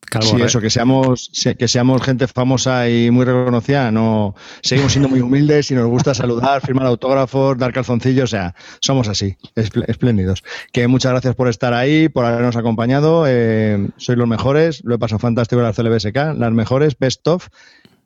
[0.08, 5.08] Calvo, sí, eso, que seamos, que seamos gente famosa y muy reconocida, no seguimos siendo
[5.08, 10.44] muy humildes y nos gusta saludar, firmar autógrafos, dar calzoncillos, o sea, somos así, espléndidos.
[10.72, 14.98] Que muchas gracias por estar ahí, por habernos acompañado, eh, sois los mejores, lo he
[14.98, 17.48] pasado fantástico en la CLBSK, las mejores, best of,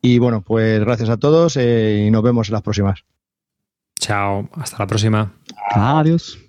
[0.01, 3.05] y bueno, pues gracias a todos eh, y nos vemos en las próximas.
[3.99, 5.33] Chao, hasta la próxima.
[5.75, 6.39] Adiós.